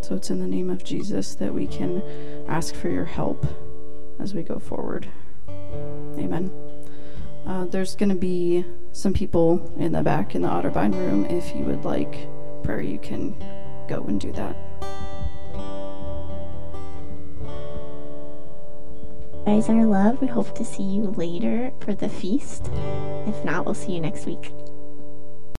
So 0.02 0.16
it's 0.16 0.30
in 0.30 0.40
the 0.40 0.48
name 0.48 0.70
of 0.70 0.84
Jesus 0.84 1.36
that 1.36 1.54
we 1.54 1.66
can 1.66 2.04
ask 2.48 2.76
for 2.76 2.90
your 2.90 3.06
help 3.06 3.46
as 4.20 4.34
we 4.34 4.44
go 4.44 4.60
forward. 4.60 5.08
Amen. 5.50 6.52
Uh, 7.46 7.66
there's 7.66 7.96
going 7.96 8.10
to 8.10 8.16
be 8.16 8.66
some 8.92 9.14
people 9.14 9.72
in 9.78 9.92
the 9.94 10.04
back 10.04 10.36
in 10.36 10.42
the 10.42 10.50
Otterbein 10.50 10.94
room. 10.94 11.26
If 11.26 11.56
you 11.56 11.64
would 11.64 11.86
like 11.86 12.28
prayer, 12.64 12.82
you 12.82 13.00
can 13.00 13.36
go 13.88 14.04
and 14.04 14.20
do 14.20 14.32
that. 14.34 14.56
guys 19.58 19.70
are 19.70 19.86
love. 19.86 20.22
We 20.22 20.28
hope 20.28 20.54
to 20.56 20.64
see 20.64 20.84
you 20.84 21.06
later 21.18 21.72
for 21.80 21.96
the 21.96 22.08
feast. 22.08 22.70
If 23.26 23.44
not, 23.44 23.66
we'll 23.66 23.74
see 23.74 23.94
you 23.94 24.00
next 24.00 24.28
week. 24.28 24.54